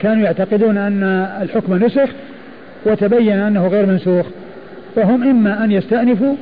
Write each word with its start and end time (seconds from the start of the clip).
كانوا 0.00 0.24
يعتقدون 0.24 0.78
أن 0.78 1.02
الحكم 1.42 1.84
نسخ 1.84 2.08
وتبين 2.86 3.38
أنه 3.38 3.66
غير 3.66 3.86
منسوخ 3.86 4.26
فهم 4.96 5.22
إما 5.22 5.64
أن 5.64 5.72
يستأنفوا 5.72 6.34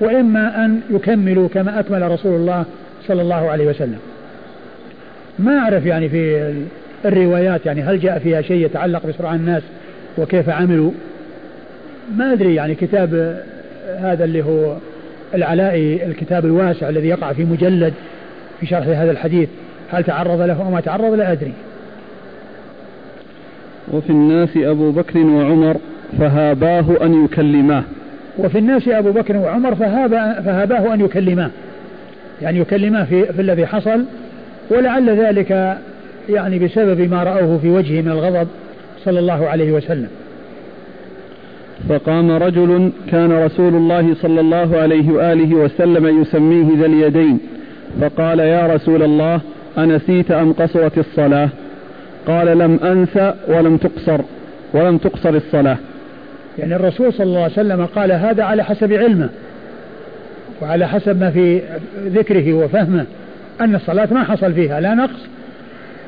وإما 0.00 0.64
أن 0.64 0.80
يكملوا 0.90 1.48
كما 1.48 1.80
أكمل 1.80 2.10
رسول 2.10 2.34
الله 2.34 2.64
صلى 3.06 3.22
الله 3.22 3.50
عليه 3.50 3.66
وسلم. 3.66 3.98
ما 5.38 5.58
أعرف 5.58 5.86
يعني 5.86 6.08
في 6.08 6.54
الروايات 7.04 7.66
يعني 7.66 7.82
هل 7.82 8.00
جاء 8.00 8.18
فيها 8.18 8.42
شيء 8.42 8.64
يتعلق 8.66 9.06
بسرعة 9.06 9.34
الناس 9.34 9.62
وكيف 10.18 10.48
عملوا؟ 10.48 10.90
ما 12.16 12.32
أدري 12.32 12.54
يعني 12.54 12.74
كتاب 12.74 13.42
هذا 13.98 14.24
اللي 14.24 14.44
هو 14.44 14.76
العلائي 15.34 16.06
الكتاب 16.06 16.44
الواسع 16.44 16.88
الذي 16.88 17.08
يقع 17.08 17.32
في 17.32 17.44
مجلد 17.44 17.94
في 18.60 18.66
شرح 18.66 18.86
هذا 18.86 19.10
الحديث 19.10 19.48
هل 19.92 20.04
تعرض 20.04 20.40
له 20.40 20.62
أو 20.62 20.70
ما 20.70 20.80
تعرض 20.80 21.14
لا 21.14 21.32
أدري. 21.32 21.52
وفي 23.92 24.10
الناس 24.10 24.48
أبو 24.56 24.90
بكر 24.90 25.18
وعمر 25.18 25.76
فهاباه 26.18 26.84
أن 27.02 27.24
يكلماه. 27.24 27.82
وفي 28.38 28.58
الناس 28.58 28.88
أبو 28.88 29.12
بكر 29.12 29.36
وعمر 29.36 29.74
فهاب 29.74 30.10
فهاباه 30.44 30.94
أن 30.94 31.00
يكلماه. 31.00 31.50
يعني 32.42 32.58
يكلماه 32.58 33.04
في, 33.04 33.24
في 33.24 33.42
الذي 33.42 33.66
حصل 33.66 34.04
ولعل 34.70 35.10
ذلك 35.10 35.78
يعني 36.28 36.58
بسبب 36.58 37.10
ما 37.10 37.22
رأوه 37.22 37.58
في 37.58 37.70
وجهه 37.70 38.02
من 38.02 38.10
الغضب 38.10 38.48
صلى 39.04 39.18
الله 39.18 39.48
عليه 39.48 39.72
وسلم. 39.72 40.08
فقام 41.88 42.30
رجل 42.30 42.90
كان 43.10 43.32
رسول 43.32 43.74
الله 43.74 44.14
صلى 44.14 44.40
الله 44.40 44.76
عليه 44.76 45.12
وآله 45.12 45.54
وسلم 45.54 46.20
يسميه 46.22 46.78
ذا 46.78 46.86
اليدين 46.86 47.38
فقال 48.00 48.38
يا 48.38 48.66
رسول 48.74 49.02
الله 49.02 49.40
أنسيت 49.78 50.30
أم 50.30 50.52
قصرت 50.52 50.98
الصلاة؟ 50.98 51.48
قال 52.26 52.58
لم 52.58 52.78
أنسى 52.84 53.34
ولم 53.48 53.76
تقصر 53.76 54.20
ولم 54.72 54.98
تقصر 54.98 55.30
الصلاة. 55.30 55.76
يعني 56.58 56.76
الرسول 56.76 57.12
صلى 57.12 57.26
الله 57.26 57.42
عليه 57.42 57.52
وسلم 57.52 57.86
قال 57.86 58.12
هذا 58.12 58.42
على 58.44 58.64
حسب 58.64 58.92
علمه 58.92 59.28
وعلى 60.62 60.88
حسب 60.88 61.20
ما 61.20 61.30
في 61.30 61.60
ذكره 62.06 62.52
وفهمه 62.52 63.04
أن 63.60 63.74
الصلاة 63.74 64.08
ما 64.12 64.24
حصل 64.24 64.52
فيها 64.52 64.80
لا 64.80 64.94
نقص 64.94 65.26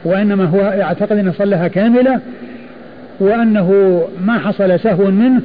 وإنما 0.04 0.44
هو 0.44 0.60
يعتقد 0.60 1.12
أن 1.12 1.32
صلىها 1.32 1.68
كاملة 1.68 2.20
وأنه 3.20 4.02
ما 4.20 4.38
حصل 4.38 4.80
سهو 4.80 5.10
منه 5.10 5.40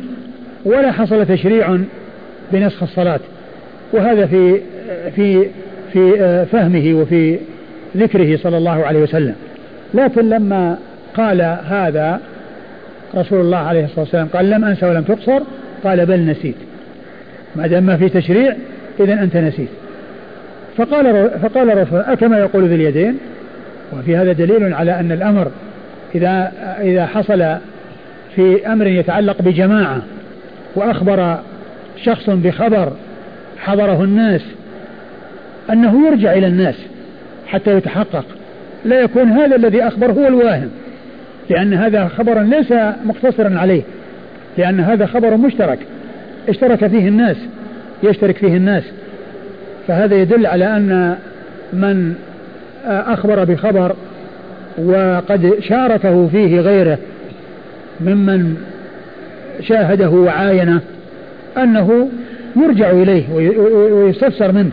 ولا 0.66 0.92
حصل 0.92 1.25
تشريع 1.25 1.77
بنسخ 2.53 2.83
الصلاة. 2.83 3.19
وهذا 3.94 4.25
في 4.25 4.61
في 5.16 5.47
في 5.94 6.45
فهمه 6.52 6.94
وفي 6.94 7.38
ذكره 7.97 8.38
صلى 8.38 8.58
الله 8.58 8.86
عليه 8.86 8.99
وسلم. 8.99 9.36
لكن 9.94 10.30
لما 10.30 10.78
قال 11.17 11.42
هذا 11.66 12.20
رسول 13.16 13.42
الله 13.42 13.58
عليه 13.58 13.86
الصلاة 13.86 14.00
والسلام 14.00 14.28
قال 14.28 14.50
لم 14.50 14.66
أنسى 14.66 14.86
ولم 14.86 15.03
تقصر 15.03 15.39
قال 15.83 16.06
بل 16.06 16.25
نسيت. 16.25 16.56
ما 17.56 17.67
دام 17.67 17.83
ما 17.83 17.98
في 17.98 18.09
تشريع 18.09 18.56
إذا 19.00 19.14
أنت 19.14 19.38
نسيت. 19.38 19.70
فقال 20.78 21.30
فقال 21.42 21.72
الرسول 21.72 22.00
أكما 22.00 22.39
يقول 22.39 22.67
ذي 22.67 22.75
اليدين؟ 22.75 23.17
وفي 23.94 24.17
هذا 24.17 24.31
دليل 24.31 24.73
على 24.73 25.00
أن 25.00 25.11
الأمر 25.11 25.52
إذا 26.16 26.52
إذا 26.81 27.05
حصل 27.05 27.55
في 28.36 28.67
أمر 28.67 28.88
يتعلق 28.88 29.42
بجماعة 29.42 30.02
وأخبر 30.76 31.39
شخص 32.03 32.30
بخبر 32.30 32.94
حضره 33.59 34.03
الناس 34.03 34.42
أنه 35.70 36.08
يرجع 36.08 36.33
إلى 36.33 36.48
الناس 36.48 36.76
حتى 37.48 37.78
يتحقق. 37.78 38.26
لا 38.85 39.01
يكون 39.01 39.29
هذا 39.29 39.55
الذي 39.55 39.83
أخبر 39.83 40.11
هو 40.11 40.27
الواهم 40.27 40.69
لأن 41.49 41.73
هذا 41.73 42.07
خبر 42.07 42.41
ليس 42.41 42.73
مقتصرا 43.05 43.59
عليه 43.59 43.81
لأن 44.57 44.79
هذا 44.79 45.05
خبر 45.05 45.37
مشترك 45.37 45.79
اشترك 46.49 46.87
فيه 46.87 47.07
الناس 47.07 47.37
يشترك 48.03 48.37
فيه 48.37 48.57
الناس. 48.57 48.83
فهذا 49.87 50.15
يدل 50.15 50.45
على 50.45 50.65
أن 50.77 51.15
من 51.73 52.14
أخبر 52.86 53.43
بخبر 53.43 53.95
وقد 54.77 55.53
شاركه 55.59 56.27
فيه 56.27 56.59
غيره 56.59 56.97
ممن 58.02 58.55
شاهده 59.61 60.09
وعاينه 60.09 60.81
أنه 61.58 62.09
يرجع 62.55 62.91
إليه 62.91 63.23
ويستفسر 63.91 64.52
منه 64.52 64.71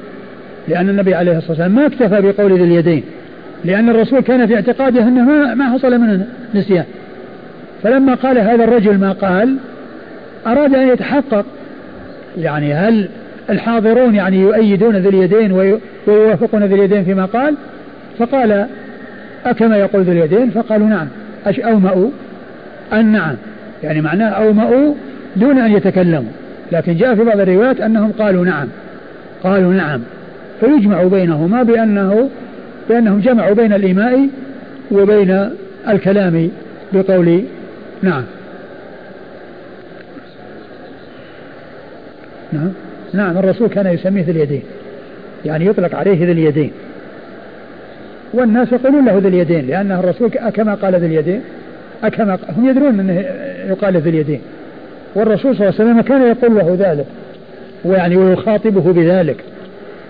لأن 0.68 0.88
النبي 0.88 1.14
عليه 1.14 1.38
الصلاة 1.38 1.50
والسلام 1.50 1.74
ما 1.74 1.86
اكتفى 1.86 2.20
بقول 2.20 2.52
ذي 2.52 2.64
اليدين. 2.64 3.02
لأن 3.64 3.88
الرسول 3.88 4.20
كان 4.20 4.46
في 4.46 4.54
اعتقاده 4.54 5.02
أنه 5.02 5.54
ما, 5.54 5.72
حصل 5.72 5.98
منه 5.98 6.26
نسيان 6.54 6.84
فلما 7.82 8.14
قال 8.14 8.38
هذا 8.38 8.64
الرجل 8.64 8.98
ما 8.98 9.12
قال 9.12 9.56
أراد 10.46 10.74
أن 10.74 10.88
يتحقق 10.88 11.44
يعني 12.38 12.74
هل 12.74 13.08
الحاضرون 13.50 14.14
يعني 14.14 14.41
يؤيدون 14.41 14.97
ذي 14.97 15.08
اليدين 15.08 15.52
ويوافقون 16.06 16.64
ذي 16.64 16.74
اليدين 16.74 17.04
فيما 17.04 17.24
قال؟ 17.24 17.54
فقال 18.18 18.66
أكما 19.47 19.76
يقول 19.76 20.02
ذي 20.02 20.12
اليدين؟ 20.12 20.50
فقالوا 20.50 20.88
نعم. 20.88 21.06
أش 21.47 21.60
أومأوا 21.60 22.10
أن 22.92 23.06
نعم. 23.06 23.34
يعني 23.82 24.00
معناه 24.00 24.28
أومأوا 24.28 24.94
دون 25.36 25.58
أن 25.58 25.72
يتكلموا. 25.72 26.32
لكن 26.72 26.97
جاء 26.97 27.14
في 27.14 27.24
بعض 27.24 27.41
الروايات 27.41 27.80
أنهم 27.80 28.12
قالوا 28.18 28.44
نعم. 28.44 28.68
قالوا 29.44 29.72
نعم. 29.74 30.00
فيجمع 30.60 31.02
بينهما 31.02 31.62
بأنه 31.62 32.30
بأنهم 32.88 33.21
جمعوا 33.21 33.54
بين 33.54 33.72
الإيماء 33.72 34.28
وبين 34.91 35.50
الكلام 35.88 36.50
بقول 36.93 37.43
نعم. 38.03 38.25
نعم. 42.53 42.72
نعم 43.12 43.38
الرسول 43.38 43.69
كان 43.69 43.87
يسميه 43.87 44.22
ذي 44.22 44.31
اليدين. 44.31 44.62
يعني 45.44 45.66
يطلق 45.66 45.94
عليه 45.94 46.27
ذي 46.27 46.32
اليدين. 46.32 46.71
والناس 48.32 48.72
يقولون 48.72 49.04
له 49.04 49.19
ذي 49.19 49.28
اليدين 49.28 49.66
لأنه 49.66 50.00
الرسول 50.00 50.28
كما 50.28 50.75
قال 50.75 50.94
ذي 50.94 51.06
اليدين 51.06 51.41
أكما 52.04 52.38
هم 52.56 52.69
يدرون 52.69 53.00
أنه 53.00 53.25
يقال 53.69 53.97
ذي 53.97 54.10
اليدين. 54.10 54.41
والرسول 55.15 55.56
صلى 55.56 55.69
الله 55.69 55.81
عليه 55.81 55.91
وسلم 55.91 56.00
كان 56.00 56.22
يقول 56.22 56.56
له 56.56 56.77
ذلك 56.81 57.06
ويعني 57.84 58.16
ويخاطبه 58.16 58.93
بذلك. 58.93 59.37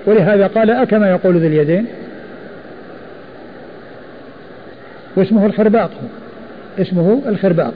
ولهذا 0.07 0.47
قال 0.47 0.71
أكما 0.71 1.11
يقول 1.11 1.37
ذي 1.37 1.47
اليدين؟ 1.47 1.87
واسمه 5.17 5.47
الخرباق. 5.47 5.91
اسمه 6.79 7.23
الخرباق. 7.29 7.75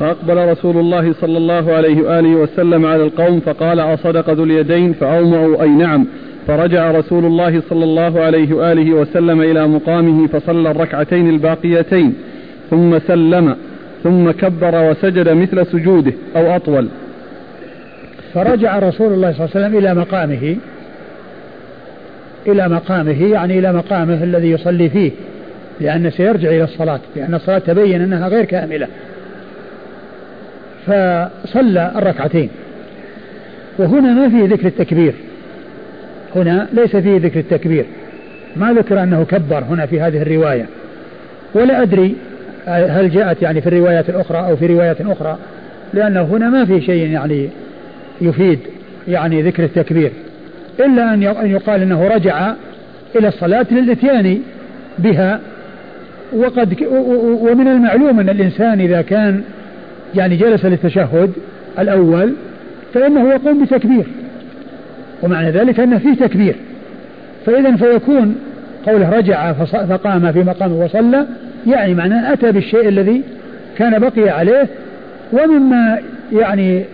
فأقبل 0.00 0.48
رسول 0.48 0.76
الله 0.76 1.12
صلى 1.20 1.38
الله 1.38 1.72
عليه 1.72 2.02
وآله 2.02 2.28
وسلم 2.28 2.86
على 2.86 3.02
القوم 3.02 3.40
فقال 3.40 3.80
أصدق 3.80 4.30
ذو 4.30 4.44
اليدين 4.44 4.92
فأومعوا 4.92 5.62
أي 5.62 5.68
نعم. 5.68 6.06
فرجع 6.46 6.90
رسول 6.90 7.24
الله 7.24 7.62
صلى 7.70 7.84
الله 7.84 8.20
عليه 8.20 8.54
وآله 8.54 8.92
وسلم 8.92 9.40
إلى 9.40 9.66
مقامه 9.66 10.26
فصلى 10.26 10.70
الركعتين 10.70 11.28
الباقيتين 11.28 12.14
ثم 12.70 12.98
سلم 12.98 13.56
ثم 14.02 14.30
كبر 14.30 14.90
وسجد 14.90 15.28
مثل 15.28 15.66
سجوده 15.66 16.12
أو 16.36 16.56
أطول. 16.56 16.88
فرجع 18.34 18.78
رسول 18.78 19.12
الله 19.12 19.32
صلى 19.32 19.44
الله 19.44 19.56
عليه 19.56 19.66
وسلم 19.66 19.78
إلى 19.78 19.94
مقامه. 19.94 20.56
إلى 22.46 22.68
مقامه 22.68 23.32
يعني 23.32 23.58
إلى 23.58 23.72
مقامه 23.72 24.24
الذي 24.24 24.50
يصلي 24.50 24.90
فيه 24.90 25.10
لأنه 25.80 26.10
سيرجع 26.10 26.48
إلى 26.48 26.64
الصلاة 26.64 27.00
لأن 27.16 27.34
الصلاة 27.34 27.58
تبين 27.58 28.02
أنها 28.02 28.28
غير 28.28 28.44
كاملة. 28.44 28.86
فصلى 30.86 31.92
الركعتين. 31.96 32.48
وهنا 33.78 34.12
ما 34.12 34.28
فيه 34.28 34.54
ذكر 34.54 34.66
التكبير. 34.66 35.14
هنا 36.36 36.68
ليس 36.72 36.96
فيه 36.96 37.18
ذكر 37.18 37.40
التكبير. 37.40 37.84
ما 38.56 38.72
ذكر 38.72 39.02
أنه 39.02 39.24
كبر 39.24 39.64
هنا 39.64 39.86
في 39.86 40.00
هذه 40.00 40.22
الرواية. 40.22 40.66
ولا 41.54 41.82
أدري 41.82 42.14
هل 42.66 43.10
جاءت 43.10 43.42
يعني 43.42 43.60
في 43.60 43.66
الروايات 43.66 44.10
الأخرى 44.10 44.38
أو 44.38 44.56
في 44.56 44.66
روايات 44.66 45.00
أخرى 45.00 45.38
لأنه 45.94 46.22
هنا 46.22 46.48
ما 46.48 46.64
في 46.64 46.80
شيء 46.80 47.10
يعني 47.10 47.48
يفيد 48.20 48.58
يعني 49.08 49.42
ذكر 49.42 49.64
التكبير. 49.64 50.10
إلا 50.80 51.14
أن 51.14 51.50
يقال 51.50 51.82
أنه 51.82 52.08
رجع 52.08 52.52
إلى 53.16 53.28
الصلاة 53.28 53.66
للإتيان 53.70 54.38
بها. 54.98 55.40
وقد 56.32 56.76
ومن 57.40 57.68
المعلوم 57.68 58.20
أن 58.20 58.28
الإنسان 58.28 58.80
إذا 58.80 59.02
كان 59.02 59.42
يعني 60.14 60.36
جلس 60.36 60.64
للتشهد 60.64 61.32
الأول 61.78 62.32
فإنه 62.94 63.28
يقوم 63.28 63.64
بتكبير. 63.64 64.04
ومعنى 65.22 65.50
ذلك 65.50 65.80
أن 65.80 65.98
فيه 65.98 66.14
تكبير. 66.14 66.54
فإذا 67.46 67.76
فيكون 67.76 68.36
قوله 68.86 69.10
رجع 69.10 69.52
فقام 69.88 70.32
في 70.32 70.38
مقامه 70.38 70.84
وصلى 70.84 71.26
يعني 71.66 71.94
معناه 71.94 72.32
أتى 72.32 72.52
بالشيء 72.52 72.88
الذي 72.88 73.22
كان 73.78 73.98
بقي 73.98 74.28
عليه 74.28 74.66
ومما 75.32 75.98
يعني 76.32 76.84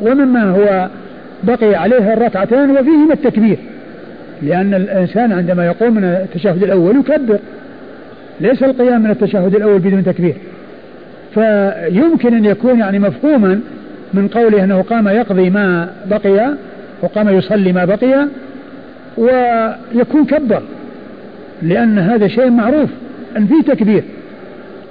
ومما 0.00 0.50
هو 0.50 0.88
بقي 1.42 1.74
عليه 1.74 2.12
الركعتان 2.12 2.70
وفيهما 2.70 3.14
التكبير. 3.14 3.58
لأن 4.42 4.74
الإنسان 4.74 5.32
عندما 5.32 5.66
يقوم 5.66 5.94
من 5.94 6.04
التشهد 6.04 6.62
الأول 6.62 6.96
يكبر. 6.96 7.38
ليس 8.40 8.62
القيام 8.62 9.02
من 9.02 9.10
التشهد 9.10 9.54
الأول 9.54 9.78
بدون 9.78 10.04
تكبير. 10.04 10.34
فيمكن 11.34 12.34
أن 12.34 12.44
يكون 12.44 12.78
يعني 12.78 12.98
مفهوما 12.98 13.60
من 14.14 14.28
قوله 14.28 14.64
أنه 14.64 14.82
قام 14.82 15.08
يقضي 15.08 15.50
ما 15.50 15.90
بقي 16.06 16.54
وقام 17.02 17.28
يصلي 17.28 17.72
ما 17.72 17.84
بقي 17.84 18.28
ويكون 19.16 20.24
كبر. 20.24 20.62
لأن 21.62 21.98
هذا 21.98 22.28
شيء 22.28 22.50
معروف 22.50 22.90
أن 23.36 23.46
في 23.46 23.74
تكبير. 23.74 24.02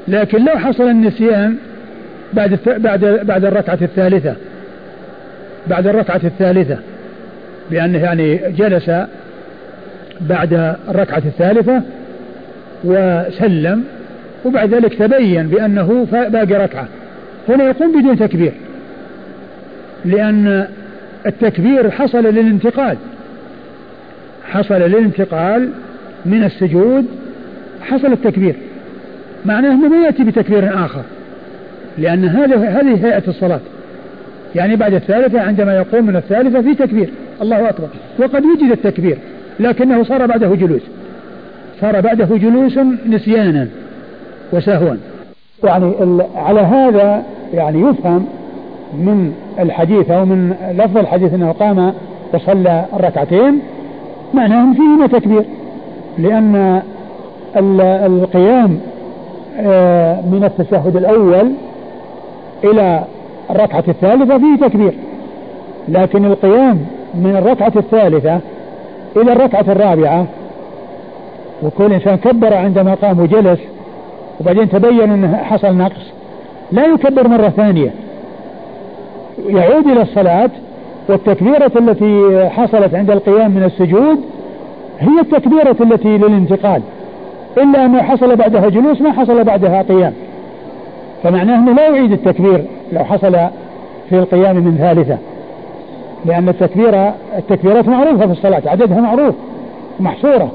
لكن 0.08 0.46
لو 0.46 0.60
حصل 0.60 0.90
النسيان 0.90 1.56
بعد 2.34 2.60
بعد 2.66 3.22
بعد 3.24 3.46
الركعة 3.46 3.78
الثالثة 3.82 4.36
بعد 5.68 5.88
الركعة 5.88 6.22
الثالثة 6.24 6.78
بأنه 7.72 7.98
يعني 7.98 8.40
جلس 8.58 8.92
بعد 10.22 10.76
الركعة 10.90 11.24
الثالثة 11.26 11.82
وسلم 12.84 13.84
وبعد 14.46 14.74
ذلك 14.74 14.94
تبين 14.94 15.48
بأنه 15.48 16.08
باقي 16.12 16.54
ركعة. 16.54 16.88
هنا 17.50 17.64
يقوم 17.64 18.02
بدون 18.02 18.20
تكبير 18.20 18.52
لأن 20.06 20.68
التكبير 21.26 21.92
حصل 21.92 22.24
للانتقال 22.24 22.98
حصل 24.52 24.76
للانتقال 24.76 25.70
من 26.26 26.44
السجود 26.44 27.06
حصل 27.82 28.14
التكبير. 28.14 28.56
معناه 29.46 29.72
أنه 29.72 29.90
ما 29.90 30.06
يأتي 30.06 30.24
بتكبير 30.24 30.86
آخر 30.86 31.04
لأن 31.98 32.26
هذا 32.26 32.56
هذه 32.56 33.06
هيئة 33.06 33.24
الصلاة. 33.28 33.60
يعني 34.56 34.76
بعد 34.76 34.94
الثالثة 34.94 35.42
عندما 35.42 35.76
يقوم 35.76 36.06
من 36.06 36.16
الثالثة 36.16 36.62
في 36.62 36.76
تكبير. 36.76 37.10
الله 37.42 37.70
أكبر. 37.70 37.88
وقد 38.20 38.46
وجد 38.46 38.72
التكبير 38.72 39.18
لكنه 39.60 40.04
صار 40.04 40.26
بعده 40.26 40.56
جلوس. 40.56 40.82
صار 41.82 42.02
بعده 42.02 42.38
جلوس 42.38 42.80
نسيانا 43.08 43.68
وسهوا. 44.54 44.96
يعني 45.64 45.94
على 46.36 46.62
هذا 46.62 47.24
يعني 47.54 47.82
يفهم 47.82 48.26
من 48.94 49.34
الحديث 49.60 50.12
أو 50.12 50.26
من 50.26 50.56
لفظ 50.72 50.98
الحديث 50.98 51.34
أنه 51.34 51.52
قام 51.52 51.94
وصلى 52.34 52.86
الركعتين 52.94 53.60
معناه 54.34 54.74
فيهما 54.74 55.08
تكبير. 55.08 55.44
لأن 56.18 56.82
القيام 58.06 58.80
آه، 59.60 60.22
من 60.22 60.44
التشهد 60.44 60.96
الأول 60.96 61.52
إلى 62.64 63.04
الركعة 63.52 63.84
الثالثة 63.88 64.38
فيه 64.38 64.68
تكبير. 64.68 64.94
لكن 65.88 66.26
القيام 66.26 66.86
من 67.16 67.36
الركعة 67.36 67.74
الثالثة 67.76 68.40
إلى 69.16 69.34
الركعة 69.34 69.66
الرابعة 69.68 70.26
وكل 71.64 71.94
إنسان 71.94 72.16
كبر 72.16 72.54
عندما 72.54 72.94
قام 72.94 73.20
وجلس 73.20 73.60
وبعدين 74.42 74.70
تبين 74.70 75.12
أنه 75.12 75.38
حصل 75.38 75.78
نقص 75.78 76.12
لا 76.72 76.86
يكبر 76.86 77.28
مرة 77.28 77.50
ثانية. 77.50 77.92
يعود 79.48 79.88
إلى 79.88 80.02
الصلاة 80.02 80.50
والتكبيرة 81.10 81.72
التي 81.76 82.50
حصلت 82.50 82.96
عند 82.96 83.12
القيام 83.12 83.52
من 83.52 83.64
السجود 83.64 84.20
هي 85.00 85.20
التكبيرة 85.22 85.76
التي 85.82 86.18
للانتقال. 86.18 86.82
إلا 87.58 87.86
أنه 87.86 88.02
حصل 88.02 88.36
بعدها 88.36 88.70
جلوس 88.70 89.02
ما 89.02 89.12
حصل 89.12 89.44
بعدها 89.44 89.82
قيام. 89.82 90.14
فمعناه 91.24 91.60
أنه 91.60 91.74
لا 91.74 91.88
يعيد 91.90 92.12
التكبير 92.12 92.66
لو 92.94 93.04
حصل 93.04 93.32
في 94.10 94.20
القيام 94.20 94.56
من 94.56 94.78
ثالثة 94.78 95.18
لأن 96.26 96.50
التكبيرة 96.50 97.16
التكبيرات 97.38 97.88
معروفة 97.88 98.26
في 98.26 98.32
الصلاة 98.32 98.62
عددها 98.66 99.02
معروف 99.02 99.36
محصورة 100.00 100.52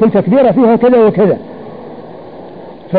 كل 0.00 0.10
تكبيرة 0.10 0.50
فيها 0.50 0.76
كذا 0.76 1.06
وكذا. 1.06 1.38
ف 2.92 2.96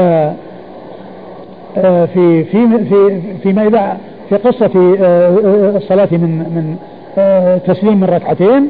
آه، 1.77 2.06
في 2.06 2.44
في 2.44 2.86
في 2.86 3.21
فيما 3.44 3.68
إذا 3.68 3.98
في 4.30 4.36
قصة 4.36 4.95
آه، 5.01 5.77
الصلاة 5.77 6.07
من 6.12 6.38
من 6.38 6.77
آه، 7.18 7.57
تسليم 7.57 7.98
من 7.98 8.04
ركعتين 8.04 8.69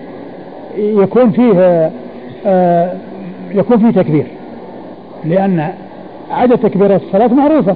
يكون 0.78 1.32
فيه 1.32 1.92
يكون 3.52 3.78
فيه 3.78 4.02
تكبير 4.02 4.26
لأن 5.26 5.68
عدد 6.32 6.58
تكبيرات 6.58 7.02
الصلاة 7.02 7.28
معروفة. 7.28 7.76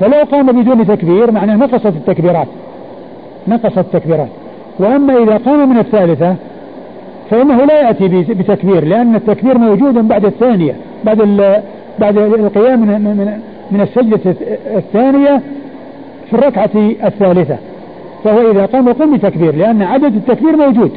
فلو 0.00 0.24
قام 0.32 0.62
بدون 0.62 0.86
تكبير 0.86 1.30
معناه 1.30 1.56
نقصت 1.56 1.86
التكبيرات. 1.86 2.48
نقصت 3.48 3.78
التكبيرات. 3.78 4.28
وأما 4.78 5.22
إذا 5.22 5.36
قام 5.36 5.70
من 5.70 5.78
الثالثة 5.78 6.34
فإنه 7.30 7.64
لا 7.64 7.80
يأتي 7.80 8.08
بتكبير 8.08 8.84
لأن 8.84 9.14
التكبير 9.14 9.58
موجود 9.58 10.08
بعد 10.08 10.24
الثانية 10.24 10.76
بعد 11.04 11.18
بعد 11.98 12.18
القيام 12.18 12.80
من 12.80 12.88
من 12.88 13.40
من 13.70 13.80
السجدة 13.80 14.34
الثانية 14.76 15.40
في 16.30 16.32
الركعة 16.32 16.70
الثالثة. 17.04 17.56
فهو 18.24 18.50
إذا 18.50 18.66
قام 18.66 18.88
يقوم 18.88 19.16
بتكبير 19.16 19.54
لأن 19.54 19.82
عدد 19.82 20.14
التكبير 20.14 20.56
موجود. 20.56 20.90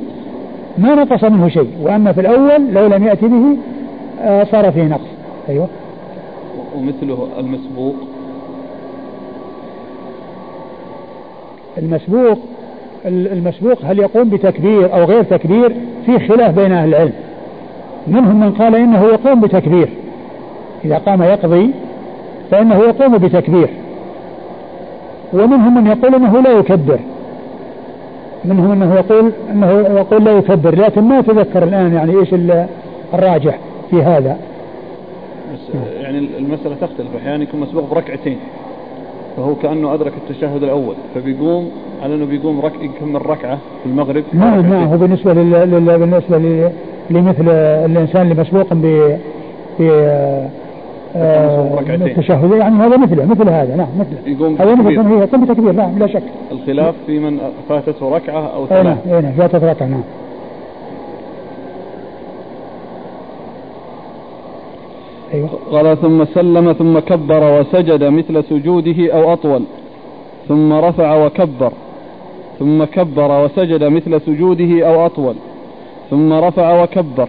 ما 0.78 0.96
نقص 0.96 1.24
منه 1.24 1.50
شيء. 1.50 1.70
وأما 1.82 2.12
في 2.12 2.22
الأول 2.22 2.74
لو 2.74 2.88
لم 2.88 3.04
يأتي 3.04 3.28
به 3.28 3.58
آه، 4.22 4.44
صار 4.44 4.72
فيه 4.72 4.84
نقص. 4.84 5.08
أيوه. 5.50 5.68
ومثله 6.78 7.28
المسبوق. 7.40 7.96
المسبوق 11.78 12.40
المسبوق 13.06 13.78
هل 13.84 14.00
يقوم 14.00 14.30
بتكبير 14.30 14.94
أو 14.94 15.04
غير 15.04 15.24
تكبير؟ 15.24 15.76
في 16.06 16.20
خلاف 16.28 16.56
بين 16.56 16.72
أهل 16.72 16.90
العلم. 16.90 17.14
منهم 18.08 18.40
من 18.40 18.52
قال 18.52 18.76
إنه 18.76 19.04
يقوم 19.04 19.42
بتكبير. 19.42 19.90
إذا 20.86 20.98
قام 20.98 21.22
يقضي 21.22 21.72
فإنه 22.52 22.76
يقوم 22.76 23.18
بتكبير. 23.18 23.70
ومنهم 25.34 25.76
من 25.84 25.88
يقول 25.88 26.16
إنه 26.16 26.42
لا 26.42 26.52
يكبر. 26.52 27.00
منهم 28.46 28.72
انه 28.72 28.96
يقول 28.96 29.32
إنه 29.52 29.72
يقول 29.72 30.24
لا 30.24 30.32
يكبر 30.32 30.76
لكن 30.76 31.02
ما 31.02 31.20
أتذكر 31.20 31.64
الآن 31.64 31.94
يعني 31.94 32.20
إيش 32.20 32.36
الراجح 33.14 33.58
في 33.90 34.02
هذا. 34.02 34.38
يعني 36.02 36.18
المسألة 36.38 36.76
تختلف. 36.82 37.16
أحيانا 37.18 37.44
يكون 37.44 37.60
مسبوق 37.60 37.90
بركعتين. 37.94 38.38
فهو 39.38 39.56
كأنه 39.56 39.94
أدرك 39.94 40.14
التشهد 40.18 40.64
الأول 40.64 40.96
فبيقوم 41.16 41.72
على 42.04 42.16
أنه 42.16 42.26
بيقوم 42.26 42.62
رك... 42.62 42.74
يكمل 42.82 43.26
ركعة 43.26 43.56
في 43.84 43.90
المغرب. 43.90 44.24
نعم 44.34 44.62
نعم 44.70 44.88
هو 44.88 44.98
بالنسبة 44.98 45.34
لل... 45.34 45.52
لل... 45.52 45.98
بالنسبة. 45.98 46.72
لمثل 47.10 47.50
الإنسان 47.86 48.22
اللي 48.32 48.42
مسبوق 48.42 48.74
ب... 48.74 49.18
ب... 49.80 49.82
آه، 51.16 51.80
التشهد 51.90 52.52
يعني 52.52 52.76
هذا 52.76 52.98
مثله 52.98 53.26
مثل 53.26 53.50
هذا 53.50 53.76
نعم 53.76 53.88
مثله. 54.00 54.34
يقوم 54.34 54.56
هذا 54.56 54.76
مثل 54.76 55.00
هي 55.00 55.20
يقوم 55.20 55.46
بتكبير 55.46 55.72
نعم 55.72 56.00
لا 56.00 56.08
شك. 56.08 56.24
الخلاف 56.52 56.96
في 57.06 57.20
من 57.20 57.40
فاتته 57.70 58.16
ركعة 58.16 58.48
أو 58.56 58.68
ثلاث 58.68 59.08
نعم 59.08 59.22
نعم 59.22 59.32
فاتته 59.34 59.72
ركعة 59.72 59.88
نعم 59.88 60.04
أيوة. 65.34 65.50
قال 65.72 66.02
ثم 66.02 66.26
سلم 66.26 66.74
ثم 66.74 67.00
كبر 67.00 67.60
وسجد 67.60 68.04
مثل 68.04 68.44
سجوده 68.44 69.14
أو 69.14 69.34
أطول 69.34 69.64
ثم 70.48 70.74
رفع 70.74 71.26
وكبر 71.26 71.72
ثم 72.60 72.84
كبر 72.84 73.44
وسجد 73.44 73.84
مثل 73.84 74.22
سجوده 74.22 74.88
أو 74.88 75.06
أطول 75.06 75.36
ثم 76.10 76.34
رفع 76.34 76.84
وكبر. 76.84 77.28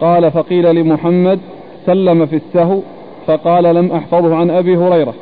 قال 0.00 0.30
فقيل 0.30 0.74
لمحمد 0.74 1.38
سلم 1.86 2.26
في 2.26 2.36
السهو 2.36 2.80
فقال 3.26 3.64
لم 3.74 3.92
أحفظه 3.92 4.36
عن 4.36 4.50
أبي 4.50 4.76
هريرة 4.76 5.14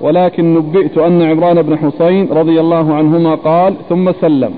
ولكن 0.00 0.54
نبئت 0.54 0.98
أن 0.98 1.22
عمران 1.22 1.62
بن 1.62 1.78
حسين 1.78 2.28
رضي 2.32 2.60
الله 2.60 2.94
عنهما 2.94 3.34
قال 3.34 3.74
ثم 3.88 4.12
سلم. 4.12 4.52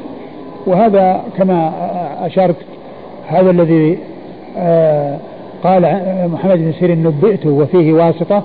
وهذا 0.67 1.25
كما 1.37 1.73
أشرت 2.27 2.57
هذا 3.27 3.51
الذي 3.51 3.99
آه، 4.57 5.19
قال 5.65 6.01
محمد 6.33 6.59
بن 6.59 6.73
سيرين 6.81 7.03
نبئت 7.03 7.47
وفيه 7.47 7.93
واسطة 7.93 8.43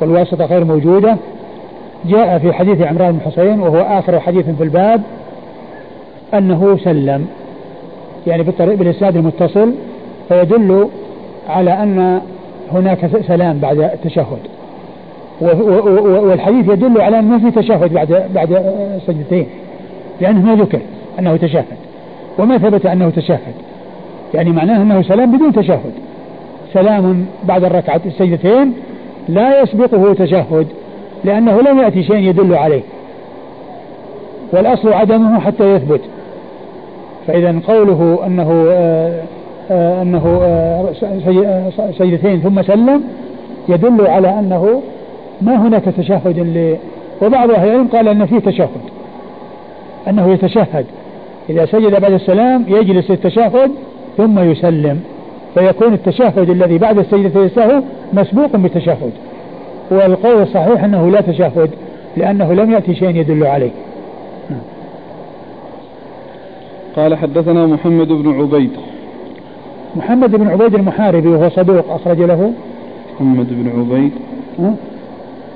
والواسطة 0.00 0.44
غير 0.44 0.64
موجودة. 0.64 1.16
جاء 2.04 2.38
في 2.38 2.52
حديث 2.52 2.82
عمران 2.82 3.12
بن 3.12 3.20
حسين 3.20 3.60
وهو 3.60 3.80
آخر 3.80 4.20
حديث 4.20 4.50
في 4.50 4.62
الباب 4.62 5.02
أنه 6.34 6.78
سلم 6.84 7.26
يعني 8.26 8.42
بالطريق 8.42 8.74
بالإسناد 8.74 9.16
المتصل 9.16 9.72
فيدل 10.28 10.88
على 11.48 11.70
أن 11.70 12.20
هناك 12.72 13.22
سلام 13.26 13.58
بعد 13.58 13.78
التشهد. 13.78 14.38
والحديث 16.22 16.68
يدل 16.68 17.00
على 17.00 17.18
أنه 17.18 17.38
ما 17.38 17.50
في 17.50 17.60
تشهد 17.60 17.92
بعد 17.92 18.24
بعد 18.34 18.74
سجدتين 19.06 19.46
لأنه 20.20 20.46
ما 20.46 20.62
ذكر 20.62 20.80
أنه 21.18 21.36
تشهد. 21.36 21.64
وما 22.38 22.58
ثبت 22.58 22.86
أنه 22.86 23.10
تشهد 23.10 23.54
يعني 24.34 24.50
معناه 24.50 24.82
أنه 24.82 25.02
سلام 25.02 25.36
بدون 25.36 25.52
تشهد. 25.52 25.92
سلام 26.76 27.26
بعد 27.44 27.64
الركعة 27.64 28.00
السجدتين 28.06 28.72
لا 29.28 29.62
يسبقه 29.62 30.14
تشهد 30.14 30.66
لأنه 31.24 31.60
لم 31.60 31.78
يأتي 31.78 32.02
شيء 32.02 32.16
يدل 32.16 32.54
عليه. 32.54 32.82
والأصل 34.52 34.92
عدمه 34.92 35.40
حتى 35.40 35.74
يثبت. 35.74 36.00
فإذا 37.26 37.60
قوله 37.68 38.18
أنه 38.26 38.66
آه، 38.70 39.22
آه، 39.70 40.02
أنه 40.02 40.40
آه، 40.42 41.92
سجدتين 41.98 42.40
ثم 42.40 42.62
سلم 42.62 43.04
يدل 43.68 44.06
على 44.06 44.38
أنه 44.38 44.82
ما 45.42 45.56
هناك 45.56 45.84
تشهد 45.84 46.38
ل 46.38 46.76
وبعض 47.22 47.50
أهل 47.50 47.68
العلم 47.68 47.88
قال 47.88 48.08
أن 48.08 48.26
فيه 48.26 48.38
تشهد 48.38 48.68
أنه 50.08 50.32
يتشهد. 50.32 50.86
إذا 51.50 51.66
سجد 51.66 52.00
بعد 52.00 52.12
السلام 52.12 52.64
يجلس 52.68 53.10
التشهد 53.10 53.70
ثم 54.16 54.38
يسلم. 54.38 55.15
فيكون 55.58 55.94
التشهد 55.94 56.50
الذي 56.50 56.78
بعد 56.78 56.98
السجدة 56.98 57.44
السهو 57.44 57.82
مسبوق 58.12 58.56
بتشهد 58.56 59.12
والقول 59.90 60.42
الصحيح 60.42 60.84
أنه 60.84 61.10
لا 61.10 61.20
تشهد 61.20 61.70
لأنه 62.16 62.52
لم 62.52 62.70
يأتي 62.70 62.94
شيء 62.94 63.16
يدل 63.16 63.46
عليه. 63.46 63.70
قال 66.96 67.14
حدثنا 67.14 67.66
محمد 67.66 68.08
بن 68.08 68.40
عبيد 68.40 68.70
محمد 69.96 70.30
بن 70.30 70.48
عبيد 70.48 70.74
المحاربي 70.74 71.28
وهو 71.28 71.50
صدوق 71.50 71.90
أخرج 71.90 72.20
له 72.20 72.52
محمد 73.14 73.46
بن 73.50 73.80
عبيد؟ 73.80 74.12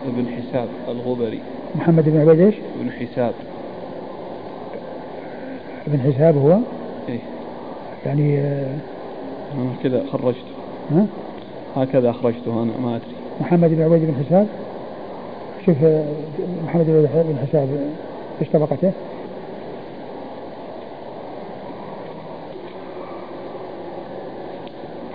ابن 0.07 0.27
حساب 0.29 0.69
الغبري 0.89 1.41
محمد 1.75 2.05
بن 2.09 2.21
عبيد 2.21 2.41
إيش؟ 2.41 2.55
ابن 2.81 2.91
حساب 2.91 3.33
ابن 5.87 6.01
حساب 6.01 6.37
هو؟ 6.37 6.59
إيه 7.09 7.19
يعني 8.07 8.39
آه 8.39 8.75
كذا 9.83 10.05
خرجته 10.13 10.55
ها؟ 10.93 11.07
هكذا 11.77 12.11
أخرجته 12.11 12.63
أنا 12.63 12.73
ما 12.83 12.97
أدري 12.97 13.15
محمد 13.41 13.71
بن 13.71 13.83
عبيد 13.83 14.01
بن 14.03 14.25
حساب 14.25 14.47
شوف 15.67 15.77
آه، 15.85 16.05
محمد 16.67 16.87
بن 16.87 17.37
حساب 17.49 17.69
إيش 18.41 18.49
طبقته؟ 18.49 18.93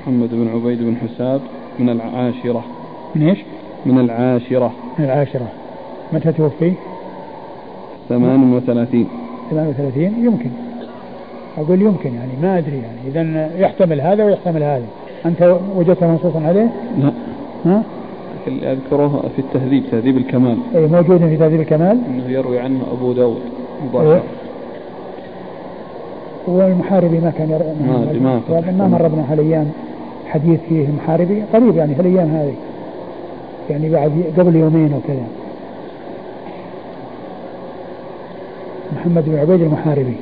محمد 0.02 0.30
بن 0.32 0.48
عبيد 0.54 0.84
بن 0.84 0.96
حساب 0.96 1.42
من 1.80 1.90
العاشرة 1.90 2.64
من 3.16 3.30
إيش؟ 3.30 3.40
من 3.86 4.00
العاشرة 4.00 4.74
من 5.00 5.06
العاشرة 5.06 5.48
متى 6.14 6.32
توفي؟ 6.32 6.74
38 8.10 9.08
38 9.52 10.26
يمكن 10.26 10.50
أقول 11.58 11.82
يمكن 11.82 12.14
يعني 12.14 12.32
ما 12.42 12.58
أدري 12.58 12.78
يعني. 12.78 12.98
إذا 13.08 13.50
يحتمل 13.58 14.02
هذا 14.02 14.26
ويحتمل 14.26 14.64
هذا. 14.64 14.86
أنت 15.26 15.58
وجدت 15.76 16.04
منصوصا 16.04 16.42
عليه؟ 16.46 16.70
لا. 17.00 17.12
ها؟ 17.66 17.84
اللي 18.48 18.72
أذكره 18.72 19.24
في 19.36 19.42
التهذيب 19.42 19.84
تهذيب 19.92 20.18
الكمال. 20.18 20.58
أي 20.76 20.88
موجود 20.88 21.20
في 21.20 21.38
تهذيب 21.38 21.62
الكمال؟ 21.62 22.00
أنه 22.10 22.30
يروي 22.30 22.60
عنه 22.60 22.80
أبو 22.92 23.14
داود 23.14 23.42
مباشرة. 23.86 24.24
والمحاربي 26.48 27.20
ما 27.20 27.34
كان 27.38 27.50
يروي 27.50 27.74
ما 28.22 28.42
ما, 28.50 28.72
ما 28.72 28.88
مر 28.88 29.08
بنا 29.08 29.34
هالايام 29.34 29.72
حديث 30.26 30.60
فيه 30.70 30.86
المحاربي 30.86 31.44
قريب 31.54 31.76
يعني 31.76 31.96
في 31.96 32.02
الأيام 32.02 32.30
هذه. 32.30 32.56
يعني 33.70 33.90
بعد 33.90 34.12
قبل 34.38 34.56
يومين 34.56 34.94
وكذا 34.94 35.28
محمد 38.96 39.26
بن 39.26 39.38
عبيد 39.38 39.62
المحاربي. 39.62 40.16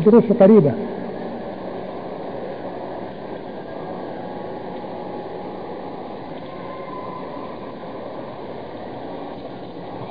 الدروس 0.00 0.24
قريبة. 0.40 0.72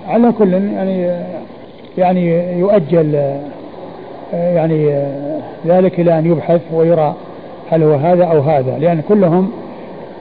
على 0.07 0.31
كل 0.31 0.53
يعني 0.53 1.21
يعني 1.97 2.59
يؤجل 2.59 3.37
يعني 4.33 5.05
ذلك 5.67 5.99
إلى 5.99 6.19
أن 6.19 6.25
يبحث 6.25 6.61
ويرى 6.73 7.15
هل 7.71 7.83
هو 7.83 7.93
هذا 7.93 8.23
أو 8.23 8.39
هذا. 8.39 8.77
لأن 8.79 9.01
كلهم 9.01 9.51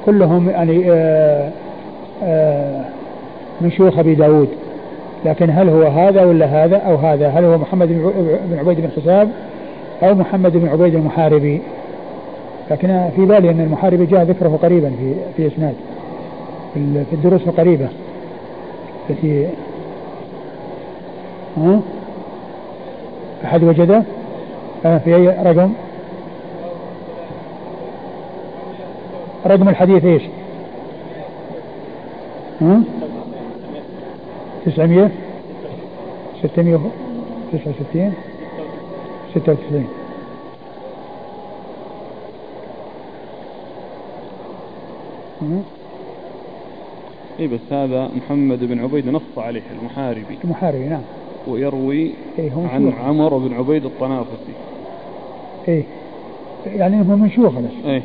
كلهم 0.07 0.51
يعني 0.51 0.93
آه، 0.93 1.51
آه، 2.23 2.85
من 3.61 3.71
شيوخ 3.71 3.99
أبي 3.99 4.15
داود. 4.15 4.49
لكن 5.25 5.51
هل 5.51 5.69
هو 5.69 5.83
هذا 5.83 6.25
ولا 6.25 6.47
هذا 6.47 6.77
أو 6.77 6.95
هذا؟ 6.95 7.29
هل 7.29 7.45
هو 7.45 7.59
محمد 7.59 7.89
بن 8.51 8.59
عبيد 8.59 8.81
بن 8.81 8.89
حساب 8.97 9.31
أو 10.03 10.15
محمد 10.15 10.57
بن 10.57 10.69
عبيد 10.69 10.95
المحاربي. 10.95 11.61
لكن 12.71 13.09
في 13.17 13.25
بالي 13.25 13.51
أن 13.51 13.61
المحاربي 13.61 14.07
جاء 14.07 14.23
ذكره 14.23 14.59
قريبا 14.63 14.91
في 14.91 15.15
في 15.37 15.47
إسناد 15.47 15.75
في 16.75 17.13
الدروس 17.13 17.41
القريبة. 17.47 17.89
التي 19.11 19.47
ها؟ 21.57 21.81
أحد 23.45 23.65
وجده؟ 23.65 24.03
آه 24.87 24.99
في 24.99 25.17
أي 25.17 25.29
رقم؟ 25.29 25.73
رقم 29.47 29.69
الحديث 29.69 30.05
إيش؟ 30.05 30.23
ها؟ 32.61 32.81
تسعمية؟ 34.67 35.11
ستمية 36.43 36.79
تسعة 37.53 37.75
وستين؟ 37.81 38.13
ستة 39.35 39.53
وتسعين. 39.53 39.89
اي 47.41 47.47
بس 47.47 47.61
هذا 47.71 48.11
محمد 48.17 48.65
بن 48.65 48.81
عبيد 48.81 49.09
نص 49.09 49.39
عليه 49.39 49.63
المحاربي. 49.81 50.39
المحاربي 50.45 50.85
نعم. 50.85 51.03
ويروي 51.49 52.11
إيه 52.39 52.51
عن 52.73 52.93
عمر 53.07 53.39
بن 53.39 53.55
عبيد 53.55 53.85
الطنافسي. 53.85 54.53
إيه. 55.69 55.83
يعني 56.67 57.01
هو 57.01 57.17
من 57.17 57.31
شيوخه 57.31 57.61
بس. 57.61 57.87
إيه. 57.87 58.03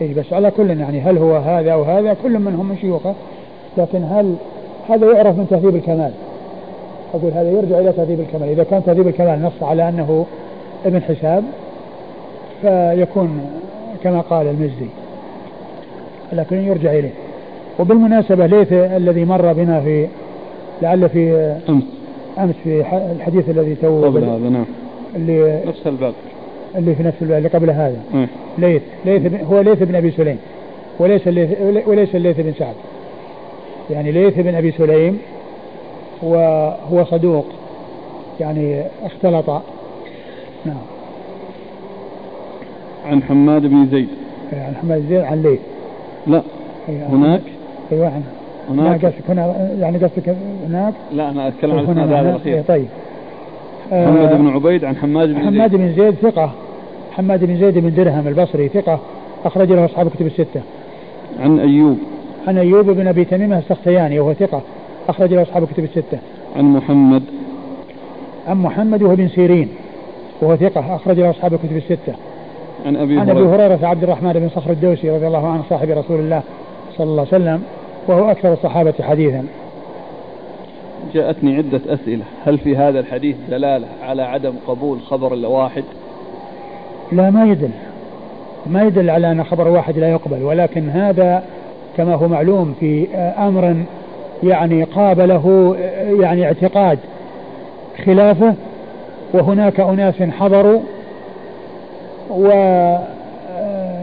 إيه 0.00 0.14
بس 0.14 0.32
على 0.32 0.50
كل 0.50 0.80
يعني 0.80 1.00
هل 1.00 1.18
هو 1.18 1.36
هذا 1.36 1.72
أو 1.72 1.82
هذا 1.82 2.16
كل 2.22 2.38
منهم 2.38 2.68
من 2.68 2.76
شيوخه 2.78 3.14
لكن 3.78 4.02
هل 4.02 4.34
هذا 4.88 5.12
يعرف 5.12 5.38
من 5.38 5.46
تهذيب 5.50 5.76
الكمال؟ 5.76 6.12
أقول 7.14 7.32
هذا 7.32 7.50
يرجع 7.50 7.78
إلى 7.78 7.92
تهذيب 7.92 8.20
الكمال. 8.20 8.48
إذا 8.48 8.64
كان 8.64 8.84
تهذيب 8.84 9.08
الكمال 9.08 9.42
نص 9.42 9.62
على 9.62 9.88
أنه 9.88 10.26
ابن 10.84 11.02
حساب 11.02 11.44
فيكون 12.62 13.50
كما 14.04 14.20
قال 14.20 14.46
المزي 14.46 14.86
لكن 16.32 16.56
يرجع 16.56 16.90
إليه. 16.90 17.12
وبالمناسبة 17.78 18.46
ليث 18.46 18.72
الذي 18.72 19.24
مر 19.24 19.52
بنا 19.52 19.80
في 19.80 20.06
لعل 20.82 21.08
في 21.08 21.56
أمس. 21.68 21.82
أمس 22.38 22.54
في 22.64 22.80
الحديث 23.16 23.48
الذي 23.48 23.74
تو 23.74 24.04
قبل 24.04 24.24
هذا 24.24 24.48
نعم. 24.48 24.64
اللي 25.16 25.60
نفس 25.66 25.86
الباب. 25.86 26.14
اللي 26.76 26.94
في 26.94 27.02
نفس 27.02 27.16
الباب 27.22 27.38
اللي 27.38 27.48
قبل 27.48 27.70
هذا. 27.70 28.00
م. 28.14 28.26
ليث 28.58 28.82
ليث 29.04 29.44
هو 29.44 29.60
ليث 29.60 29.82
بن 29.82 29.94
أبي 29.94 30.10
سليم 30.10 30.38
وليس 30.98 31.28
الليث 31.28 31.50
وليس 31.86 32.14
الليث 32.14 32.40
بن 32.40 32.52
سعد. 32.58 32.74
يعني 33.90 34.12
ليث 34.12 34.34
بن 34.38 34.54
أبي 34.54 34.72
سليم 34.72 35.18
وهو 36.22 37.04
صدوق 37.04 37.46
يعني 38.40 38.82
اختلط 39.04 39.62
نعم. 40.66 40.76
عن 43.06 43.22
حماد 43.22 43.62
بن 43.62 43.86
زيد. 43.86 44.08
إيه، 44.52 44.62
عن 44.62 44.74
حماد 44.82 45.00
بن 45.00 45.08
زيد 45.08 45.20
عن 45.20 45.42
ليث. 45.42 45.60
لا. 46.26 46.42
إيه، 46.88 47.06
هناك؟ 47.06 47.42
أيوه 47.92 48.06
عنه 48.06 48.24
هناك؟ 48.70 49.04
قصدك 49.04 49.30
هنا 49.30 49.70
يعني 49.80 49.98
قصدك 49.98 50.36
هناك؟ 50.68 50.94
لا 51.12 51.30
أنا 51.30 51.48
أتكلم 51.48 51.72
عن 51.72 51.78
الاسناد 51.78 52.12
هذا 52.12 52.30
الأخير. 52.30 52.54
إيه، 52.54 52.62
طيب. 52.62 52.86
محمد 53.92 54.38
بن 54.38 54.48
عبيد 54.48 54.84
عن 54.84 54.96
حماد 54.96 55.28
بن 55.28 55.38
حماد 55.38 55.76
بن 55.76 55.92
زيد 55.92 56.14
ثقة. 56.14 56.50
حماد 57.12 57.44
بن 57.44 57.56
زيد 57.56 57.78
بن 57.78 57.94
درهم 57.94 58.28
البصري 58.28 58.68
ثقة. 58.68 59.00
أخرج 59.44 59.72
له 59.72 59.84
أصحاب 59.84 60.08
كتب 60.08 60.26
الستة. 60.26 60.60
عن 61.40 61.58
أيوب. 61.58 61.98
عن 62.48 62.58
أيوب 62.58 62.90
بن 62.90 63.06
أبي 63.06 63.24
تميمة 63.24 63.58
السختياني 63.58 64.20
وهو 64.20 64.32
ثقة. 64.32 64.62
أخرج 65.08 65.34
له 65.34 65.42
أصحاب 65.42 65.64
كتب 65.66 65.84
الستة. 65.84 66.18
عن 66.56 66.64
محمد. 66.64 67.22
عن 68.48 68.56
محمد 68.56 69.02
وهو 69.02 69.16
بن 69.16 69.28
سيرين. 69.28 69.68
وهو 70.42 70.56
ثقة 70.56 70.96
أخرج 70.96 71.20
له 71.20 71.30
أصحاب 71.30 71.54
الكتب 71.54 71.76
الستة. 71.76 72.14
عن 72.86 72.96
أبي 72.96 73.18
عن 73.18 73.30
أبي 73.30 73.40
هريرة. 73.40 73.78
عبد 73.82 74.02
الرحمن 74.02 74.32
بن 74.32 74.48
صخر 74.48 74.70
الدوسي 74.70 75.10
رضي 75.10 75.26
الله 75.26 75.48
عنه 75.48 75.62
صاحب 75.70 75.90
رسول 75.90 76.20
الله 76.20 76.42
صلى 76.96 77.06
الله 77.06 77.26
عليه 77.32 77.44
وسلم 77.44 77.62
وهو 78.08 78.30
أكثر 78.30 78.52
الصحابة 78.52 78.94
حديثا. 79.00 79.44
جاءتني 81.14 81.56
عدة 81.56 81.80
أسئلة. 81.88 82.24
هل 82.46 82.58
في 82.58 82.76
هذا 82.76 83.00
الحديث 83.00 83.36
دلالة 83.50 83.86
على 84.02 84.22
عدم 84.22 84.52
قبول 84.68 85.00
خبر 85.00 85.34
إلا 85.34 85.48
واحد 85.48 85.84
لا 87.12 87.30
ما 87.30 87.44
يدل. 87.44 87.70
ما 88.66 88.82
يدل 88.82 89.10
على 89.10 89.32
أن 89.32 89.44
خبر 89.44 89.68
واحد 89.68 89.98
لا 89.98 90.10
يقبل 90.10 90.42
ولكن 90.42 90.88
هذا 90.88 91.42
كما 91.96 92.14
هو 92.14 92.28
معلوم 92.28 92.74
في 92.80 93.06
أمر 93.16 93.76
يعني 94.42 94.84
قابله 94.84 95.76
يعني 96.20 96.44
اعتقاد 96.44 96.98
خلافه 98.04 98.54
وهناك 99.34 99.80
أناس 99.80 100.22
حضروا 100.22 100.80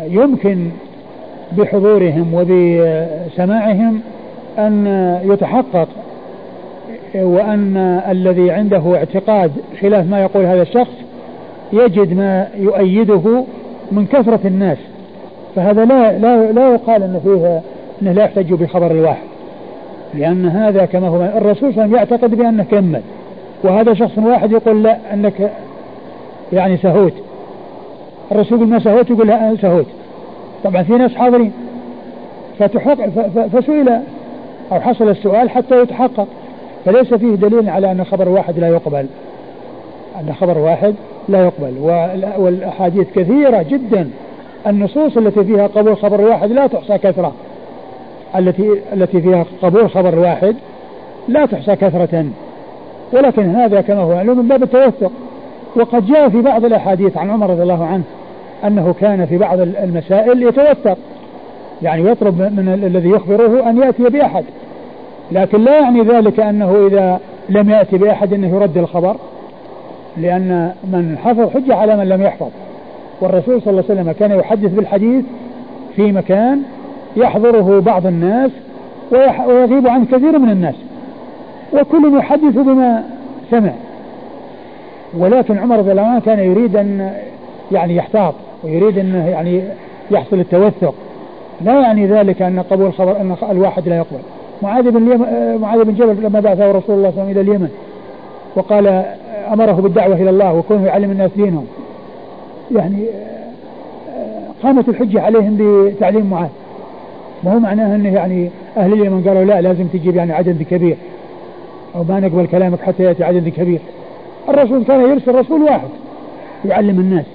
ويمكن 0.08 0.70
بحضورهم 1.58 2.34
وبسماعهم 2.34 4.02
أن 4.60 4.88
يتحقق 5.24 5.88
وأن 7.16 7.78
الذي 8.10 8.52
عنده 8.52 8.96
اعتقاد 8.96 9.52
خلاف 9.82 10.10
ما 10.10 10.22
يقول 10.22 10.46
هذا 10.46 10.62
الشخص 10.62 10.94
يجد 11.74 12.14
ما 12.18 12.48
يؤيده 12.58 13.44
من 13.92 14.06
كثرة 14.06 14.40
الناس. 14.46 14.78
فهذا 15.56 15.86
لا 15.86 16.18
لا 16.18 16.52
لا 16.52 16.74
يقال 16.74 17.04
إنه 17.04 17.20
فيه 17.24 17.62
إنه 18.02 18.12
لا 18.12 18.24
يحتج 18.24 18.54
بخبر 18.54 18.92
الواحد. 18.92 19.28
لأن 20.14 20.46
هذا 20.46 20.86
كما 20.86 21.08
هو 21.08 21.16
الرسول 21.16 21.74
صلى 21.74 21.84
الله 21.84 21.84
عليه 21.84 21.84
وسلم 21.84 21.96
يعتقد 21.96 22.36
بأنه 22.36 22.64
كمل. 22.64 23.02
وهذا 23.64 23.94
شخص 23.94 24.18
واحد 24.18 24.52
يقول 24.52 24.84
لا 24.84 25.14
أنك 25.14 25.52
يعني 26.54 26.78
سهوت. 26.78 27.14
الرسول 28.32 28.58
يقول 28.58 28.70
ما 28.70 28.80
سهوت؟ 28.80 29.10
يقول 29.10 29.28
لا 29.28 29.56
سهوت. 29.62 29.86
طبعا 30.64 30.84
في 30.84 30.94
ناس 30.94 31.16
حاضرين. 31.16 31.52
فتحق 32.60 33.10
فسئل 33.54 33.90
أو 34.72 34.80
حصل 34.82 35.10
السؤال 35.10 35.50
حتى 35.50 35.82
يتحقق. 35.82 36.28
فليس 36.86 37.14
فيه 37.14 37.36
دليل 37.36 37.70
على 37.70 37.92
أن 37.92 38.04
خبر 38.04 38.30
واحد 38.30 38.60
لا 38.60 38.68
يقبل. 38.68 39.06
أن 40.20 40.34
خبر 40.34 40.58
واحد 40.58 40.96
لا 41.30 41.44
يقبل. 41.44 41.74
والأحاديث 42.38 43.08
كثيرة 43.16 43.66
جدا. 43.70 44.10
النصوص 44.68 45.18
التي 45.18 45.44
فيها 45.44 45.68
قبول 45.68 45.98
خبر 45.98 46.22
واحد 46.22 46.52
لا 46.52 46.68
تحصى 46.68 46.98
كثرة. 46.98 47.34
التي 48.36 48.70
التي 48.94 49.22
فيها 49.22 49.46
قبول 49.62 49.90
خبر 49.90 50.20
واحد 50.20 50.56
لا 51.28 51.46
تحصى 51.46 51.76
كثرة. 51.76 52.26
ولكن 53.14 53.56
هذا 53.56 53.82
كما 53.82 54.00
هو 54.00 54.16
معلوم 54.16 54.38
من 54.38 54.48
باب 54.48 54.64
التوثق. 54.64 55.12
وقد 55.76 56.06
جاء 56.06 56.30
في 56.30 56.42
بعض 56.42 56.66
الأحاديث 56.66 57.18
عن 57.18 57.30
عمر 57.30 57.50
رضي 57.50 57.64
الله 57.64 57.86
عنه 57.86 58.04
أنه 58.68 58.96
كان 59.02 59.26
في 59.26 59.38
بعض 59.38 59.60
المسائل 59.60 60.44
يتوثق 60.44 60.98
يعني 61.82 62.10
يطلب 62.10 62.38
من 62.38 62.82
الذي 62.84 63.10
يخبره 63.10 63.70
أن 63.70 63.78
يأتي 63.78 64.04
بأحد. 64.04 64.44
لكن 65.32 65.64
لا 65.64 65.80
يعني 65.80 66.02
ذلك 66.02 66.40
أنه 66.40 66.88
إذا 66.88 67.20
لم 67.50 67.70
يأتي 67.70 67.98
بأحد 67.98 68.34
أنه 68.34 68.56
يرد 68.56 68.78
الخبر 68.78 69.16
لأن 70.18 70.72
من 70.84 71.18
حفظ 71.24 71.50
حجة 71.50 71.76
على 71.76 71.98
من 71.98 72.10
لم 72.10 72.22
يحفظ. 72.22 72.50
والرسول 73.22 73.62
صلى 73.62 73.72
الله 73.72 73.84
عليه 73.90 74.02
وسلم 74.02 74.12
كان 74.12 74.32
يحدث 74.32 74.72
بالحديث 74.72 75.26
في 75.96 76.12
مكان 76.12 76.62
يحضره 77.18 77.80
بعض 77.80 78.08
الناس 78.08 78.52
ويغيب 79.12 79.88
عنه 79.88 80.06
كثير 80.06 80.40
من 80.40 80.50
الناس. 80.50 80.76
وكل 81.74 82.18
يحدث 82.18 82.56
بما 82.56 83.04
سمع. 83.52 83.72
ولكن 85.18 85.58
عمر 85.58 85.78
رضي 85.78 85.92
الله 85.92 86.04
عنه 86.04 86.20
كان 86.20 86.40
يريد 86.40 86.76
أن 86.76 87.12
يعني 87.72 87.96
يحتاط 87.96 88.34
ويريد 88.64 88.98
انه 88.98 89.28
يعني 89.28 89.64
يحصل 90.12 90.40
التوثق. 90.40 90.94
لا 91.62 91.82
يعني 91.82 92.06
ذلك 92.06 92.42
أن 92.42 92.60
قبول 92.60 92.86
الخبر 92.86 93.22
أن 93.22 93.36
الواحد 93.52 93.90
لا 93.90 93.98
يقبل. 93.98 94.20
معاذ 94.62 94.92
بن 94.92 95.26
معاذ 95.62 95.84
بن 95.84 95.94
جبل 95.94 96.24
لما 96.24 96.40
بعثه 96.40 96.72
رسول 96.72 96.72
الله 96.72 96.82
صلى 96.86 96.96
الله 96.96 97.08
عليه 97.10 97.22
وسلم 97.22 97.30
إلى 97.30 97.42
اليمن 97.42 97.70
وقال 98.56 99.06
أمره 99.54 99.72
بالدعوة 99.72 100.16
إلى 100.16 100.30
الله 100.30 100.54
وكونه 100.54 100.86
يعلم 100.86 101.12
الناس 101.12 101.32
دينهم. 101.36 101.66
يعني 102.76 103.06
قامت 104.64 104.90
الحجة 104.90 105.22
عليهم 105.22 105.58
بتعليم 105.60 106.30
معاذ. 106.30 106.50
ما 107.44 107.54
هو 107.54 107.60
معناه 107.60 107.96
أنه 107.96 108.14
يعني 108.14 108.50
أهل 108.78 108.94
اليمن 108.94 109.24
قالوا 109.28 109.44
لا 109.44 109.62
لازم 109.62 109.88
تجيب 109.88 110.16
يعني 110.16 110.34
عدد 110.34 110.64
كبير. 110.64 110.98
أو 111.96 112.04
ما 112.04 112.20
نقبل 112.20 112.48
كلامك 112.48 112.82
حتى 112.82 113.04
يأتي 113.04 113.24
عدد 113.24 113.50
كبير. 113.50 113.80
الرسول 114.50 114.84
كان 114.84 115.02
يرسل 115.02 115.36
رسول 115.36 115.62
واحد 115.62 115.90
يعلم 116.66 117.00
الناس 117.00 117.26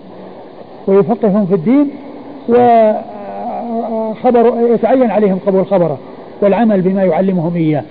ويفقههم 0.86 1.46
في 1.46 1.54
الدين 1.54 1.90
وخبر 3.90 4.60
يتعين 4.74 5.10
عليهم 5.10 5.38
قبول 5.46 5.66
خبره 5.66 5.98
والعمل 6.42 6.80
بما 6.80 7.04
يعلمهم 7.04 7.56
إياه. 7.56 7.84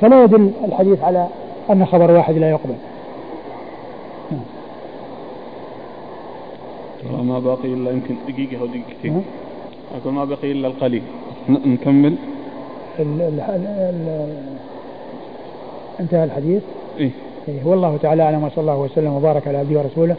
فلا 0.00 0.24
يدل 0.24 0.50
الحديث 0.64 1.04
على 1.04 1.26
أن 1.70 1.86
خبر 1.86 2.10
واحد 2.10 2.34
لا 2.34 2.50
يقبل. 2.50 2.74
ما 7.22 7.38
باقي 7.38 7.68
إلا 7.68 7.90
يمكن 7.90 8.14
دقيقة 8.28 8.60
أو 8.60 8.66
دقيقتين. 8.66 9.24
أقول 10.00 10.12
ما 10.12 10.24
بقي 10.24 10.52
إلا 10.52 10.68
القليل. 10.68 11.02
نكمل. 11.48 12.14
ال 12.98 13.20
ال 13.20 13.40
ال 13.40 14.28
انتهى 16.00 16.24
الحديث؟ 16.24 16.62
إيه؟, 16.98 17.10
إيه 17.48 17.64
والله 17.64 17.96
تعالى 17.96 18.22
أعلم 18.22 18.44
وصلى 18.44 18.60
الله 18.60 18.76
وسلم 18.76 19.12
وبارك 19.12 19.48
على 19.48 19.58
عبده 19.58 19.78
ورسوله 19.78 20.16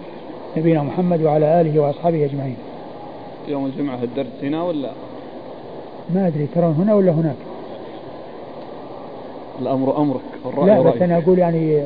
نبينا 0.57 0.83
محمد 0.83 1.21
وعلى 1.21 1.61
آله 1.61 1.79
وأصحابه 1.79 2.25
أجمعين. 2.25 2.57
يوم 3.47 3.65
الجمعة 3.65 4.03
الدرس 4.03 4.43
هنا 4.43 4.63
ولا؟ 4.63 4.89
ما 6.13 6.27
أدري 6.27 6.47
ترون 6.55 6.73
هنا 6.73 6.95
ولا 6.95 7.11
هناك؟ 7.11 7.35
الأمر 9.61 9.97
أمرك 9.97 10.21
الرأي 10.45 10.65
لا 10.67 10.81
بس 10.81 11.01
أنا 11.01 11.17
أقول 11.17 11.39
يعني 11.39 11.81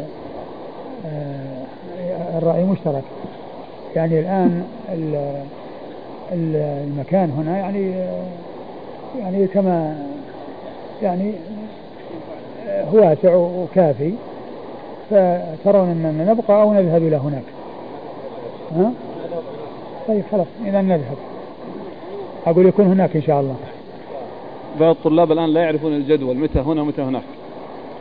آه 1.05 1.65
الرأي 2.37 2.63
مشترك. 2.63 3.03
يعني 3.95 4.19
الآن 4.19 4.63
المكان 6.33 7.31
هنا 7.31 7.57
يعني 7.57 7.93
يعني 9.19 9.47
كما 9.47 10.05
يعني 11.01 11.33
واسع 12.93 13.35
وكافي 13.35 14.13
فترون 15.09 15.89
أننا 15.89 16.31
نبقى 16.31 16.61
أو 16.61 16.73
نذهب 16.73 17.01
إلى 17.03 17.15
هناك. 17.15 17.43
ها؟ 18.75 18.91
طيب 20.07 20.23
خلاص 20.31 20.47
إذا 20.65 20.81
نذهب. 20.81 21.17
أقول 22.47 22.65
يكون 22.65 22.85
هناك 22.85 23.15
إن 23.15 23.21
شاء 23.21 23.39
الله. 23.39 23.55
بعض 24.79 24.89
الطلاب 24.95 25.31
الآن 25.31 25.49
لا 25.49 25.61
يعرفون 25.61 25.93
الجدول 25.93 26.35
متى 26.37 26.59
هنا 26.59 26.81
ومتى 26.81 27.01
هناك. 27.01 27.23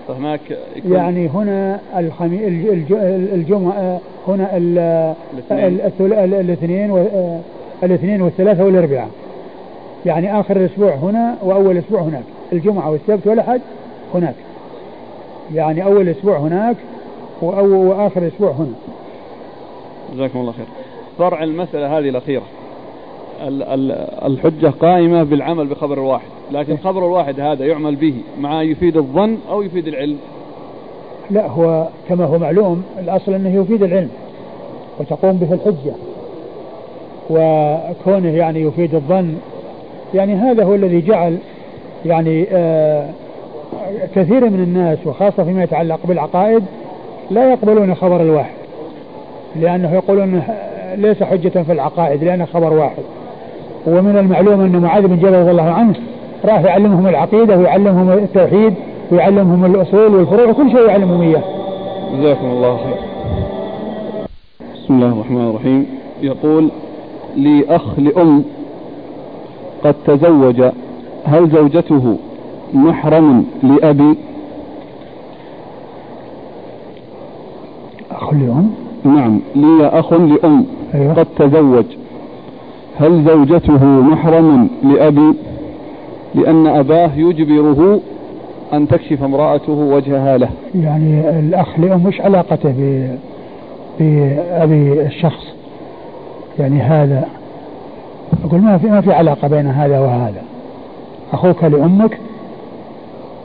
فهناك 0.08 0.40
يكون 0.76 0.92
يعني 0.92 1.28
هنا 1.28 1.80
الخمي... 1.98 2.48
الجمعة 3.34 4.00
هنا 4.28 4.56
الاثنين. 6.40 7.06
الاثنين 7.82 8.22
والثلاثة 8.22 8.64
والاربعاء 8.64 9.08
يعني 10.06 10.40
آخر 10.40 10.56
الأسبوع 10.56 10.94
هنا 10.94 11.36
وأول 11.42 11.78
أسبوع 11.78 12.00
هناك. 12.00 12.24
الجمعة 12.52 12.90
والسبت 12.90 13.26
والأحد 13.26 13.60
هناك. 14.14 14.34
يعني 15.54 15.84
أول 15.84 16.08
أسبوع 16.08 16.38
هناك 16.38 16.76
وأول 17.42 17.72
وآخر 17.72 18.26
أسبوع 18.26 18.50
هنا. 18.50 18.74
جزاكم 20.14 20.38
الله 20.38 20.52
خير. 20.52 20.66
فرع 21.18 21.42
المسألة 21.42 21.98
هذه 21.98 22.08
الأخيرة. 22.08 22.42
الحجة 24.26 24.66
قائمة 24.66 25.22
بالعمل 25.22 25.66
بخبر 25.66 25.98
الواحد 25.98 26.28
لكن 26.52 26.72
إيه. 26.72 26.78
خبر 26.78 27.06
الواحد 27.06 27.40
هذا 27.40 27.66
يعمل 27.66 27.96
به 27.96 28.14
مع 28.40 28.62
يفيد 28.62 28.96
الظن 28.96 29.38
أو 29.50 29.62
يفيد 29.62 29.88
العلم. 29.88 30.18
لا 31.30 31.46
هو 31.46 31.88
كما 32.08 32.24
هو 32.24 32.38
معلوم 32.38 32.82
الأصل 32.98 33.34
أنه 33.34 33.62
يفيد 33.62 33.82
العلم 33.82 34.10
وتقوم 35.00 35.36
به 35.36 35.52
الحجة. 35.52 35.94
وكونه 37.30 38.36
يعني 38.36 38.62
يفيد 38.62 38.94
الظن 38.94 39.34
يعني 40.14 40.34
هذا 40.34 40.64
هو 40.64 40.74
الذي 40.74 41.00
جعل 41.00 41.38
يعني 42.06 42.46
آه 42.52 43.10
كثير 44.14 44.50
من 44.50 44.60
الناس 44.60 44.98
وخاصة 45.06 45.44
فيما 45.44 45.62
يتعلق 45.62 45.98
بالعقائد 46.04 46.62
لا 47.30 47.52
يقبلون 47.52 47.94
خبر 47.94 48.20
الواحد 48.20 48.54
لأنه 49.56 49.94
يقولون 49.94 50.42
ليس 50.96 51.22
حجة 51.22 51.62
في 51.62 51.72
العقائد 51.72 52.24
لأنه 52.24 52.44
خبر 52.44 52.72
واحد. 52.72 53.02
ومن 53.86 54.16
المعلوم 54.18 54.60
أن 54.60 54.82
معاذ 54.82 55.06
بن 55.06 55.16
جبل 55.16 55.32
رضي 55.32 55.50
الله 55.50 55.70
عنه 55.70 55.94
راح 56.44 56.60
يعلمهم 56.60 57.06
العقيدة 57.06 57.56
ويعلمهم 57.56 58.10
التوحيد 58.10 58.74
ويعلمهم 59.12 59.64
الأصول 59.64 60.14
والفروع 60.14 60.44
وكل 60.44 60.70
شيء 60.70 60.88
يعلمهم 60.88 61.20
إياه. 61.20 61.42
جزاكم 62.18 62.46
الله 62.46 62.76
خير. 62.76 62.96
بسم 64.74 64.94
الله 64.94 65.06
الرحمن 65.06 65.50
الرحيم. 65.50 65.86
يقول 66.22 66.68
لي 67.36 67.64
أخ 67.68 67.98
لأم 67.98 68.44
قد 69.84 69.94
تزوج 70.06 70.62
هل 71.24 71.50
زوجته 71.50 72.16
محرم 72.74 73.44
لأبي. 73.62 74.14
أخ 78.10 78.32
لأم؟ 78.32 78.70
نعم 79.04 79.40
لي 79.54 79.86
أخ 79.86 80.12
لأم. 80.12 80.66
أيوة. 80.94 81.14
قد 81.14 81.26
تزوج. 81.38 81.84
هل 83.00 83.24
زوجته 83.24 83.84
محرم 83.84 84.68
لأبي؟ 84.82 85.34
لأن 86.34 86.66
أباه 86.66 87.10
يجبره 87.16 88.00
أن 88.72 88.88
تكشف 88.88 89.22
امرأته 89.22 89.72
وجهها 89.72 90.38
له. 90.38 90.48
يعني 90.74 91.38
الأخ 91.38 91.78
لأم 91.78 92.02
مش 92.04 92.20
علاقته 92.20 92.72
بأبي 94.00 95.06
الشخص؟ 95.06 95.54
يعني 96.58 96.80
هذا. 96.80 97.24
أقول 98.44 98.60
ما 98.60 98.78
في 98.78 98.86
ما 98.86 99.00
في 99.00 99.12
علاقة 99.12 99.48
بين 99.48 99.66
هذا 99.66 99.98
وهذا. 99.98 100.42
أخوك 101.32 101.64
لأمك 101.64 102.18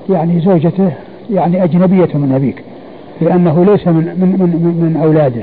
يعني 0.09 0.39
زوجته 0.39 0.91
يعني 1.29 1.63
أجنبية 1.63 2.09
من 2.13 2.31
أبيك 2.35 2.63
لأنه 3.21 3.65
ليس 3.65 3.87
من 3.87 3.93
من 3.93 4.29
من, 4.39 4.95
من 4.95 5.01
أولاده. 5.03 5.41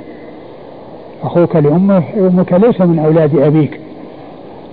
أخوك 1.23 1.57
لأمك 1.57 2.05
أمك 2.19 2.53
ليس 2.53 2.81
من 2.81 2.99
أولاد 2.99 3.39
أبيك. 3.39 3.81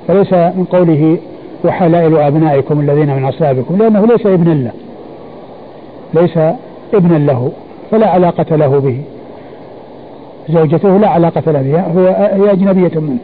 فليس 0.07 0.33
من 0.33 0.65
قوله 0.71 1.17
وحلائل 1.65 2.17
أبنائكم 2.17 2.79
الذين 2.79 3.15
من 3.15 3.25
أصلابكم 3.25 3.77
لأنه 3.77 4.05
ليس 4.05 4.25
ابن 4.25 4.63
له. 4.63 4.71
ليس 6.13 6.37
ابنا 6.93 7.17
له 7.17 7.51
فلا 7.91 8.09
علاقة 8.09 8.55
له 8.55 8.79
به. 8.79 9.01
زوجته 10.49 10.97
لا 10.97 11.07
علاقة 11.07 11.51
له 11.51 11.61
بها 11.61 11.87
هو 11.87 12.07
هي 12.43 12.51
أجنبية 12.51 12.99
منه. 12.99 13.17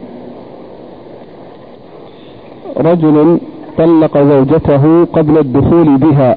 رجل 2.76 3.38
طلق 3.78 4.18
زوجته 4.18 5.04
قبل 5.04 5.38
الدخول 5.38 5.96
بها. 5.96 6.36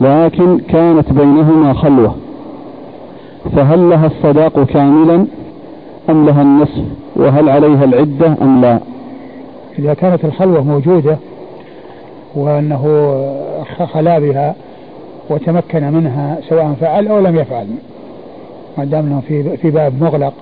لكن 0.00 0.58
كانت 0.58 1.12
بينهما 1.12 1.72
خلوة. 1.72 2.14
فهل 3.56 3.90
لها 3.90 4.06
الصداق 4.06 4.64
كاملا 4.64 5.26
أم 6.10 6.26
لها 6.26 6.42
النصف؟ 6.42 6.84
وهل 7.16 7.48
عليها 7.48 7.84
العدة 7.84 8.36
أم 8.42 8.60
لا؟ 8.60 8.78
إذا 9.78 9.94
كانت 9.94 10.24
الخلوة 10.24 10.62
موجودة 10.64 11.16
وأنه 12.34 13.14
خلا 13.92 14.18
بها 14.18 14.54
وتمكن 15.30 15.92
منها 15.92 16.38
سواء 16.48 16.74
فعل 16.80 17.08
أو 17.08 17.18
لم 17.18 17.36
يفعل 17.36 17.66
ما 18.78 18.84
دام 18.84 19.06
انهم 19.06 19.20
في 19.20 19.56
في 19.56 19.70
باب 19.70 20.02
مغلق 20.02 20.32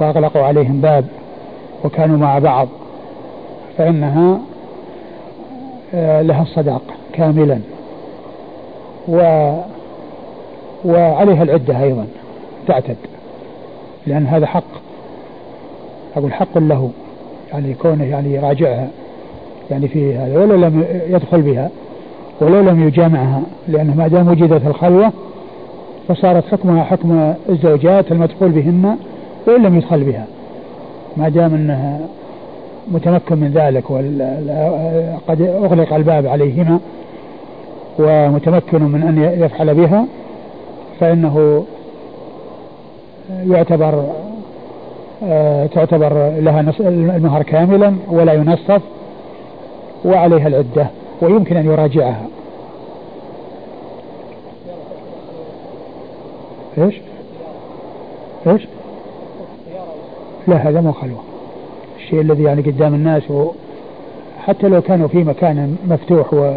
وأغلقوا 0.00 0.42
عليهم 0.42 0.80
باب 0.80 1.04
وكانوا 1.84 2.16
مع 2.16 2.38
بعض 2.38 2.68
فإنها 3.78 4.38
آه، 5.94 6.22
لها 6.22 6.42
الصداق 6.42 6.82
كاملا. 7.12 7.58
و 9.08 9.16
وعليها 10.84 11.42
العدة 11.42 11.82
أيضا 11.82 12.06
تعتد 12.68 12.96
لأن 14.06 14.26
هذا 14.26 14.46
حق. 14.46 14.64
أقول 16.16 16.32
حق 16.32 16.58
له 16.58 16.90
يعني 17.52 17.74
كونه 17.74 18.04
يعني 18.04 18.34
يراجعها 18.34 18.88
يعني 19.70 19.88
في 19.88 20.14
هذا 20.14 20.38
ولو 20.38 20.56
لم 20.56 20.84
يدخل 21.08 21.42
بها 21.42 21.70
ولو 22.40 22.60
لم 22.60 22.86
يجامعها 22.88 23.42
لأنه 23.68 23.94
ما 23.94 24.08
دام 24.08 24.28
وجدت 24.28 24.66
الخلوة 24.66 25.12
فصارت 26.08 26.44
حكمها 26.44 26.84
حكم 26.84 27.34
الزوجات 27.48 28.12
المدخول 28.12 28.48
بهن 28.48 28.96
وإن 29.46 29.62
لم 29.62 29.76
يدخل 29.76 30.04
بها. 30.04 30.26
ما 31.16 31.28
دام 31.28 31.54
أنها 31.54 32.00
متمكن 32.92 33.36
من 33.38 33.50
ذلك 33.54 33.90
وقد 33.90 35.42
أغلق 35.42 35.94
الباب 35.94 36.26
عليهما 36.26 36.78
ومتمكن 37.98 38.82
من 38.82 39.02
أن 39.02 39.42
يفعل 39.44 39.74
بها 39.74 40.04
فإنه 41.00 41.64
يعتبر 43.30 44.04
آه، 45.24 45.66
تعتبر 45.66 46.12
لها 46.38 46.60
المهر 46.80 47.42
كاملا 47.42 47.94
ولا 48.10 48.32
ينصف 48.32 48.82
وعليها 50.04 50.48
العدة 50.48 50.86
ويمكن 51.22 51.56
أن 51.56 51.66
يراجعها 51.66 52.26
إيش؟ 56.78 56.94
إيش؟ 58.46 58.66
لا 60.48 60.56
هذا 60.56 60.80
مو 60.80 60.92
خلوة 60.92 61.20
الشيء 61.96 62.20
الذي 62.20 62.42
يعني 62.42 62.62
قدام 62.62 62.94
الناس 62.94 63.22
حتى 64.46 64.68
لو 64.68 64.82
كانوا 64.82 65.08
في 65.08 65.24
مكان 65.24 65.76
مفتوح 65.88 66.34
و 66.34 66.54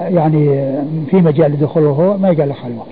يعني 0.00 0.72
في 1.10 1.16
مجال 1.16 1.52
لدخوله 1.52 1.88
هو 1.88 2.16
ما 2.16 2.28
يقال 2.28 2.48
له 2.48 2.54
خلوة. 2.54 2.84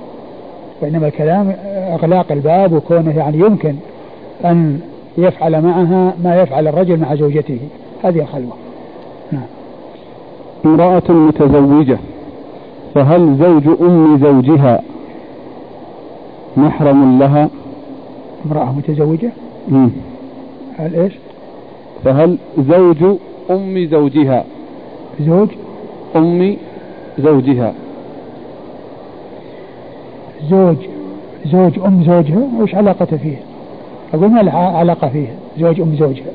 وإنما 0.82 1.06
الكلام 1.06 1.54
إغلاق 1.66 2.32
الباب 2.32 2.72
وكونه 2.72 3.18
يعني 3.18 3.38
يمكن 3.38 3.74
أن 4.44 4.80
يفعل 5.18 5.62
معها 5.62 6.14
ما 6.24 6.42
يفعل 6.42 6.68
الرجل 6.68 6.96
مع 7.00 7.14
زوجته. 7.14 7.58
هذه 8.04 8.20
الخلوة 8.20 8.52
نعم. 9.32 9.42
امرأة 10.64 11.12
متزوجة 11.12 11.98
فهل 12.94 13.36
زوج 13.36 13.80
أم 13.80 14.18
زوجها 14.18 14.82
محرم 16.56 17.18
لها؟ 17.18 17.48
امرأة 18.46 18.72
متزوجة؟ 18.72 19.30
مم. 19.68 19.90
هل 20.78 20.94
إيش؟ 20.94 21.12
فهل 22.04 22.38
زوج 22.58 23.16
أم 23.50 23.88
زوجها؟ 23.90 24.44
زوج؟ 25.20 25.48
أم 26.16 26.56
زوجها. 27.18 27.74
زوج 30.50 30.76
زوج 31.46 31.78
أم 31.78 32.04
زوجها 32.04 32.48
وش 32.60 32.74
علاقة 32.74 33.04
فيه؟ 33.04 33.36
أقول 34.14 34.30
ما 34.30 34.40
له 34.40 34.52
علاقة 34.52 35.08
فيه 35.08 35.28
زوج 35.58 35.80
أم 35.80 35.96
زوجها. 35.96 36.32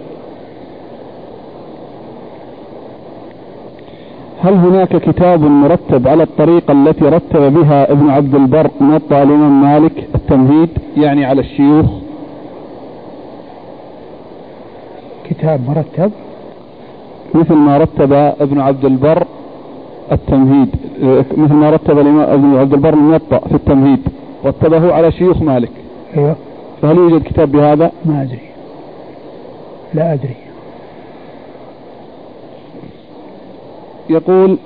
هل 4.44 4.54
هناك 4.54 4.98
كتاب 4.98 5.42
مرتب 5.42 6.08
على 6.08 6.24
الطريقة 6.24 6.72
التي 6.72 7.06
رتب 7.06 7.54
بها 7.54 7.92
ابن 7.92 8.10
عبد 8.10 8.36
البر 8.36 8.70
موطأ 8.82 9.24
الإمام 9.24 9.62
مالك 9.62 10.08
التمهيد 10.16 10.70
يعني 10.98 11.26
على 11.26 11.42
الشيوخ؟ 11.42 11.86
كتاب 15.30 15.62
مرتب؟ 15.68 16.12
مثل 17.36 17.54
ما 17.54 17.78
رتب 17.78 18.14
ابن 18.14 18.60
عبد 18.60 18.86
البر 18.86 19.24
التمهيد 20.12 20.70
مثل 21.38 21.54
ما 21.54 21.70
رتب 21.70 22.00
الإمام 22.00 22.58
عبد 22.58 22.74
البر 22.74 22.94
الموطأ 22.94 23.40
في 23.40 23.56
التمهيد 23.56 24.00
رتبه 24.46 24.94
على 24.94 25.12
شيوخ 25.12 25.42
مالك. 25.42 25.72
أيوه. 26.18 26.36
فهل 26.82 26.98
يوجد 26.98 27.24
كتاب 27.24 27.52
بهذا؟ 27.52 27.92
ما 28.06 28.22
أدري. 28.22 28.40
لا 29.94 30.14
أدري. 30.14 30.36
يقول 34.10 34.58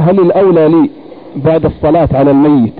هل 0.00 0.20
الأولى 0.20 0.68
لي 0.68 0.90
بعد 1.36 1.64
الصلاة 1.64 2.08
على 2.12 2.30
الميت 2.30 2.74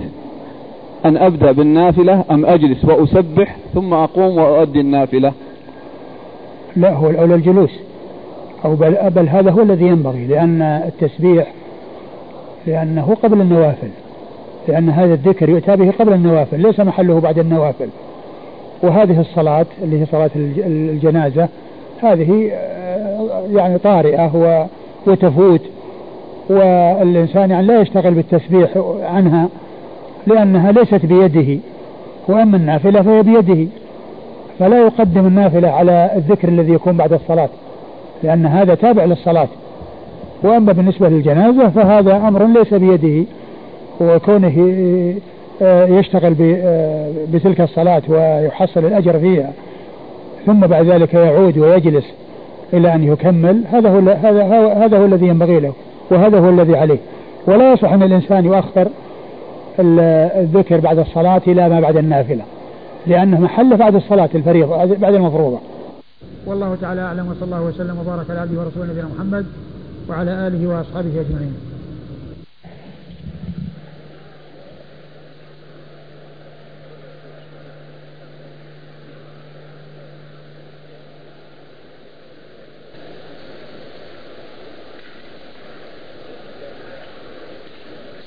أن 1.05 1.17
أبدأ 1.17 1.53
بالنافلة 1.53 2.25
أم 2.31 2.47
أجلس 2.47 2.85
وأسبح 2.85 3.57
ثم 3.75 3.95
أقوم 3.95 4.39
وأؤدي 4.39 4.81
النافلة؟ 4.81 5.33
لا 6.77 6.95
هو 6.95 7.11
الأولى 7.11 7.35
الجلوس. 7.35 7.71
أو 8.65 8.75
بل, 8.75 9.11
بل 9.11 9.29
هذا 9.29 9.51
هو 9.51 9.63
الذي 9.63 9.87
ينبغي 9.87 10.27
لأن 10.27 10.63
التسبيح 10.63 11.53
لأنه 12.67 13.17
قبل 13.23 13.41
النوافل 13.41 13.89
لأن 14.69 14.91
هذا 14.91 15.15
الذكر 15.15 15.49
يؤتى 15.49 15.77
به 15.77 15.91
قبل 15.91 16.13
النوافل 16.13 16.61
ليس 16.61 16.81
محله 16.81 17.21
بعد 17.21 17.39
النوافل. 17.39 17.89
وهذه 18.83 19.21
الصلاة 19.21 19.67
اللي 19.83 20.01
هي 20.01 20.07
صلاة 20.07 20.31
الجنازة 20.67 21.49
هذه 22.03 22.51
آه، 22.53 23.47
يعني 23.53 23.79
طارئة 23.79 24.67
وتفوت 25.07 25.61
والإنسان 26.51 27.51
يعني 27.51 27.67
لا 27.67 27.81
يشتغل 27.81 28.15
بالتسبيح 28.15 28.71
عنها 29.03 29.49
لأنها 30.27 30.73
ليست 30.73 31.07
بيده. 31.07 31.61
وأما 32.29 32.57
النافلة 32.57 33.03
فهي 33.03 33.23
بيده. 33.23 33.71
فلا 34.59 34.79
يقدم 34.79 35.27
النافلة 35.27 35.69
على 35.69 36.11
الذكر 36.17 36.49
الذي 36.49 36.73
يكون 36.73 36.97
بعد 36.97 37.13
الصلاة. 37.13 37.49
لأن 38.23 38.47
هذا 38.47 38.75
تابع 38.75 39.05
للصلاة. 39.05 39.49
وأما 40.43 40.73
بالنسبة 40.73 41.09
للجنازة 41.09 41.69
فهذا 41.69 42.17
أمر 42.17 42.47
ليس 42.47 42.75
بيده 42.75 43.25
وكونه 44.01 44.85
آه، 45.63 45.87
يشتغل 45.87 46.37
آه، 46.41 47.11
بتلك 47.33 47.61
الصلاة 47.61 48.03
ويحصل 48.09 48.85
الأجر 48.85 49.19
فيها 49.19 49.53
ثم 50.47 50.61
بعد 50.61 50.87
ذلك 50.87 51.15
يعود 51.15 51.59
ويجلس 51.59 52.05
إلى 52.73 52.95
أن 52.95 53.05
يكمل 53.05 53.63
هذا 53.73 53.91
هو 53.91 53.99
هذا 53.99 54.45
هذا 54.85 54.99
هو 54.99 55.05
الذي 55.05 55.27
ينبغي 55.27 55.61
له 55.61 55.73
وهذا 56.11 56.39
هو 56.39 56.49
الذي 56.49 56.77
عليه. 56.77 56.99
ولا 57.47 57.73
يصح 57.73 57.93
أن 57.93 58.03
الإنسان 58.03 58.45
يؤخر 58.45 58.89
الذكر 59.81 60.81
بعد 60.81 60.99
الصلاة 60.99 61.41
إلى 61.47 61.69
ما 61.69 61.81
بعد 61.81 61.97
النافلة 61.97 62.43
لأنه 63.07 63.41
محله 63.41 63.77
بعد 63.77 63.95
الصلاة 63.95 64.29
الفريضة 64.35 64.85
بعد 64.85 65.15
المفروضة. 65.15 65.59
والله 66.47 66.79
تعالى 66.81 67.01
أعلم 67.01 67.27
وصلى 67.27 67.45
الله 67.45 67.63
وسلم 67.63 67.99
وبارك 67.99 68.31
على 68.31 68.41
عبده 68.41 68.61
ورسوله 68.61 68.87
نبينا 68.87 69.09
محمد 69.09 69.47
وعلى 70.09 70.47
آله 70.47 70.67
وأصحابه 70.69 71.21
أجمعين. 71.21 71.55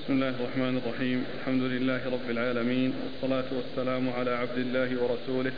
بسم 0.04 0.14
الله 0.14 0.30
الرحمن 0.30 0.82
الرحيم 0.86 1.24
الحمد 1.40 1.62
لله 1.62 2.02
رب 2.06 2.30
العالمين 2.30 2.94
والصلاة 3.04 3.50
والسلام 3.58 4.10
على 4.10 4.32
عبد 4.32 4.58
الله 4.58 4.90
ورسوله 5.02 5.52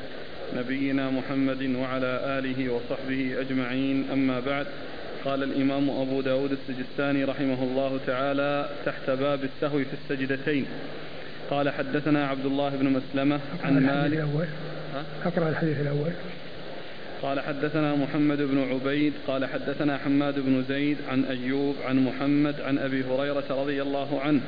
نبينا 0.58 1.10
محمد 1.10 1.76
وعلى 1.76 2.40
آله 2.40 2.74
وصحبه 2.74 3.36
أجمعين. 3.40 4.06
أما 4.14 4.40
بعد 4.40 4.66
قال 5.26 5.44
الإمام 5.44 5.90
أبو 5.90 6.22
داود 6.22 6.52
السجستاني 6.52 7.24
رحمه 7.24 7.64
الله 7.64 8.00
تعالى 8.08 8.70
تحت 8.86 9.10
باب 9.10 9.40
السهو 9.44 9.80
في 9.80 9.94
السجدتين. 10.04 10.66
قال 11.50 11.70
حدثنا 11.70 12.28
عبد 12.28 12.46
الله 12.46 12.70
بن 12.70 12.90
مسلمة 12.90 13.40
عن 13.64 13.86
مالك. 13.86 14.14
الأول. 14.14 14.48
أقرأ 15.26 15.50
الحديث 15.50 15.80
الأول. 15.80 16.12
قال 17.22 17.40
حدثنا 17.40 17.96
محمد 17.96 18.38
بن 18.38 18.72
عبيد. 18.72 19.14
قال 19.28 19.46
حدثنا 19.46 19.98
حماد 19.98 20.40
بن 20.40 20.64
زيد 20.70 20.98
عن 21.10 21.24
أيوب 21.24 21.76
عن 21.86 22.00
محمد 22.00 22.62
عن 22.62 22.78
أبي 22.78 23.04
هريرة 23.04 23.44
رضي 23.50 23.82
الله 23.82 24.22
عنه. 24.22 24.42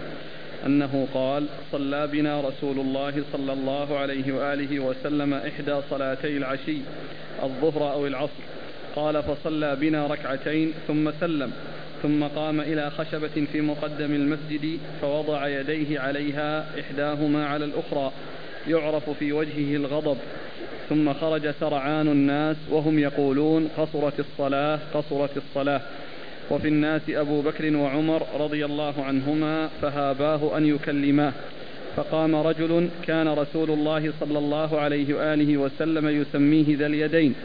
أنه 0.66 1.08
قال 1.14 1.46
صلى 1.72 2.08
بنا 2.08 2.42
رسول 2.42 2.80
الله 2.80 3.24
صلى 3.34 3.54
الله 3.54 3.98
عليه 3.98 4.34
وآله 4.34 4.80
وسلم 4.80 5.34
إحدى 5.34 5.80
صلاتي 5.90 6.38
العشي 6.38 6.78
الظهر 7.44 7.92
أو 7.92 8.08
العصر. 8.08 8.44
قال 8.96 9.24
فصلى 9.24 9.76
بنا 9.76 10.08
ركعتين 10.08 10.74
ثم 10.88 11.12
سلم 11.20 11.52
ثم 12.04 12.24
قام 12.24 12.62
إلى 12.62 12.90
خشبة 12.90 13.46
في 13.52 13.62
مقدم 13.62 14.14
المسجد 14.14 14.80
فوضع 15.02 15.48
يديه 15.48 16.00
عليها 16.00 16.66
إحداهما 16.80 17.48
على 17.48 17.66
الأخرى 17.66 18.12
يعرف 18.68 19.10
في 19.10 19.34
وجهه 19.34 19.76
الغضب. 19.76 20.18
ثم 20.90 21.14
خرج 21.14 21.52
سرعان 21.60 22.08
الناس 22.08 22.58
وهم 22.70 23.00
يقولون 23.00 23.70
قصرت 23.78 24.20
الصلاة 24.20 24.80
قصرت 24.94 25.38
الصلاة. 25.38 25.82
وفي 26.52 26.68
الناس 26.68 27.02
أبو 27.10 27.42
بكر 27.42 27.76
وعمر 27.76 28.22
رضي 28.40 28.66
الله 28.66 29.04
عنهما 29.04 29.70
فهاباه 29.82 30.58
أن 30.58 30.66
يكلماه. 30.66 31.34
فقام 31.96 32.36
رجل 32.36 32.90
كان 33.08 33.28
رسول 33.28 33.72
الله 33.72 34.14
صلى 34.20 34.40
الله 34.40 34.80
عليه 34.80 35.14
وآله 35.14 35.58
وسلم 35.58 36.22
يسميه 36.22 36.78
ذا 36.78 36.86
اليدين. 36.86 37.36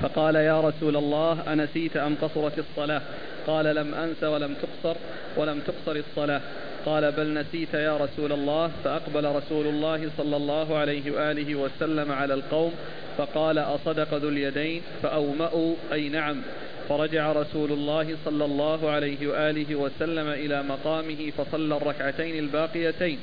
فقال 0.00 0.34
يا 0.34 0.60
رسول 0.60 0.96
الله 0.96 1.52
أنسيت 1.52 1.96
أم 1.96 2.14
قصرت 2.22 2.58
الصلاة؟ 2.58 3.02
قال 3.46 3.74
لم 3.74 3.94
أنس 3.94 4.24
ولم 4.24 4.54
تقصر 4.54 4.96
ولم 5.36 5.60
تقصر 5.60 5.96
الصلاة. 5.96 6.40
قال 6.86 7.12
بل 7.12 7.34
نسيت 7.34 7.74
يا 7.74 7.96
رسول 7.96 8.32
الله. 8.32 8.70
فأقبل 8.84 9.24
رسول 9.24 9.66
الله 9.66 10.10
صلى 10.16 10.36
الله 10.36 10.76
عليه 10.76 11.10
وآله 11.10 11.54
وسلم 11.54 12.12
على 12.12 12.34
القوم 12.34 12.72
فقال 13.18 13.58
أصدق 13.58 14.14
ذو 14.14 14.28
اليدين؟ 14.28 14.82
فأومأوا 15.02 15.74
أي 15.92 16.08
نعم. 16.08 16.42
فرجع 16.88 17.32
رسول 17.32 17.72
الله 17.72 18.16
صلى 18.24 18.44
الله 18.44 18.90
عليه 18.90 19.26
وآله 19.26 19.74
وسلم 19.74 20.28
إلى 20.28 20.62
مقامه 20.62 21.30
فصلى 21.38 21.76
الركعتين 21.76 22.38
الباقيتين 22.38 23.18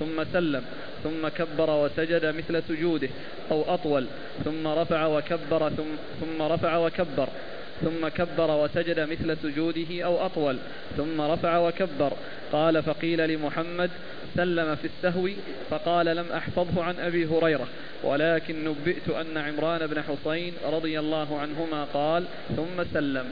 ثم 0.00 0.24
سلم 0.32 0.64
ثم 1.04 1.28
كبر 1.28 1.70
وسجد 1.70 2.26
مثل 2.26 2.62
سجوده 2.62 3.08
أو 3.50 3.74
أطول 3.74 4.06
ثم 4.44 4.66
رفع 4.66 5.06
وكبر 5.06 5.70
ثم, 5.70 5.90
ثم 6.20 6.42
رفع 6.42 6.76
وكبر. 6.76 7.28
ثم 7.84 8.08
كبر 8.08 8.50
وسجد 8.50 9.00
مثل 9.00 9.36
سجوده 9.42 10.04
أو 10.04 10.26
أطول 10.26 10.56
ثم 10.96 11.20
رفع 11.20 11.58
وكبر. 11.58 12.12
قال 12.52 12.82
فقيل 12.82 13.28
لمحمد 13.28 13.90
سلم 14.36 14.76
في 14.76 14.84
السهو 14.84 15.28
فقال 15.70 16.06
لم 16.06 16.26
أحفظه 16.36 16.84
عن 16.84 16.94
أبي 17.00 17.26
هريرة 17.26 17.66
ولكن 18.02 18.64
نبئت 18.64 19.08
أن 19.08 19.36
عمران 19.36 19.86
بن 19.86 20.02
حصين 20.02 20.52
رضي 20.64 20.98
الله 20.98 21.38
عنهما 21.38 21.84
قال 21.84 22.24
ثم 22.56 22.84
سلم. 22.94 23.24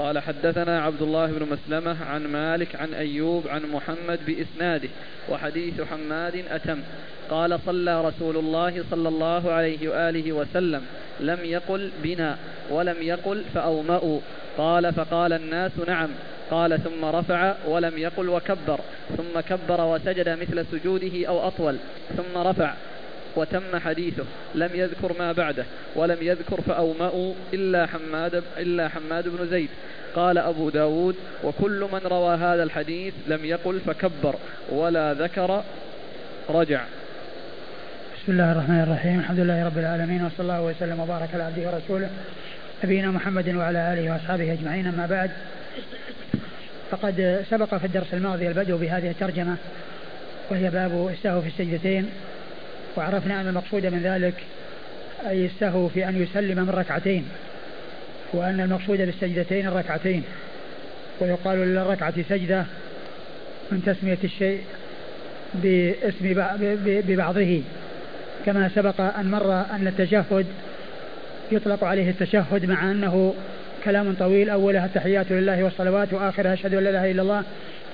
قال 0.00 0.18
حدثنا 0.18 0.82
عبد 0.82 1.02
الله 1.02 1.26
بن 1.26 1.46
مسلمة 1.52 2.04
عن 2.04 2.26
مالك 2.26 2.76
عن 2.76 2.94
أيوب 2.94 3.48
عن 3.48 3.62
محمد 3.72 4.18
بإسناده 4.26 4.88
وحديث 5.28 5.80
حماد 5.80 6.44
أتم. 6.50 6.78
قال 7.30 7.58
صلى 7.66 8.04
رسول 8.04 8.36
الله 8.36 8.84
صلى 8.90 9.08
الله 9.08 9.52
عليه 9.52 9.88
وآله 9.88 10.32
وسلم 10.32 10.82
لم 11.20 11.38
يقل 11.42 11.90
بنا 12.02 12.36
ولم 12.70 12.96
يقل 13.00 13.44
فأومأوا. 13.54 14.20
قال 14.58 14.92
فقال 14.92 15.32
الناس 15.32 15.72
نعم. 15.88 16.08
قال 16.50 16.82
ثم 16.82 17.04
رفع 17.04 17.54
ولم 17.66 17.98
يقل 17.98 18.28
وكبر 18.28 18.80
ثم 19.16 19.40
كبر 19.40 19.80
وسجد 19.80 20.28
مثل 20.28 20.66
سجوده 20.72 21.28
أو 21.28 21.48
أطول 21.48 21.76
ثم 22.16 22.38
رفع 22.38 22.74
وتم 23.36 23.78
حديثه. 23.84 24.24
لم 24.54 24.70
يذكر 24.74 25.12
ما 25.18 25.32
بعده. 25.32 25.64
ولم 25.96 26.18
يذكر 26.20 26.60
فأومأوا 26.60 27.34
إلا 27.52 27.86
حماد, 27.86 28.42
إلا 28.58 28.88
حماد 28.88 29.28
بن 29.28 29.46
زيد. 29.50 29.68
قال 30.14 30.38
أبو 30.38 30.70
داود 30.70 31.16
وكل 31.44 31.88
من 31.92 32.00
روى 32.04 32.36
هذا 32.36 32.62
الحديث 32.62 33.14
لم 33.26 33.44
يقل 33.44 33.80
فكبر 33.80 34.34
ولا 34.70 35.14
ذكر 35.14 35.62
رجع. 36.50 36.84
بسم 38.22 38.32
الله 38.32 38.52
الرحمن 38.52 38.80
الرحيم. 38.80 39.18
الحمد 39.18 39.38
لله 39.38 39.66
رب 39.66 39.78
العالمين 39.78 40.24
وصلى 40.24 40.40
الله 40.40 40.62
وسلم 40.62 41.00
وبارك 41.00 41.28
على 41.34 41.42
عبده 41.42 41.70
ورسوله 41.70 42.10
نبينا 42.84 43.10
محمد 43.10 43.48
وعلى 43.48 43.92
آله 43.92 44.12
وأصحابه 44.12 44.52
أجمعين. 44.52 44.86
أما 44.86 45.06
بعد 45.06 45.30
فقد 46.90 47.44
سبق 47.50 47.74
في 47.74 47.84
الدرس 47.84 48.14
الماضي 48.14 48.48
البدء 48.48 48.76
بهذه 48.76 49.10
الترجمة 49.10 49.56
وهي 50.50 50.70
باب 50.70 51.10
السهو 51.12 51.40
في 51.40 51.48
السجدتين. 51.48 52.10
وعرفنا 52.96 53.40
أن 53.40 53.48
المقصود 53.48 53.86
من 53.86 54.02
ذلك 54.02 54.34
أي 55.28 55.46
السهو 55.46 55.88
في 55.88 56.08
أن 56.08 56.22
يسلم 56.22 56.58
من 56.58 56.70
ركعتين 56.70 57.24
وأن 58.32 58.60
المقصود 58.60 58.98
بالسجدتين 58.98 59.66
الركعتين. 59.66 60.22
ويقال 61.20 61.58
للركعة 61.58 62.14
سجدة 62.28 62.64
من 63.72 63.82
تسمية 63.86 64.18
الشيء 64.24 64.60
باسم 65.54 66.34
ببعضه. 66.84 67.62
كما 68.46 68.70
سبق 68.74 69.00
أن 69.00 69.30
مر 69.30 69.52
أن 69.52 69.86
التشهد 69.86 70.46
يطلق 71.52 71.84
عليه 71.84 72.10
التشهد 72.10 72.64
مع 72.64 72.90
أنه 72.90 73.34
كلام 73.84 74.14
طويل 74.14 74.50
أولها 74.50 74.86
التحيات 74.86 75.26
لله 75.30 75.64
والصلوات 75.64 76.12
وآخرها 76.12 76.54
أشهد 76.54 76.74
أن 76.74 76.84
لا 76.84 76.90
إله 76.90 77.10
إلا 77.10 77.22
الله 77.22 77.42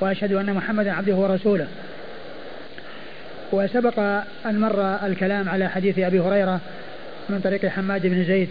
وأشهد 0.01 0.33
أن 0.33 0.55
محمدا 0.55 0.93
عبده 0.93 1.15
ورسوله. 1.15 1.67
وسبق 3.53 3.99
أن 4.47 4.61
مر 4.61 5.07
الكلام 5.07 5.49
على 5.49 5.69
حديث 5.69 5.99
أبي 5.99 6.21
هريرة 6.21 6.61
من 7.29 7.41
طريق 7.41 7.67
حماد 7.67 8.07
بن 8.07 8.25
زيد 8.25 8.49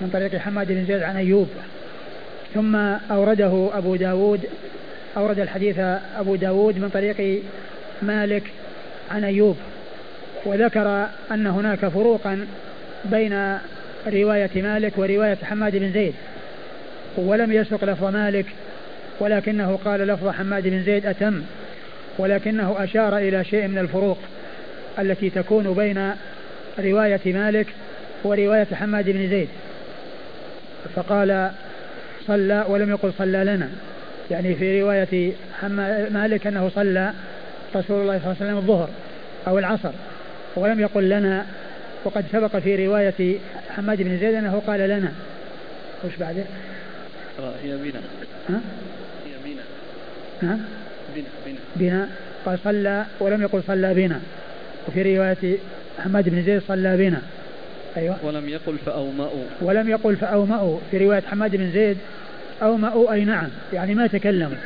من 0.00 0.10
طريق 0.12 0.36
حماد 0.36 0.66
بن 0.72 0.84
زيد 0.86 1.02
عن 1.02 1.16
أيوب. 1.16 1.48
ثم 2.54 2.76
أورده 3.10 3.70
أبو 3.72 3.96
داود 3.96 4.40
أورد 5.16 5.40
الحديث 5.40 5.78
أبو 6.18 6.36
داود 6.36 6.78
من 6.78 6.88
طريق 6.88 7.42
مالك 8.02 8.42
عن 9.10 9.24
أيوب. 9.24 9.56
وذكر 10.44 11.06
أن 11.30 11.46
هناك 11.46 11.86
فروقا 11.86 12.46
بين 13.04 13.58
رواية 14.06 14.50
مالك 14.56 14.92
ورواية 14.98 15.38
حماد 15.42 15.76
بن 15.76 15.92
زيد. 15.92 16.14
ولم 17.16 17.52
يسق 17.52 17.84
لفظ 17.84 18.04
مالك 18.04 18.46
ولكنه 19.20 19.78
قال 19.84 20.00
لفظ 20.00 20.28
حماد 20.28 20.68
بن 20.68 20.82
زيد 20.82 21.06
أتم. 21.06 21.42
ولكنه 22.18 22.84
أشار 22.84 23.18
إلى 23.18 23.44
شيء 23.44 23.66
من 23.68 23.78
الفروق 23.78 24.18
التي 24.98 25.30
تكون 25.30 25.74
بين 25.74 26.12
رواية 26.78 27.20
مالك 27.26 27.66
ورواية 28.24 28.66
حماد 28.74 29.10
بن 29.10 29.28
زيد 29.28 29.48
فقال 30.96 31.50
صلى 32.26 32.64
ولم 32.68 32.90
يقل 32.90 33.12
صلى 33.18 33.44
لنا 33.44 33.68
يعني 34.30 34.54
في 34.54 34.82
رواية 34.82 35.32
مالك 36.10 36.46
أنه 36.46 36.70
صلى 36.74 37.12
رسول 37.76 38.00
الله 38.00 38.18
صلى 38.18 38.26
الله 38.26 38.36
عليه 38.40 38.46
وسلم 38.46 38.56
الظهر 38.56 38.88
أو 39.46 39.58
العصر 39.58 39.92
ولم 40.56 40.80
يقل 40.80 41.08
لنا 41.08 41.46
وقد 42.04 42.24
سبق 42.32 42.56
في 42.56 42.86
رواية 42.86 43.38
حماد 43.76 44.02
بن 44.02 44.18
زيد 44.18 44.34
أنه 44.34 44.62
قال 44.66 44.80
لنا 44.80 45.12
وش 46.04 46.16
بعده؟ 46.20 46.44
هي 47.62 47.76
بنا 47.76 48.00
ها؟ 48.48 48.60
هي 49.26 49.32
بنا 49.44 49.62
ها؟ 50.42 50.58
بنا 51.76 52.08
قال 52.46 52.58
صلى 52.64 53.04
ولم 53.20 53.42
يقل 53.42 53.62
صلى 53.66 53.94
بنا. 53.94 54.20
وفي 54.88 55.16
رواية 55.16 55.58
حماد 56.04 56.28
بن 56.28 56.42
زيد 56.42 56.62
صلى 56.68 56.96
بنا. 56.96 57.22
أيوة. 57.96 58.16
ولم 58.22 58.48
يقل 58.48 58.76
فأومأوا. 58.86 59.44
ولم 59.60 59.88
يقل 59.88 60.16
فأومأوا. 60.16 60.78
في 60.90 60.98
رواية 60.98 61.22
حماد 61.30 61.56
بن 61.56 61.70
زيد 61.70 61.96
أومأوا 62.62 63.12
أي 63.12 63.24
نعم. 63.24 63.48
يعني 63.72 63.94
ما 63.94 64.06
تكلموا. 64.06 64.56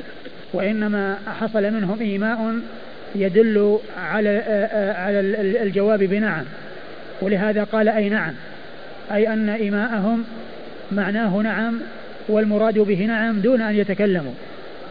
وإنما 0.53 1.19
حصل 1.41 1.71
منهم 1.71 2.01
إيماء 2.01 2.55
يدل 3.15 3.79
على 3.99 4.39
على 4.97 5.21
الجواب 5.63 5.99
بنعم. 5.99 6.45
ولهذا 7.23 7.65
قال 7.65 7.89
أي 7.89 8.09
نعم. 8.09 8.33
أي 9.13 9.33
أن 9.33 9.49
إيماءهم 9.49 10.25
معناه 10.93 11.37
نعم 11.37 11.81
والمراد 12.29 12.79
به 12.79 13.05
نعم 13.05 13.41
دون 13.41 13.61
أن 13.61 13.75
يتكلموا. 13.75 14.33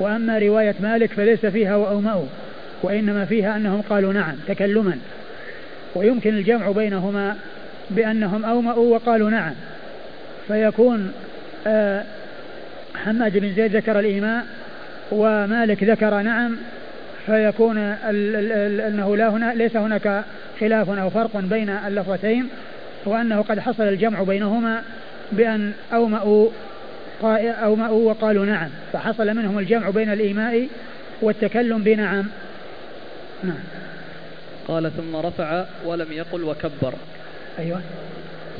وأما 0.01 0.39
رواية 0.39 0.75
مالك 0.79 1.13
فليس 1.13 1.45
فيها 1.45 1.75
وأومأوا 1.75 2.25
وإنما 2.83 3.25
فيها 3.25 3.55
أنهم 3.55 3.81
قالوا 3.81 4.13
نعم 4.13 4.35
تكلما. 4.47 4.97
ويمكن 5.95 6.37
الجمع 6.37 6.71
بينهما 6.71 7.35
بأنهم 7.89 8.45
أومأوا 8.45 8.95
وقالوا 8.95 9.29
نعم. 9.29 9.53
فيكون 10.47 11.13
آه، 11.67 12.03
حماد 12.95 13.37
بن 13.37 13.53
زيد 13.53 13.75
ذكر 13.75 13.99
الإيماء 13.99 14.45
ومالك 15.11 15.83
ذكر 15.83 16.21
نعم 16.21 16.57
فيكون 17.25 17.77
ال 17.77 18.35
ال 18.35 18.51
ال 18.51 18.81
أنه 18.81 19.17
لا 19.17 19.29
هنا 19.29 19.53
ليس 19.53 19.75
هناك 19.75 20.23
خلاف 20.59 20.89
أو 20.89 21.09
فرق 21.09 21.37
بين 21.37 21.69
اللفظتين 21.69 22.47
وأنه 23.05 23.41
قد 23.41 23.59
حصل 23.59 23.83
الجمع 23.83 24.23
بينهما 24.23 24.81
بأن 25.31 25.71
أومأوا 25.93 26.49
أومأوا 27.23 28.09
وقالوا 28.09 28.45
نعم. 28.45 28.69
فحصل 28.93 29.27
منهم 29.27 29.59
الجمع 29.59 29.89
بين 29.89 30.13
الإيماء 30.13 30.67
والتكلم 31.21 31.83
بنعم. 31.83 32.25
نعم. 33.43 33.59
قال 34.67 34.91
ثم 34.97 35.15
رفع 35.15 35.65
ولم 35.85 36.11
يقل 36.11 36.43
وكبر. 36.43 36.93
أيوة. 37.59 37.81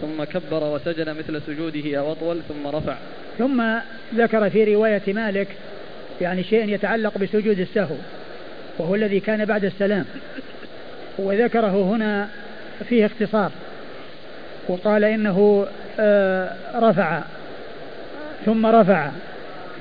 ثم 0.01 0.23
كبر 0.23 0.63
وسجد 0.63 1.09
مثل 1.09 1.41
سجوده 1.41 1.99
أو 1.99 2.11
أطول 2.11 2.39
ثم 2.49 2.67
رفع. 2.67 2.95
ثم 3.37 3.63
ذكر 4.15 4.49
في 4.49 4.75
رواية 4.75 5.01
مالك 5.07 5.47
يعني 6.21 6.43
شيء 6.43 6.69
يتعلق 6.69 7.17
بسجود 7.17 7.59
السهو 7.59 7.95
وهو 8.77 8.95
الذي 8.95 9.19
كان 9.19 9.45
بعد 9.45 9.65
السلام. 9.65 10.05
وذكره 11.17 11.83
هنا 11.95 12.29
فيه 12.89 13.05
اختصار. 13.05 13.51
وقال 14.67 15.03
إنه 15.03 15.67
آه، 15.99 16.55
رفع. 16.75 17.21
ثم 18.45 18.65
رفع 18.65 19.09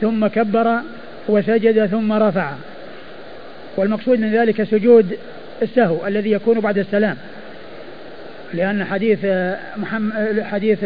ثم 0.01 0.27
كبر 0.27 0.81
وسجد 1.29 1.87
ثم 1.87 2.12
رفع. 2.12 2.51
والمقصود 3.77 4.20
من 4.20 4.31
ذلك 4.31 4.62
سجود 4.62 5.18
السهو 5.62 6.07
الذي 6.07 6.31
يكون 6.31 6.61
بعد 6.61 6.79
السلام. 6.79 7.16
لأن 8.55 8.85
حديث 8.85 9.18
محمد 9.77 10.42
حديث 10.42 10.85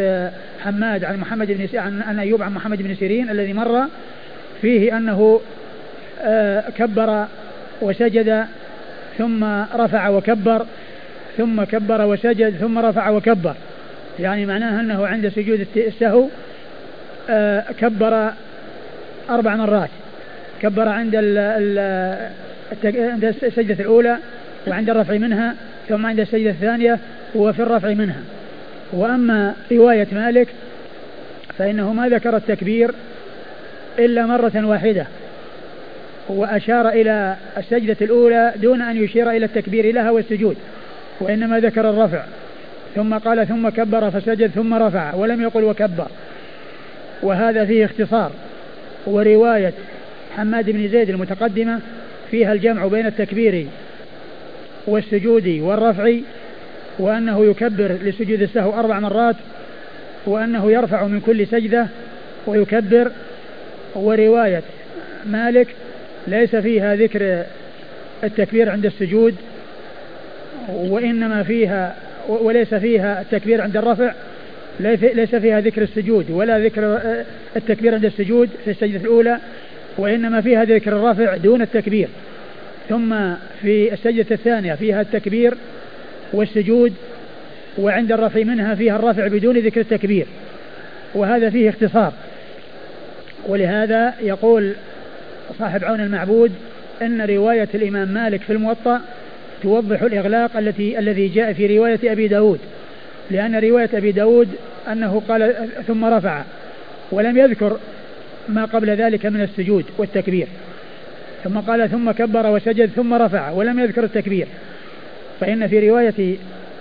حماد 0.64 1.04
عن 1.04 1.16
محمد 1.16 1.46
بن 1.46 1.78
عن 1.78 2.18
أيوب 2.18 2.42
عن 2.42 2.54
محمد 2.54 2.82
بن 2.82 2.94
سيرين 2.94 3.30
الذي 3.30 3.52
مر 3.52 3.84
فيه 4.62 4.96
أنه 4.96 5.40
آه، 6.22 6.64
كبر 6.76 7.26
وسجد 7.80 8.46
ثم 9.18 9.44
رفع 9.74 10.08
وكبر 10.08 10.66
ثم 11.36 11.64
كبر 11.64 12.06
وسجد 12.06 12.56
ثم 12.56 12.78
رفع 12.78 13.10
وكبر. 13.10 13.54
يعني 14.20 14.46
معناه 14.46 14.80
أنه 14.80 15.06
عند 15.06 15.28
سجود 15.28 15.66
السهو 15.76 16.28
كبر 17.78 18.32
أربع 19.30 19.56
مرات. 19.56 19.90
كبر 20.62 20.88
عند 20.88 21.14
عند 22.84 23.24
السجدة 23.24 23.84
الأولى 23.84 24.16
وعند 24.66 24.90
الرفع 24.90 25.14
منها 25.14 25.54
ثم 25.88 26.06
عند 26.06 26.20
السجدة 26.20 26.50
الثانية 26.50 26.98
وفي 27.34 27.62
الرفع 27.62 27.88
منها. 27.88 28.20
وأما 28.92 29.54
رواية 29.72 30.06
مالك 30.12 30.48
فإنه 31.58 31.92
ما 31.92 32.08
ذكر 32.08 32.36
التكبير 32.36 32.90
إلا 33.98 34.26
مرة 34.26 34.66
واحدة 34.66 35.06
وأشار 36.28 36.88
إلى 36.88 37.36
السجدة 37.56 37.96
الأولى 38.02 38.52
دون 38.56 38.82
أن 38.82 38.96
يشير 38.96 39.30
إلى 39.30 39.44
التكبير 39.44 39.94
لها 39.94 40.10
والسجود 40.10 40.56
وإنما 41.20 41.60
ذكر 41.60 41.90
الرفع. 41.90 42.22
ثم 42.94 43.14
قال 43.14 43.48
ثم 43.48 43.68
كبر 43.68 44.10
فسجد 44.10 44.50
ثم 44.50 44.74
رفع 44.74 45.14
ولم 45.14 45.42
يقل 45.42 45.64
وكبر. 45.64 46.08
وهذا 47.24 47.64
فيه 47.64 47.84
اختصار 47.84 48.32
ورواية 49.06 49.72
حماد 50.36 50.70
بن 50.70 50.88
زيد 50.88 51.10
المتقدمة 51.10 51.80
فيها 52.30 52.52
الجمع 52.52 52.86
بين 52.86 53.06
التكبير 53.06 53.66
والسجود 54.86 55.48
والرفع 55.62 56.12
وأنه 56.98 57.44
يكبر 57.44 57.92
لسجود 58.02 58.42
السهو 58.42 58.72
أربع 58.72 59.00
مرات 59.00 59.36
وأنه 60.26 60.72
يرفع 60.72 61.06
من 61.06 61.20
كل 61.20 61.46
سجدة 61.46 61.86
ويكبر 62.46 63.10
ورواية 63.94 64.62
مالك 65.26 65.68
ليس 66.26 66.56
فيها 66.56 66.96
ذكر 66.96 67.44
التكبير 68.24 68.70
عند 68.70 68.86
السجود 68.86 69.34
وإنما 70.68 71.42
فيها 71.42 71.94
وليس 72.28 72.74
فيها 72.74 73.20
التكبير 73.20 73.60
عند 73.60 73.76
الرفع 73.76 74.12
ليس 74.80 75.34
فيها 75.34 75.60
ذكر 75.60 75.82
السجود 75.82 76.30
ولا 76.30 76.58
ذكر 76.58 77.00
التكبير 77.56 77.94
عند 77.94 78.04
السجود 78.04 78.48
في 78.64 78.70
السجدة 78.70 79.00
الأولى 79.00 79.38
وإنما 79.98 80.40
فيها 80.40 80.64
ذكر 80.64 80.92
الرفع 80.92 81.36
دون 81.36 81.62
التكبير. 81.62 82.08
ثم 82.88 83.34
في 83.62 83.92
السجدة 83.92 84.26
الثانية 84.30 84.74
فيها 84.74 85.00
التكبير 85.00 85.54
والسجود 86.32 86.94
وعند 87.78 88.12
الرفع 88.12 88.42
منها 88.42 88.74
فيها 88.74 88.96
الرفع 88.96 89.26
بدون 89.26 89.58
ذكر 89.58 89.80
التكبير. 89.80 90.26
وهذا 91.14 91.50
فيه 91.50 91.68
اختصار. 91.68 92.12
ولهذا 93.48 94.14
يقول 94.22 94.72
صاحب 95.58 95.84
عون 95.84 96.00
المعبود 96.00 96.52
إن 97.02 97.20
رواية 97.22 97.68
الإمام 97.74 98.08
مالك 98.08 98.40
في 98.40 98.52
الموطأ 98.52 99.00
توضح 99.62 100.02
الإغلاق 100.02 100.56
التي 100.56 100.98
الذي 100.98 101.28
جاء 101.28 101.52
في 101.52 101.78
رواية 101.78 102.12
أبي 102.12 102.28
داود. 102.28 102.58
لأن 103.30 103.56
رواية 103.56 103.90
أبي 103.94 104.12
داود 104.12 104.48
أنه 104.92 105.22
قال 105.28 105.54
ثم 105.86 106.04
رفع 106.04 106.42
ولم 107.12 107.38
يذكر 107.38 107.78
ما 108.48 108.64
قبل 108.64 108.90
ذلك 108.90 109.26
من 109.26 109.42
السجود 109.42 109.84
والتكبير. 109.98 110.48
ثم 111.44 111.58
قال 111.58 111.90
ثم 111.90 112.10
كبر 112.10 112.46
وسجد 112.46 112.90
ثم 112.90 113.14
رفع 113.14 113.50
ولم 113.50 113.80
يذكر 113.80 114.04
التكبير. 114.04 114.46
فإن 115.40 115.66
في 115.66 115.90
رواية 115.90 116.36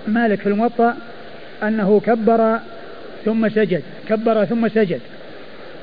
مالك 0.08 0.40
في 0.40 0.50
الموطأ 0.50 0.96
أنه 1.64 2.00
كبر 2.06 2.60
ثم 3.26 3.50
سجد 3.50 3.82
كبر 4.10 4.46
ثم 4.46 4.68
سجد 4.68 5.00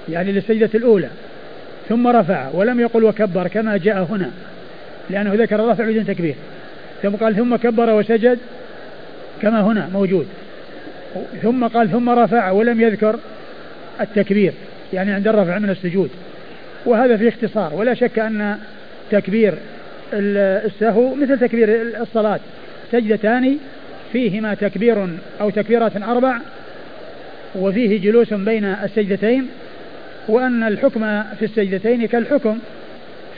يعني 0.09 0.33
للسجدة 0.33 0.71
الأولى 0.75 1.09
ثم 1.89 2.07
رفع 2.07 2.49
ولم 2.53 2.81
يقل 2.81 3.05
وكبر 3.05 3.49
كما 3.49 3.77
جاء 3.77 4.03
هنا 4.03 4.31
لأنه 5.11 5.35
ذكر 5.35 5.65
الرفع 5.65 5.85
بدون 5.85 6.07
تكبير. 6.07 6.35
ثم 7.03 7.11
قال 7.11 7.37
ثم 7.37 7.57
كبر 7.57 7.91
وسجد 7.91 8.39
كما 9.43 9.61
هنا 9.61 9.89
موجود. 9.93 10.27
ثم 11.43 11.67
قال 11.67 11.91
ثم 11.91 12.11
رفع 12.11 12.51
ولم 12.51 12.81
يذكر 12.81 13.19
التكبير 14.01 14.53
يعني 14.93 15.13
عند 15.13 15.29
الرفع 15.29 15.59
من 15.59 15.71
السجود. 15.71 16.11
وهذا 16.87 17.17
في 17.17 17.29
اختصار 17.29 17.75
ولا 17.75 17.95
شك 17.95 18.19
أن 18.19 18.59
تكبير 19.11 19.55
السهو 20.13 21.15
مثل 21.15 21.39
تكبير 21.39 21.69
الصلاة. 22.01 22.41
سجدتان 22.93 23.57
فيهما 24.13 24.55
تكبير 24.55 25.09
أو 25.41 25.51
تكبيرات 25.51 25.97
أربع 25.97 26.39
وفيه 27.55 28.01
جلوس 28.01 28.35
بين 28.35 28.65
السجدتين 28.65 29.47
وأن 30.29 30.63
الحكم 30.63 31.23
في 31.39 31.45
السجدتين 31.45 32.07
كالحكم 32.07 32.59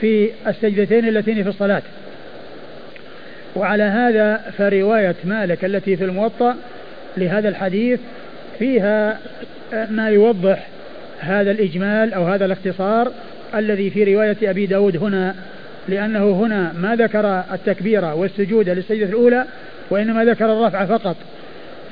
في 0.01 0.29
السجدتين 0.47 1.07
اللتين 1.07 1.43
في 1.43 1.49
الصلاة. 1.49 1.81
وعلى 3.55 3.83
هذا 3.83 4.41
فرواية 4.57 5.15
مالك 5.23 5.65
التي 5.65 5.97
في 5.97 6.03
الموطأ 6.03 6.55
لهذا 7.17 7.49
الحديث 7.49 7.99
فيها 8.59 9.19
ما 9.89 10.09
يوضح 10.09 10.67
هذا 11.19 11.51
الإجمال 11.51 12.13
أو 12.13 12.25
هذا 12.25 12.45
الاختصار 12.45 13.11
الذي 13.55 13.89
في 13.89 14.15
رواية 14.15 14.37
أبي 14.43 14.65
داود 14.65 14.97
هنا 14.97 15.35
لأنه 15.89 16.31
هنا 16.31 16.73
ما 16.73 16.95
ذكر 16.95 17.43
التكبير 17.53 18.05
والسجود 18.05 18.69
للسجدة 18.69 19.05
الأولى 19.05 19.45
وإنما 19.89 20.25
ذكر 20.25 20.45
الرفع 20.45 20.85
فقط 20.85 21.15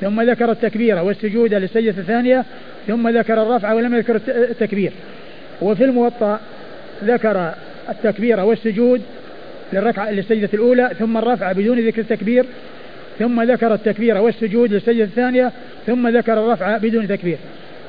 ثم 0.00 0.22
ذكر 0.22 0.50
التكبير 0.50 0.98
والسجود 0.98 1.54
للسجدة 1.54 2.00
الثانية 2.00 2.44
ثم 2.86 3.08
ذكر 3.08 3.42
الرفع 3.42 3.72
ولم 3.72 3.94
يذكر 3.94 4.20
التكبير. 4.28 4.92
وفي 5.62 5.84
الموطأ 5.84 6.40
ذكر 7.04 7.54
التكبير 7.88 8.40
والسجود 8.40 9.02
للركعة 9.72 10.10
للسجدة 10.10 10.48
الأولى 10.54 10.90
ثم 10.98 11.16
الرفع 11.16 11.52
بدون 11.52 11.78
ذكر 11.78 12.00
التكبير 12.00 12.44
ثم 13.18 13.42
ذكر 13.42 13.74
التكبير 13.74 14.18
والسجود 14.18 14.72
للسجدة 14.72 15.04
الثانية 15.04 15.52
ثم 15.86 16.08
ذكر 16.08 16.32
الرفع 16.32 16.76
بدون 16.76 17.08
تكبير. 17.08 17.38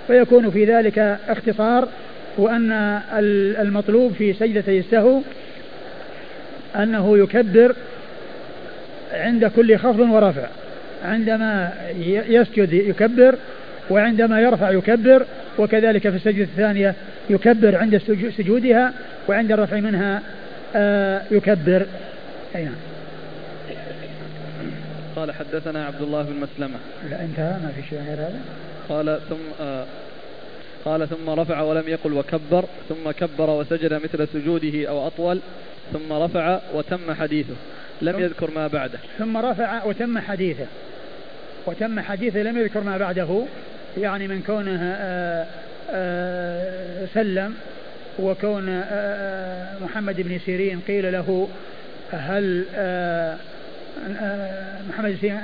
فيكون 0.07 0.51
في 0.51 0.65
ذلك 0.65 0.99
اختصار 1.27 1.87
وأن 2.37 2.71
المطلوب 3.61 4.13
في 4.13 4.33
سجدتي 4.33 4.79
السهو 4.79 5.21
أنه 6.75 7.17
يكبر 7.17 7.75
عند 9.13 9.45
كل 9.45 9.77
خفض 9.77 9.99
ورفع. 9.99 10.47
عندما 11.05 11.73
يسجد 12.27 12.73
يكبر 12.73 13.35
وعندما 13.89 14.41
يرفع 14.41 14.71
يكبر 14.71 15.25
وكذلك 15.59 16.09
في 16.09 16.15
السجدة 16.15 16.43
الثانية 16.43 16.95
يكبر 17.29 17.75
عند 17.75 17.97
سجودها 18.37 18.93
وعند 19.29 19.51
الرفع 19.51 19.79
منها 19.79 20.21
آه، 20.75 21.21
يكبر. 21.31 21.85
أي 22.55 22.63
نعم. 22.63 22.92
قال 25.15 25.31
حدثنا 25.31 25.85
عبد 25.85 26.01
الله 26.01 26.21
بن 26.21 26.35
مسلمة. 26.35 26.77
لا 27.09 27.21
انتهى 27.21 27.59
ما 27.63 27.71
في 27.75 27.89
شيء 27.89 27.99
غير 27.99 28.17
هذا. 28.17 28.41
قال 28.89 29.19
ثم 29.29 29.63
آه 29.63 29.85
قال 30.85 31.09
ثم 31.09 31.29
رفع 31.29 31.61
ولم 31.61 31.87
يقل 31.87 32.13
وكبر 32.13 32.65
ثم 32.89 33.11
كبر 33.11 33.49
وسجد 33.49 33.93
مثل 33.93 34.27
سجوده 34.27 34.89
أو 34.89 35.07
أطول 35.07 35.39
ثم 35.93 36.13
رفع 36.13 36.59
وتم 36.73 37.13
حديثه. 37.13 37.55
لم 38.01 38.19
يذكر 38.19 38.51
ما 38.51 38.67
بعده. 38.67 38.99
ثم 39.19 39.37
رفع 39.37 39.83
وتم 39.83 40.19
حديثه. 40.19 40.65
وتم 41.65 41.99
حديثه 41.99 42.39
لم 42.39 42.57
يذكر 42.57 42.83
ما 42.83 42.97
بعده 42.97 43.45
يعني 43.97 44.27
من 44.27 44.41
كونه 44.41 44.79
آآ 44.83 45.45
آآ 45.91 47.05
سلم 47.13 47.53
وكون 48.19 48.79
محمد 49.81 50.21
بن 50.21 50.39
سيرين 50.45 50.79
قيل 50.87 51.13
له 51.13 51.47
هل 52.11 52.65
محمد 54.89 55.17
سيرين 55.21 55.39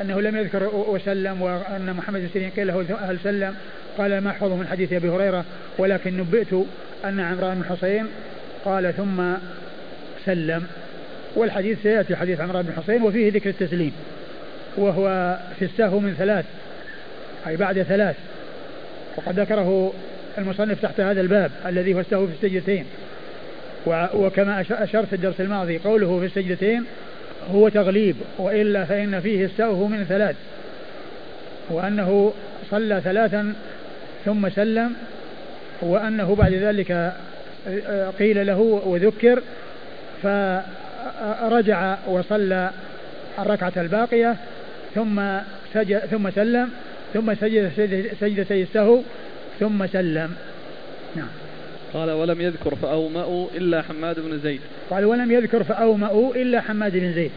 أنه 0.00 0.20
لم 0.20 0.36
يذكر 0.36 0.74
وسلم 0.74 1.42
وأن 1.42 1.94
محمد 1.96 2.28
سيرين 2.32 2.50
قيل 2.50 2.66
له 2.66 2.96
هل 3.00 3.18
سلم. 3.24 3.54
قال 3.98 4.18
ما 4.18 4.30
احفظه 4.30 4.56
من 4.56 4.66
حديث 4.66 4.92
أبي 4.92 5.08
هريرة 5.08 5.44
ولكن 5.78 6.16
نبئت 6.16 6.52
أن 7.04 7.20
عمران 7.20 7.54
بن 7.54 7.64
حسين 7.64 8.06
قال 8.64 8.94
ثم 8.96 9.32
سلم. 10.26 10.66
والحديث 11.36 11.82
سيأتي 11.82 12.16
حديث 12.16 12.40
عمران 12.40 12.62
بن 12.62 12.72
حسين 12.72 13.02
وفيه 13.02 13.32
ذكر 13.32 13.50
التسليم 13.50 13.92
وهو 14.76 15.36
في 15.58 15.64
السهو 15.64 16.00
من 16.00 16.14
ثلاث 16.18 16.44
أي 17.46 17.56
بعد 17.56 17.82
ثلاث. 17.82 18.16
وقد 19.16 19.40
ذكره 19.40 19.92
المصنف 20.38 20.82
تحت 20.82 21.00
هذا 21.00 21.20
الباب 21.20 21.50
الذي 21.66 21.94
هو 21.94 22.00
السهو 22.00 22.26
في 22.26 22.32
السجدتين. 22.32 22.84
وكما 24.14 24.60
أشرت 24.60 25.06
في 25.06 25.16
الدرس 25.16 25.40
الماضي 25.40 25.78
قوله 25.78 26.20
في 26.20 26.26
السجدتين 26.26 26.84
هو 27.54 27.68
تغليب 27.68 28.16
وإلا 28.38 28.84
فإن 28.84 29.20
فيه 29.20 29.44
السهو 29.44 29.86
من 29.86 30.04
ثلاث 30.04 30.36
وأنه 31.68 32.32
صلى 32.70 33.00
ثلاثا 33.04 33.54
ثم 34.24 34.48
سلم 34.48 34.92
وأنه 35.80 36.34
بعد 36.34 36.52
ذلك 36.52 37.12
قيل 38.18 38.46
له 38.46 38.58
وذكر 38.60 39.42
فرجع 40.22 41.96
وصلى 42.06 42.70
الركعة 43.38 43.72
الباقية 43.76 44.36
ثم 44.94 45.22
سجد 45.74 45.98
ثم 45.98 46.30
سلم 46.30 46.70
ثم 47.14 47.34
سجد 47.34 47.70
سجدتي 48.20 48.62
السهو 48.62 49.00
ثم 49.60 49.86
سلم. 49.86 50.34
نعم. 51.16 51.28
قال 51.94 52.10
ولم 52.10 52.40
يذكر 52.40 52.74
فأومأوا 52.74 53.48
إلا 53.54 53.82
حماد 53.82 54.20
بن 54.20 54.38
زيد. 54.38 54.60
قال 54.90 55.04
ولم 55.04 55.32
يذكر 55.32 55.64
فأومأوا 55.64 56.34
إلا 56.34 56.60
حماد 56.60 56.92
بن 56.92 57.12
زيد. 57.12 57.30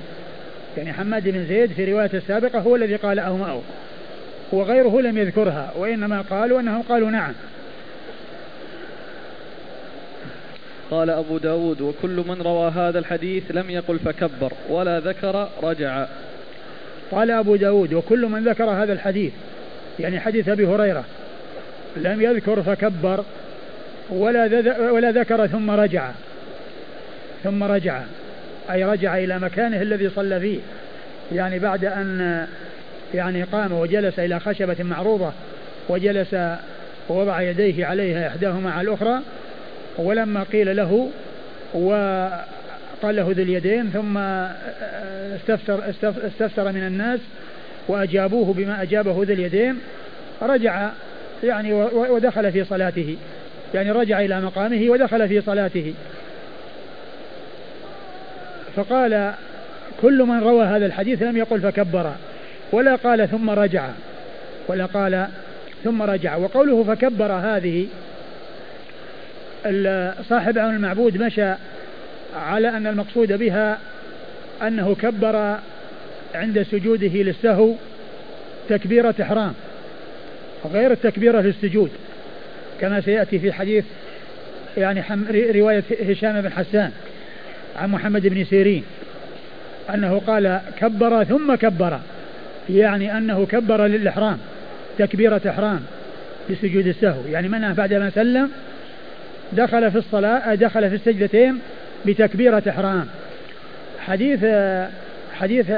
يعني 0.77 0.93
حماد 0.93 1.29
بن 1.29 1.45
زيد 1.45 1.71
في 1.71 1.93
رواية 1.93 2.09
السابقة 2.13 2.59
هو 2.59 2.75
الذي 2.75 2.95
قال 2.95 3.19
أومأوا. 3.19 3.61
وغيره 4.51 5.01
لم 5.01 5.17
يذكرها 5.17 5.73
وإنما 5.77 6.21
قالوا 6.21 6.59
أنهم 6.59 6.81
قالوا 6.81 7.11
نعم. 7.11 7.33
قال 10.91 11.09
أبو 11.09 11.37
داود 11.37 11.81
وكل 11.81 12.23
من 12.27 12.41
روى 12.41 12.71
هذا 12.71 12.99
الحديث 12.99 13.43
لم 13.51 13.69
يقل 13.69 13.99
فكبر 13.99 14.53
ولا 14.69 14.99
ذكر 14.99 15.49
رجع. 15.63 16.05
قال 17.11 17.31
أبو 17.31 17.55
داود 17.55 17.93
وكل 17.93 18.25
من 18.25 18.43
ذكر 18.49 18.69
هذا 18.69 18.93
الحديث 18.93 19.33
يعني 19.99 20.19
حديث 20.19 20.49
أبي 20.49 20.65
هريرة 20.65 21.03
لم 21.97 22.21
يذكر 22.21 22.63
فكبر. 22.63 23.23
ولا 24.09 24.45
ولا 24.91 25.11
ذكر 25.11 25.47
ثم 25.47 25.71
رجع. 25.71 26.11
ثم 27.43 27.63
رجع. 27.63 28.01
أي 28.71 28.83
رجع 28.83 29.17
إلى 29.17 29.39
مكانه 29.39 29.81
الذي 29.81 30.09
صلى 30.09 30.39
فيه. 30.39 30.59
يعني 31.31 31.59
بعد 31.59 31.85
أن 31.85 32.47
يعني 33.13 33.43
قام 33.43 33.73
وجلس 33.73 34.19
إلى 34.19 34.39
خشبة 34.39 34.75
معروضة 34.79 35.31
وجلس 35.89 36.35
ووضع 37.09 37.41
يديه 37.41 37.85
عليها 37.85 38.27
إحداهما 38.27 38.71
على 38.71 38.87
الأخرى 38.87 39.19
ولما 39.97 40.43
قيل 40.43 40.75
له 40.75 41.09
وقال 41.73 43.15
له 43.15 43.23
ذو 43.23 43.43
اليدين 43.43 43.89
ثم 43.89 44.17
استفسر, 45.35 45.89
استفسر 46.27 46.71
من 46.71 46.87
الناس 46.87 47.19
وأجابوه 47.87 48.53
بما 48.53 48.81
أجابه 48.81 49.11
ذو 49.11 49.33
اليدين 49.33 49.79
رجع 50.41 50.89
يعني 51.43 51.73
ودخل 51.93 52.51
في 52.51 52.63
صلاته. 52.63 53.15
يعني 53.73 53.91
رجع 53.91 54.19
إلى 54.19 54.41
مقامه 54.41 54.89
ودخل 54.89 55.27
في 55.27 55.41
صلاته. 55.41 55.93
فقال 58.75 59.33
كل 60.01 60.23
من 60.23 60.39
روى 60.39 60.65
هذا 60.65 60.85
الحديث 60.85 61.21
لم 61.21 61.37
يقل 61.37 61.61
فكبر 61.61 62.11
ولا 62.71 62.95
قال 62.95 63.29
ثم 63.29 63.49
رجع 63.49 63.89
ولا 64.67 64.85
قال 64.85 65.27
ثم 65.83 66.01
رجع. 66.01 66.35
وقوله 66.35 66.83
فكبر 66.83 67.31
هذه 67.31 67.87
صاحب 70.29 70.57
عون 70.57 70.75
المعبود 70.75 71.17
مشى 71.17 71.53
على 72.35 72.69
أن 72.69 72.87
المقصود 72.87 73.33
بها 73.33 73.77
أنه 74.61 74.95
كبر 74.95 75.57
عند 76.35 76.61
سجوده 76.61 77.07
للسهو 77.07 77.73
تكبيرة 78.69 79.15
إحرام 79.21 79.53
غير 80.73 80.91
التكبيرة 80.91 81.41
للسجود 81.41 81.91
كما 82.81 83.01
سيأتي 83.01 83.39
في 83.39 83.51
حديث 83.53 83.85
يعني 84.77 85.03
رواية 85.55 85.83
هشام 86.09 86.41
بن 86.41 86.51
حسان 86.51 86.91
عن 87.77 87.89
محمد 87.89 88.27
بن 88.27 88.45
سيرين 88.45 88.83
أنه 89.93 90.21
قال 90.27 90.59
كبر 90.79 91.23
ثم 91.23 91.55
كبر 91.55 91.99
يعني 92.69 93.17
أنه 93.17 93.45
كبر 93.45 93.85
للإحرام 93.85 94.37
تكبيرة 94.97 95.41
إحرام 95.49 95.79
لسجود 96.49 96.87
السهو 96.87 97.21
يعني 97.31 97.47
منه 97.47 97.73
بعدما 97.73 98.09
سلم 98.09 98.51
دخل 99.53 99.91
في 99.91 99.97
الصلاة 99.97 100.55
دخل 100.55 100.89
في 100.89 100.95
السجدتين 100.95 101.59
بتكبيرة 102.05 102.63
إحرام. 102.69 103.07
حديث 103.99 104.45
حديث 105.33 105.71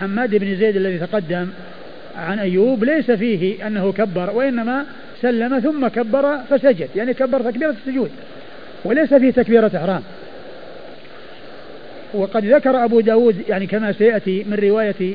حماد 0.00 0.34
بن 0.34 0.56
زيد 0.56 0.76
الذي 0.76 0.98
تقدم 0.98 1.48
عن 2.16 2.38
أيوب 2.38 2.84
ليس 2.84 3.10
فيه 3.10 3.66
أنه 3.66 3.92
كبر 3.92 4.30
وإنما 4.30 4.84
سلم 5.22 5.60
ثم 5.60 5.88
كبر 5.88 6.38
فسجد. 6.50 6.88
يعني 6.96 7.14
كبر 7.14 7.50
تكبيرة 7.50 7.70
السجود. 7.70 8.10
وليس 8.84 9.14
فيه 9.14 9.30
تكبيرة 9.30 9.70
إحرام. 9.76 10.02
وقد 12.14 12.44
ذكر 12.44 12.84
أبو 12.84 13.00
داود 13.00 13.36
يعني 13.48 13.66
كما 13.66 13.92
سيأتي 13.92 14.44
من 14.48 14.54
رواية 14.54 15.14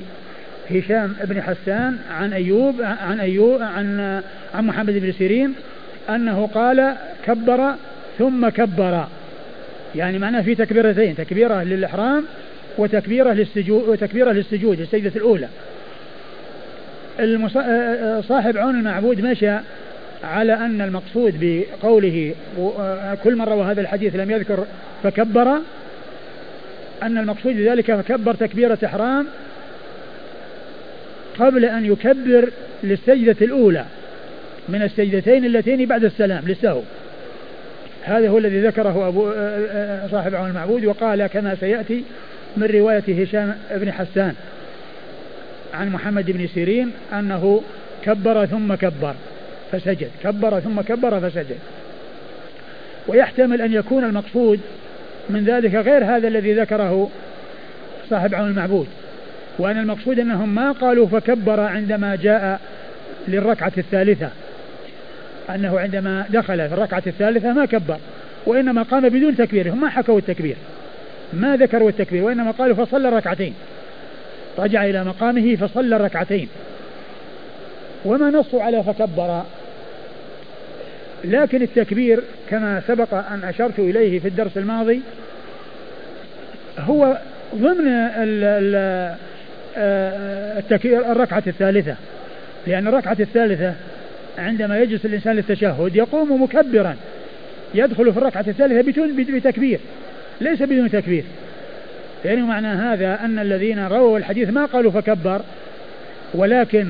هشام 0.72 1.16
بن 1.24 1.42
حسان 1.42 1.98
عن 2.12 2.34
أيوب 2.34 2.82
عن 2.82 3.20
أيوب 3.20 3.62
عن 3.62 4.22
عن 4.56 4.66
محمد 4.68 4.94
بن 4.94 5.12
سيرين 5.12 5.54
أنه 6.10 6.50
قال 6.54 6.96
كبر 7.26 7.74
ثم 8.20 8.50
كبر. 8.50 9.08
يعني 9.96 10.20
معناه 10.20 10.42
في 10.42 10.56
تكبيرتين 10.56 11.16
تكبيرة 11.16 11.64
للإحرام 11.64 12.26
وتكبيرة 12.78 13.34
للسجود 13.34 13.90
وتكبيرة 13.90 14.32
للسجود 14.32 14.80
السجدة 14.80 15.12
الأولى. 15.16 15.48
صاحب 18.22 18.58
عون 18.58 18.76
المعبود 18.76 19.22
مشى 19.22 19.58
على 20.24 20.54
أن 20.54 20.82
المقصود 20.82 21.34
بقوله 21.40 22.34
كل 23.24 23.36
من 23.36 23.42
روى 23.42 23.64
هذا 23.64 23.82
الحديث 23.82 24.16
لم 24.16 24.32
يذكر 24.32 24.66
فكبر 25.04 25.58
أن 27.04 27.18
المقصود 27.18 27.56
بذلك 27.56 27.96
فكبر 27.96 28.34
تكبيرة 28.34 28.78
إحرام 28.86 29.28
قبل 31.40 31.66
أن 31.66 31.86
يكبر 31.86 32.50
للسجدة 32.84 33.36
الأولى 33.42 33.86
من 34.70 34.82
السجدتين 34.82 35.46
اللتين 35.46 35.86
بعد 35.86 36.04
السلام 36.04 36.44
للسهو. 36.48 36.82
هذا 38.04 38.30
هو 38.30 38.38
الذي 38.38 38.62
ذكره 38.62 39.08
أبو 39.08 39.32
صاحب 40.12 40.36
عون 40.36 40.50
المعبود 40.50 40.86
وقال 40.86 41.28
كما 41.28 41.56
سيأتي 41.56 42.04
من 42.58 42.68
رواية 42.68 43.24
هشام 43.24 43.58
بن 43.72 43.92
حسان 43.92 44.34
عن 45.74 45.90
محمد 45.90 46.32
بن 46.32 46.48
سيرين 46.48 46.92
أنه 47.14 47.62
كبر 48.04 48.46
ثم 48.46 48.76
كبر. 48.76 49.16
فسجد. 49.74 50.10
كبر 50.24 50.60
ثم 50.60 50.82
كبر 50.82 51.20
فسجد. 51.20 51.58
ويحتمل 53.08 53.62
أن 53.62 53.74
يكون 53.74 54.04
المقصود 54.04 54.60
من 55.30 55.44
ذلك 55.44 55.76
غير 55.76 56.06
هذا 56.06 56.28
الذي 56.28 56.54
ذكره 56.54 57.10
صاحب 58.10 58.36
عون 58.36 58.50
المعبود. 58.50 58.88
وأن 59.60 59.78
المقصود 59.78 60.20
أنهم 60.20 60.56
ما 60.56 60.72
قالوا 60.72 61.08
فكبر 61.08 61.60
عندما 61.60 62.16
جاء 62.16 62.60
للركعة 63.28 63.74
الثالثة. 63.78 64.30
أنه 65.50 65.80
عندما 65.80 66.26
دخل 66.30 66.68
في 66.70 66.74
الركعة 66.74 67.04
الثالثة 67.08 67.54
ما 67.54 67.66
كبر 67.66 67.98
وإنما 68.46 68.84
قام 68.84 69.10
بدون 69.10 69.38
تكبير. 69.38 69.74
هم 69.74 69.82
ما 69.82 69.90
حكوا 69.90 70.20
التكبير. 70.20 70.56
ما 71.34 71.56
ذكروا 71.56 71.90
التكبير 71.90 72.24
وإنما 72.24 72.52
قالوا 72.52 72.86
فصلى 72.86 73.10
ركعتين 73.10 73.54
رجع 74.60 74.86
إلى 74.86 75.04
مقامه 75.04 75.56
فصلى 75.56 75.98
ركعتين 75.98 76.48
وما 78.06 78.30
نصوا 78.30 78.64
على 78.64 78.84
فكبر؟ 78.84 79.44
لكن 81.24 81.62
التكبير 81.62 82.20
كما 82.50 82.82
سبق 82.88 83.14
أن 83.14 83.44
أشرت 83.44 83.80
إليه 83.80 84.20
في 84.20 84.28
الدرس 84.28 84.58
الماضي 84.58 85.02
هو 86.80 87.18
ضمن 87.56 87.88
التكبير 90.58 91.12
الركعة 91.12 91.44
الثالثة. 91.48 91.96
لأن 92.68 92.88
الركعة 92.88 93.18
الثالثة 93.20 93.74
عندما 94.38 94.80
يجلس 94.80 95.06
الإنسان 95.06 95.36
للتشهد 95.36 95.96
يقوم 95.96 96.44
مكبرا. 96.44 96.96
يدخل 97.74 98.14
في 98.14 98.20
الركعة 98.20 98.46
الثالثة 98.48 98.82
بتكبير. 99.38 99.80
ليس 100.42 100.62
بدون 100.62 100.92
تكبير. 100.92 101.24
يعني 102.26 102.42
معنى 102.42 102.68
هذا 102.68 103.20
أن 103.26 103.40
الذين 103.40 103.88
رووا 103.88 104.18
الحديث 104.18 104.50
ما 104.50 104.66
قالوا 104.66 104.92
فكبر 104.92 105.42
ولكن 106.34 106.88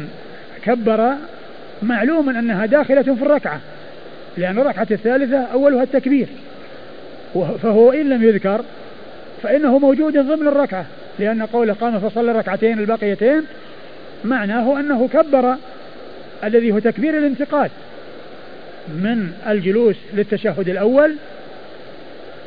كبر 0.64 1.14
معلوم 1.82 2.30
أنها 2.30 2.66
داخلة 2.66 3.02
في 3.02 3.22
الركعة. 3.22 3.62
لأن 4.38 4.60
الركعة 4.60 4.88
الثالثة 4.92 5.38
أولها 5.38 5.84
التكبير. 5.84 6.28
فهو 7.34 7.92
إن 7.92 8.10
لم 8.10 8.24
يذكر 8.24 8.62
فإنه 9.44 9.80
موجود 9.80 10.18
ضمن 10.18 10.48
الركعة 10.48 10.86
لأن 11.20 11.44
قول 11.44 11.74
قام 11.74 12.00
فصلى 12.00 12.32
الركعتين 12.32 12.80
الباقيتين 12.80 13.42
معناه 14.24 14.80
أنه 14.80 15.08
كبر 15.08 15.56
الذي 16.44 16.72
هو 16.72 16.80
تكبير 16.80 17.18
الانتقال 17.18 17.70
من 18.88 19.32
الجلوس 19.48 19.96
للتشهد 20.14 20.70
الأول 20.70 21.16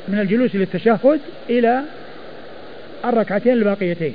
من 0.09 0.19
الجلوس 0.19 0.55
للتشهد 0.55 1.21
إلى 1.51 1.83
الركعتين 3.05 3.53
الباقيتين. 3.53 4.15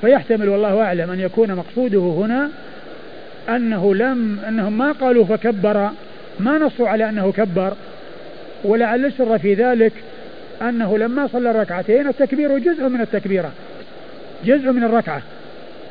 فيحتمل 0.00 0.48
والله 0.48 0.82
أعلم 0.82 1.10
أن 1.10 1.20
يكون 1.20 1.54
مقصوده 1.54 1.98
هنا 1.98 2.50
أنه 3.48 3.94
لم 3.94 4.38
أنهم 4.48 4.78
ما 4.78 4.92
قالوا 4.92 5.24
فكبر 5.24 5.90
ما 6.40 6.58
نصوا 6.58 6.88
على 6.88 7.08
أنه 7.08 7.32
كبر 7.32 7.72
ولعل 8.64 9.04
السر 9.04 9.38
في 9.38 9.54
ذلك 9.54 9.92
أنه 10.62 10.98
لما 10.98 11.26
صلى 11.26 11.50
الركعتين 11.50 12.08
التكبير 12.08 12.58
جزء 12.58 12.88
من 12.88 13.00
التكبيرة 13.00 13.52
جزء 14.44 14.72
من 14.72 14.84
الركعة 14.84 15.22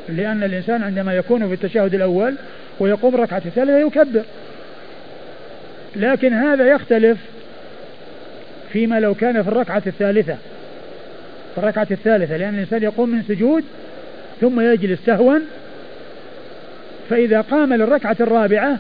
لأن 0.10 0.43
الإنسان 0.43 0.84
عندما 0.84 1.14
يكون 1.14 1.47
في 1.47 1.54
التشهد 1.54 1.93
الأول 1.93 2.36
ويقوم 2.80 3.16
الركعة 3.16 3.41
الثالثة 3.45 3.78
يكبر. 3.78 4.24
لكن 5.95 6.34
هذا 6.34 6.68
يختلف 6.68 7.18
فيما 8.74 9.00
لو 9.00 9.14
كان 9.14 9.43
في 9.43 9.50
الركعة 9.50 9.84
الثالثة 9.88 10.38
في 11.56 11.58
الركعة 11.58 11.88
الثالثة 11.91 12.38
لأن 12.38 12.54
الإنسان 12.54 12.84
يقوم 12.84 13.10
من 13.10 13.24
سجود 13.24 13.64
ثم 14.41 14.60
يجلس 14.60 15.00
سهوا 15.06 15.39
فإذا 17.10 17.41
قام 17.41 17.74
للركعة 17.74 18.16
الرابعة 18.20 18.78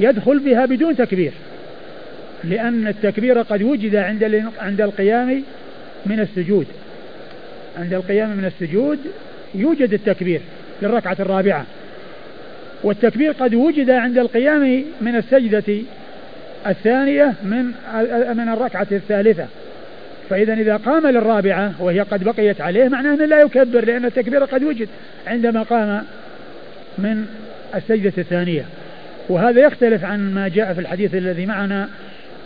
يدخل 0.00 0.38
بها 0.38 0.66
بدون 0.66 0.96
تكبير 0.96 1.32
لأن 2.44 2.86
التكبير 2.86 3.38
قد 3.38 3.62
وجد 3.62 3.96
عند 3.96 4.44
عند 4.58 4.80
القيام 4.80 5.42
من 6.06 6.20
السجود. 6.20 6.66
عند 7.78 7.94
القيام 7.94 8.30
من 8.30 8.44
السجود 8.44 8.98
يوجد 9.54 9.92
التكبير 9.92 10.40
للركعة 10.82 11.16
الرابعة. 11.20 11.66
والتكبير 12.82 13.32
قد 13.32 13.54
وجد 13.54 13.90
عند 13.90 14.18
القيام 14.18 14.84
من 15.00 15.16
السجدة 15.16 15.82
الثانية 16.66 17.34
من 17.42 17.64
من 18.36 18.48
الركعة 18.48 18.86
الثالثة. 18.92 19.46
فإذا 20.30 20.54
إذا 20.54 20.76
قام 20.76 21.06
للرابعة 21.06 21.72
وهي 21.80 22.00
قد 22.00 22.24
بقيت 22.24 22.60
عليه 22.60 22.88
معناه 22.88 23.14
أنه 23.14 23.24
لا 23.24 23.40
يكبر 23.40 23.84
لأن 23.84 24.04
التكبير 24.04 24.44
قد 24.44 24.64
وجد 24.64 24.88
عندما 25.26 25.62
قام 25.62 26.04
من 26.98 27.26
السجدة 27.74 28.12
الثانية. 28.18 28.64
وهذا 29.28 29.60
يختلف 29.60 30.04
عن 30.04 30.34
ما 30.34 30.48
جاء 30.48 30.74
في 30.74 30.80
الحديث 30.80 31.14
الذي 31.14 31.46
معنا 31.46 31.88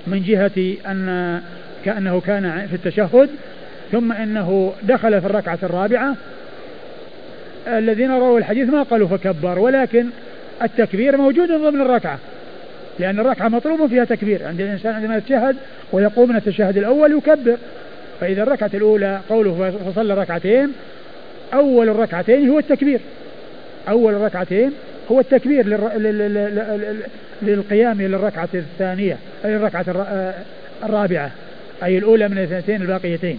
من 0.06 0.22
جهة 0.22 0.74
أن 0.86 1.40
كأنه 1.84 2.20
كان 2.20 2.66
في 2.70 2.74
التشهد 2.76 3.30
ثم 3.92 4.12
إنه 4.12 4.72
دخل 4.82 5.20
في 5.20 5.26
الركعة 5.26 5.58
الرابعة. 5.62 6.16
الذين 7.66 8.10
رووا 8.10 8.38
الحديث 8.38 8.68
ما 8.68 8.82
قالوا 8.82 9.08
فكبر 9.08 9.58
ولكن 9.58 10.06
التكبير 10.62 11.16
موجود 11.16 11.48
ضمن 11.48 11.80
الركعة 11.80 12.18
لأن 12.98 13.20
الركعة 13.20 13.48
مطلوب 13.48 13.86
فيها 13.86 14.04
تكبير. 14.04 14.46
عند 14.46 14.60
الإنسان 14.60 14.94
عندما 14.94 15.16
يتشهد 15.16 15.56
ويقوم 15.92 16.28
من 16.28 16.36
التشهد 16.36 16.76
الأول 16.76 17.12
يكبر 17.12 17.56
فإذا 18.20 18.42
الركعة 18.42 18.70
الأولى 18.74 19.20
قوله 19.28 19.70
فصلى 19.70 20.14
ركعتين 20.14 20.72
أول 21.54 21.88
الركعتين 21.88 22.48
هو 22.48 22.58
التكبير. 22.58 23.00
أول 23.88 24.14
الركعتين 24.14 24.72
هو 25.12 25.20
التكبير 25.20 25.66
للقيام 27.42 28.02
للركعة 28.02 28.48
الثانية 28.54 29.16
أي 29.44 29.56
الركعة 29.56 29.84
الرابعة 30.84 31.30
أي 31.82 31.98
الأولى 31.98 32.28
من 32.28 32.38
الاثنتين 32.38 32.82
الباقيتين. 32.82 33.38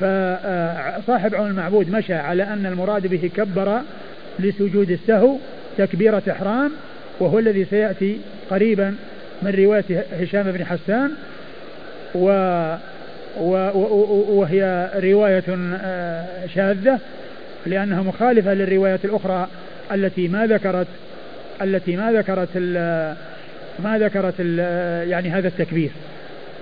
فصاحب 0.00 1.34
عون 1.34 1.50
المعبود 1.50 1.90
مشى 1.90 2.14
على 2.14 2.42
أن 2.42 2.66
المراد 2.66 3.06
به 3.06 3.30
كبر 3.36 3.80
لسجود 4.38 4.90
السهو 4.90 5.36
تكبيرة 5.78 6.22
إحرام 6.30 6.72
وهو 7.20 7.38
الذي 7.38 7.64
سيأتي 7.64 8.20
قريبا 8.50 8.94
من 9.42 9.50
رواية 9.50 10.04
هشام 10.20 10.52
بن 10.52 10.64
حسان 10.64 11.10
و 12.14 12.26
وهي 13.36 14.90
رواية 14.94 15.44
آه، 15.82 16.46
شاذة 16.54 16.98
لأنها 17.66 18.02
مخالفة 18.02 18.54
للروايات 18.54 19.04
الأخرى 19.04 19.48
التي 19.92 20.28
ما 20.28 20.46
ذكرت 20.46 20.86
التي 21.62 21.96
ما 21.96 22.12
ذكرت 22.12 22.56
ما 23.84 23.98
ذكرت 23.98 24.40
يعني 25.08 25.30
هذا 25.30 25.48
التكبير. 25.48 25.90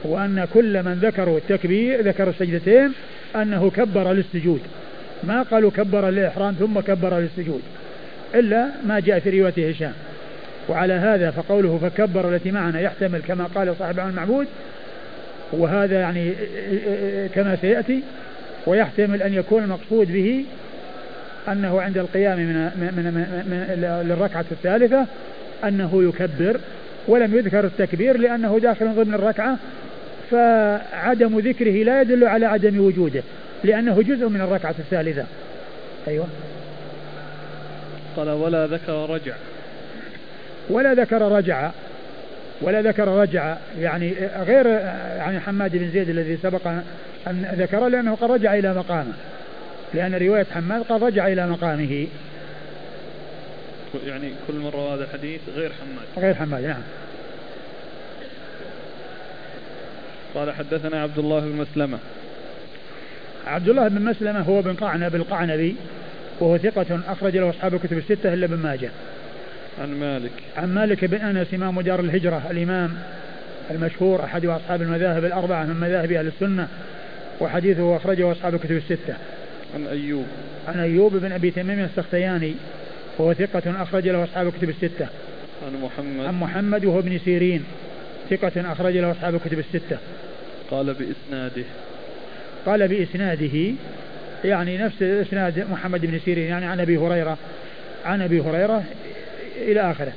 وأن 0.05 0.47
كل 0.55 0.83
من 0.83 0.99
ذكروا 1.03 1.39
التكبير 1.39 2.01
ذكر 2.03 2.29
السجدتين 2.29 2.93
أنه 3.37 3.71
كبر 3.71 4.13
للسجود. 4.13 4.61
ما 5.25 5.43
قالوا 5.43 5.71
كبر 5.71 6.11
للإحرام 6.11 6.55
ثم 6.55 6.81
كبر 6.81 7.19
للسجود 7.19 7.63
إلا 8.35 8.67
ما 8.87 9.01
جاء 9.01 9.19
في 9.19 9.41
رواية 9.41 9.71
هشام. 9.71 9.93
وعلى 10.69 10.93
هذا 10.93 11.31
فقوله 11.31 11.79
فكبر 11.83 12.35
التي 12.35 12.51
معنا 12.51 12.81
يحتمل 12.81 13.21
كما 13.29 13.45
قال 13.55 13.75
صاحب 13.79 14.01
عن 14.01 14.11
المعبود. 14.11 14.47
وهذا 15.53 16.01
يعني 16.01 16.33
كما 17.35 17.57
سيأتي. 17.61 18.03
ويحتمل 18.67 19.23
أن 19.23 19.35
يكون 19.35 19.63
المقصود 19.63 20.13
به 20.13 20.45
أنه 21.53 21.81
عند 21.81 21.99
القيام 21.99 22.39
من, 22.39 22.55
من, 22.55 23.05
من, 23.05 23.45
من 23.51 23.59
للركعة 24.09 24.45
الثالثة 24.53 25.07
أنه 25.65 26.03
يكبر 26.09 26.61
ولم 27.09 27.35
يذكر 27.35 27.65
التكبير 27.65 28.19
لأنه 28.19 28.59
داخل 28.59 28.95
ضمن 28.95 29.15
الركعة 29.15 29.57
فعدم 30.31 31.39
ذكره 31.39 31.85
لا 31.85 32.01
يدل 32.01 32.25
على 32.25 32.47
عدم 32.47 32.81
وجوده 32.81 33.23
لأنه 33.65 34.03
جزء 34.03 34.29
من 34.29 34.41
الركعة 34.41 34.75
الثالثة. 34.79 35.25
أيوة. 36.09 36.27
قال 38.17 38.29
ولا 38.29 38.67
ذكر 38.67 39.11
رجع. 39.11 39.35
ولا 40.71 40.95
ذكر 40.95 41.33
رجع. 41.33 41.71
ولا 42.61 42.83
ذكر 42.83 43.09
رجع. 43.09 43.57
يعني 43.81 44.15
غير 44.47 44.67
يعني 45.17 45.41
حماد 45.41 45.77
بن 45.77 45.91
زيد 45.91 46.09
الذي 46.09 46.39
سبق 46.43 46.67
أن 47.27 47.55
ذكر 47.59 47.89
لأنه 47.89 48.15
قد 48.15 48.31
رجع 48.31 48.55
إلى 48.55 48.75
مقامه. 48.75 49.13
لأن 49.95 50.15
رواية 50.15 50.47
حماد 50.55 50.83
قد 50.83 51.05
رجع 51.05 51.29
إلى 51.29 51.47
مقامه. 51.47 52.07
يعني 54.07 54.33
كل 54.49 54.55
مرة 54.55 54.95
هذا 54.95 55.05
الحديث 55.05 55.41
غير 55.57 55.73
حماد. 55.73 56.25
غير 56.25 56.35
حماد 56.35 56.65
نعم. 56.65 56.83
قال 60.35 60.53
حدثنا 60.53 61.03
عبد 61.03 61.19
الله 61.19 61.41
بن 61.41 61.57
مسلمة. 61.57 61.99
عبد 63.47 63.69
الله 63.69 63.89
بن 63.89 64.05
مسلمة 64.05 64.41
هو 64.41 64.63
بن 64.63 64.75
قعنب 64.75 65.15
القعنبي 65.15 65.77
وهو 66.41 66.59
ثقة 66.59 67.01
أخرج 67.09 67.37
له 67.37 67.51
أصحاب 67.51 67.75
الكتب 67.75 67.99
الستة 67.99 68.35
إلا 68.35 68.47
بن 68.47 68.57
ماجه. 68.57 68.91
عن 69.83 70.01
مالك. 70.01 70.33
عن 70.57 70.75
مالك 70.75 71.05
بن 71.05 71.17
أنس 71.17 71.55
إمام 71.55 71.81
دار 71.81 72.01
الهجرة 72.01 72.43
الإمام 72.51 72.99
المشهور 73.71 74.25
أحد 74.25 74.47
أصحاب 74.47 74.83
المذاهب 74.83 75.25
الأربعة 75.25 75.65
من 75.65 75.75
مذاهب 75.75 76.13
أهل 76.13 76.27
السنة 76.27 76.69
وحديثه 77.41 77.97
أخرجه 77.97 78.33
أصحاب 78.33 78.55
الكتب 78.55 78.77
الستة. 78.77 79.15
عن 79.75 79.87
أيوب. 79.87 80.27
عن 80.69 80.81
أيوب 80.81 81.17
بن 81.17 81.33
أبي 81.33 81.51
تميم 81.51 81.81
السختياني 81.85 82.55
وهو 83.19 83.35
ثقة 83.35 83.83
أخرج 83.83 84.09
له 84.09 84.25
أصحاب 84.25 84.47
الكتب 84.47 84.69
الستة. 84.69 85.07
عن 85.67 85.83
محمد. 85.83 86.27
عن 86.27 86.35
محمد 86.41 86.85
وهو 86.85 86.99
ابن 86.99 87.19
سيرين 87.19 87.65
ثقة 88.31 88.73
أخرج 88.73 88.97
له 88.97 89.11
أصحاب 89.11 89.35
الكتب 89.35 89.59
الستة. 89.59 89.99
قال 90.71 90.95
بإسناده. 90.95 91.65
قال 92.67 92.89
بإسناده 92.89 93.75
يعني 94.45 94.79
نفس 94.79 95.03
إسناد 95.03 95.71
محمد 95.71 96.07
بن 96.07 96.21
سيرين 96.25 96.49
يعني 96.49 96.67
عن 96.67 96.81
أبي 96.81 96.97
هريرة 96.97 97.39
عن 98.05 98.23
أبي 98.23 98.41
هريرة 98.41 98.85
إلى 99.57 99.91
آخره. 99.91 100.13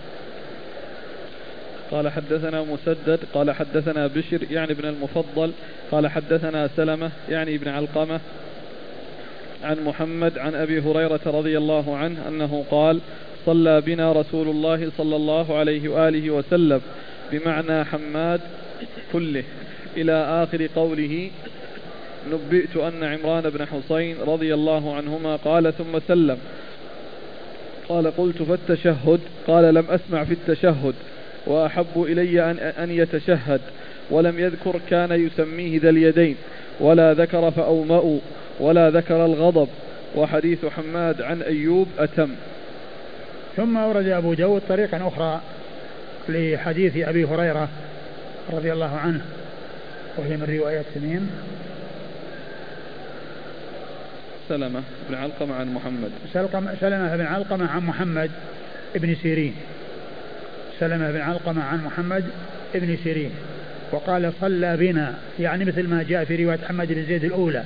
قال 1.91 2.09
حدثنا 2.09 2.61
مسدد 2.63 3.19
قال 3.33 3.51
حدثنا 3.51 4.07
بشر 4.07 4.39
يعني 4.51 4.71
ابن 4.71 4.85
المفضل 4.85 5.51
قال 5.91 6.07
حدثنا 6.07 6.69
سلمة 6.77 7.11
يعني 7.29 7.55
ابن 7.55 7.67
علقمة 7.67 8.19
عن 9.63 9.83
محمد 9.85 10.37
عن 10.37 10.55
أبي 10.55 10.79
هريرة 10.79 11.19
رضي 11.25 11.57
الله 11.57 11.97
عنه 11.97 12.27
أنه 12.27 12.65
قال 12.71 12.99
صلى 13.45 13.81
بنا 13.81 14.11
رسول 14.11 14.47
الله 14.47 14.91
صلى 14.97 15.15
الله 15.15 15.57
عليه 15.57 15.89
وآله 15.89 16.29
وسلم 16.29 16.81
بمعنى 17.31 17.83
حماد 17.83 18.41
كله. 19.13 19.43
إلى 19.97 20.43
آخر 20.43 20.67
قوله 20.75 21.29
نبئت 22.31 22.77
أن 22.77 23.03
عمران 23.03 23.49
بن 23.49 23.65
حسين 23.65 24.15
رضي 24.27 24.53
الله 24.53 24.95
عنهما 24.95 25.35
قال 25.35 25.73
ثم 25.77 25.99
سلم. 26.07 26.37
قال 27.89 28.17
قلت 28.17 28.43
فالتشهد. 28.43 29.19
قال 29.47 29.73
لم 29.73 29.85
أسمع 29.89 30.23
في 30.23 30.33
التشهد 30.33 30.93
وأحب 31.47 31.85
إلي 31.95 32.51
أن, 32.51 32.57
أن 32.57 32.91
يتشهد 32.91 33.61
ولم 34.09 34.39
يذكر 34.39 34.79
كان 34.89 35.11
يسميه 35.27 35.79
ذا 35.79 35.89
اليدين 35.89 36.35
ولا 36.79 37.13
ذكر 37.13 37.51
فأومأوا 37.51 38.19
ولا 38.61 38.89
ذكر 38.89 39.25
الغضب. 39.25 39.67
وحديث 40.15 40.65
حماد 40.65 41.21
عن 41.21 41.41
أيوب 41.41 41.87
أتم. 41.99 42.29
ثم 43.57 43.77
أورد 43.77 44.07
أبو 44.07 44.33
داود 44.33 44.61
طريقا 44.69 45.07
أخرى 45.07 45.41
لحديث 46.29 46.97
أبي 46.97 47.25
هريرة 47.25 47.69
رضي 48.53 48.73
الله 48.73 48.97
عنه 48.97 49.21
وهي 50.17 50.37
من 50.37 50.57
رواية 50.59 50.83
سمين. 50.93 51.29
سلمة 54.49 54.81
بن 55.09 55.15
علقمة 55.15 55.55
عن 55.55 55.73
محمد. 55.73 56.11
سلمة 56.81 57.15
بن 57.15 57.25
علقمة 57.25 57.67
عن 57.67 57.81
محمد 57.85 58.31
ابن 58.95 59.15
سيرين. 59.15 59.55
سلمة 60.79 61.11
بن 61.11 61.21
علقمة 61.21 61.63
عن 61.63 61.83
محمد 61.83 62.23
ابن 62.75 62.97
سيرين. 63.03 63.31
وقال 63.91 64.33
صلى 64.41 64.77
بنا 64.77 65.13
يعني 65.39 65.65
مثل 65.65 65.87
ما 65.87 66.05
جاء 66.09 66.25
في 66.25 66.43
رواية 66.43 66.59
محمد 66.63 66.87
بن 66.87 67.05
زيد 67.05 67.23
الأولى. 67.23 67.63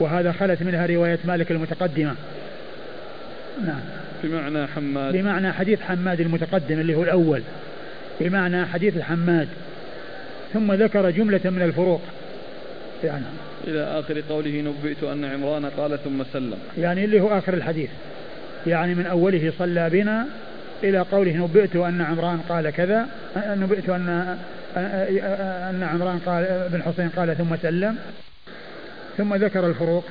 وهذا 0.00 0.32
خلت 0.32 0.62
منها 0.62 0.86
رواية 0.86 1.18
مالك 1.24 1.50
المتقدمة. 1.50 2.14
نعم. 3.66 3.80
بمعنى 4.24 4.66
حماد. 4.66 5.12
بمعنى 5.12 5.52
حديث 5.52 5.80
حماد 5.80 6.20
المتقدم 6.20 6.80
اللي 6.80 6.94
هو 6.94 7.02
الأول. 7.02 7.42
بمعنى 8.20 8.66
حديث 8.66 8.98
حماد. 8.98 9.48
ثم 10.52 10.72
ذكر 10.72 11.10
جملة 11.10 11.40
من 11.44 11.62
الفروق. 11.62 12.00
يعني 13.04 13.24
إلى 13.66 13.82
آخر 13.82 14.22
قوله 14.28 14.60
نبئت 14.60 15.02
أن 15.02 15.24
عمران 15.24 15.64
قال 15.64 15.98
ثم 16.04 16.22
سلم. 16.32 16.58
يعني 16.78 17.04
اللي 17.04 17.20
هو 17.20 17.38
آخر 17.38 17.54
الحديث. 17.54 17.90
يعني 18.66 18.94
من 18.94 19.06
أوله 19.06 19.52
صلى 19.58 19.90
بنا 19.90 20.26
إلى 20.82 20.98
قوله 20.98 21.36
نبئت 21.36 21.76
أن 21.76 22.00
عمران 22.00 22.40
قال 22.48 22.70
كذا 22.70 23.06
نبئت 23.36 23.88
أن 23.88 24.36
أن 24.76 25.82
عمران 25.82 26.18
قال 26.18 26.68
بن 26.72 26.82
حسين 26.82 27.08
قال 27.08 27.36
ثم 27.36 27.56
سلم. 27.62 27.96
ثم 29.18 29.34
ذكر 29.34 29.66
الفروق. 29.66 30.04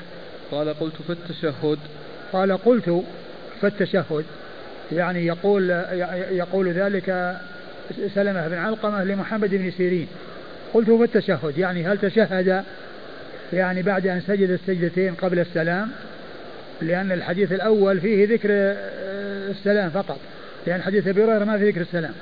قال 0.52 0.80
قلت 0.80 1.02
في 1.08 1.10
التشهد. 1.10 1.78
قال 2.34 2.58
قلت 2.58 3.04
في 3.62 3.68
التشهد. 3.68 4.26
يعني 4.92 5.26
يقول 5.26 5.70
يقول 6.32 6.70
ذلك 6.72 7.38
سلمة 8.16 8.48
بن 8.48 8.58
علقمة 8.58 9.04
لمحمد 9.04 9.50
بن 9.50 9.72
سيرين. 9.72 10.08
قلت 10.74 10.90
في 10.90 11.04
التشهد. 11.04 11.58
يعني 11.58 11.88
هل 11.88 11.98
تشهد 11.98 12.64
يعني 13.54 13.82
بعد 13.82 14.08
أن 14.08 14.22
سجد 14.22 14.50
السجدتين 14.50 15.14
قبل 15.14 15.40
السلام؟ 15.40 15.92
لأن 16.82 17.12
الحديث 17.12 17.52
الأول 17.52 18.00
فيه 18.00 18.34
ذكر 18.34 18.50
السلام 19.50 19.90
فقط. 19.90 20.20
لأن 20.68 20.82
حديث 20.82 21.08
أبي 21.08 21.24
هريرة 21.24 21.44
ما 21.46 21.58
في 21.58 21.70
ذكر 21.70 21.82
السلام. 21.82 22.14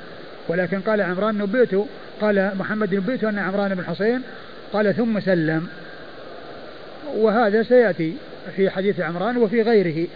ولكن 0.48 0.80
قال 0.82 1.02
عمران 1.02 1.38
نبئت 1.38 1.76
قال 2.22 2.52
محمد 2.56 2.96
نبئت 2.96 3.24
أن 3.24 3.40
عمران 3.40 3.76
بن 3.76 3.84
حصين. 3.84 4.22
قال 4.74 4.96
ثم 4.96 5.20
سلم. 5.20 5.68
وهذا 7.16 7.64
سيأتي 7.64 8.14
في 8.56 8.70
حديث 8.70 9.00
عمران 9.00 9.38
وفي 9.38 9.62
غيره 9.62 10.08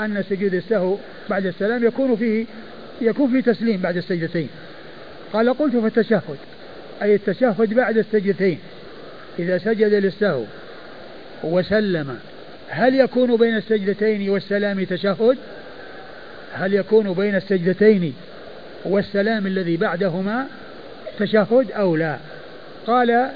أن 0.00 0.24
سجود 0.30 0.54
السهو 0.54 0.96
بعد 1.30 1.46
السلام 1.46 1.84
يكون 1.84 2.16
فيه 2.16 2.44
يكون 3.00 3.30
فيه 3.30 3.52
تسليم 3.52 3.80
بعد 3.80 3.96
السجدتين. 3.96 4.48
قال 5.32 5.58
قلت 5.58 5.76
في 5.76 5.86
التشهد 5.86 6.38
أي 7.02 7.14
التشهد 7.14 7.74
بعد 7.74 7.98
السجدتين. 7.98 8.58
إذا 9.38 9.58
سجد 9.58 9.94
للسهو 9.94 10.44
وسلم 11.44 12.18
هل 12.68 13.00
يكون 13.00 13.36
بين 13.36 13.56
السجدتين 13.56 14.30
والسلام 14.30 14.84
تشهد؟ 14.84 15.38
هل 16.52 16.74
يكون 16.74 17.12
بين 17.12 17.34
السجدتين 17.34 18.14
والسلام 18.84 19.46
الذي 19.46 19.76
بعدهما 19.76 20.46
تشهد 21.18 21.70
أو 21.72 21.96
لا؟ 21.96 22.16
قال 22.86 23.30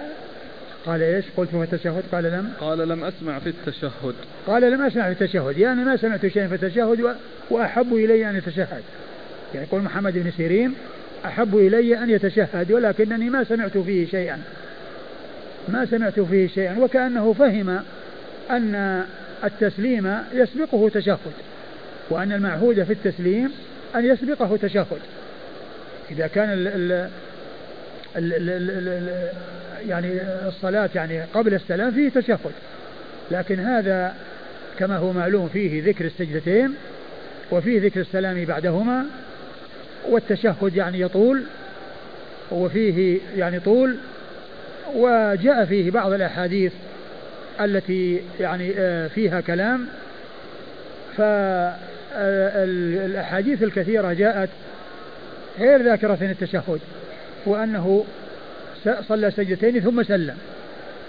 قال 0.86 1.02
إيش؟ 1.02 1.24
قلت 1.36 1.50
في 1.50 1.62
التشهد؟ 1.62 2.02
قال 2.12 2.24
لم؟ 2.24 2.52
قال 2.60 2.88
لم 2.88 3.04
أسمع 3.04 3.38
في 3.38 3.48
التشهد. 3.48 4.14
قال 4.46 4.62
لم 4.62 4.82
أسمع 4.82 5.12
في 5.12 5.22
التشهد. 5.22 5.58
يعني 5.58 5.84
ما 5.84 5.96
سمعت 5.96 6.26
شيئا 6.26 6.48
في 6.48 6.54
التشهد 6.54 7.16
وأحب 7.50 7.94
إلي 7.94 8.30
أن 8.30 8.36
يتشهد. 8.36 8.82
يعني 9.54 9.66
يقول 9.66 9.82
محمد 9.82 10.18
بن 10.18 10.30
سيرين 10.30 10.74
أحب 11.24 11.56
إلي 11.56 11.98
أن 11.98 12.10
يتشهد 12.10 12.72
ولكنني 12.72 13.30
ما 13.30 13.44
سمعت 13.44 13.78
فيه 13.78 14.06
شيئا. 14.06 14.42
ما 15.68 15.86
سمعت 15.86 16.20
فيه 16.20 16.48
شيئا. 16.48 16.78
وكأنه 16.78 17.32
فهم 17.32 17.80
أن 18.50 19.04
التسليم 19.44 20.18
يسبقه 20.32 20.88
تشهد 20.88 21.32
وأن 22.10 22.32
المعهود 22.32 22.82
في 22.82 22.92
التسليم 22.92 23.52
أن 23.96 24.04
يسبقه 24.04 24.56
تشهد. 24.56 25.00
إذا 26.10 26.26
كان 26.26 26.52
ال 26.52 26.68
ال 26.68 26.74
ال 26.74 26.92
ال 26.92 26.92
ال 26.92 27.10
يعني 29.88 30.20
الصلاة 30.48 30.90
يعني 30.94 31.22
قبل 31.22 31.54
السلام 31.54 31.90
فيه 31.90 32.08
تشهد. 32.08 32.52
لكن 33.30 33.60
هذا 33.60 34.14
كما 34.78 34.96
هو 34.96 35.12
معلوم 35.12 35.48
فيه 35.48 35.84
ذكر 35.84 36.04
السجدتين 36.04 36.74
وفيه 37.50 37.80
ذكر 37.80 38.00
السلام 38.00 38.44
بعدهما 38.44 39.04
والتشهد 40.08 40.76
يعني 40.76 41.00
يطول 41.00 41.42
وفيه 42.50 43.20
يعني 43.36 43.60
طول 43.60 43.96
وجاء 44.94 45.64
فيه 45.64 45.90
بعض 45.90 46.12
الأحاديث 46.12 46.72
التي 47.60 48.20
يعني 48.40 48.72
آه، 48.78 49.08
فيها 49.08 49.40
كلام. 49.40 49.86
فالأحاديث 52.56 53.62
الكثيرة 53.62 54.12
جاءت 54.12 54.48
غير 55.58 55.82
ذاكرة 55.82 56.18
التشهد. 56.22 56.80
وأنه 57.46 58.04
صلى 59.08 59.30
سجدتين 59.30 59.80
ثم 59.80 60.02
سلم 60.02 60.36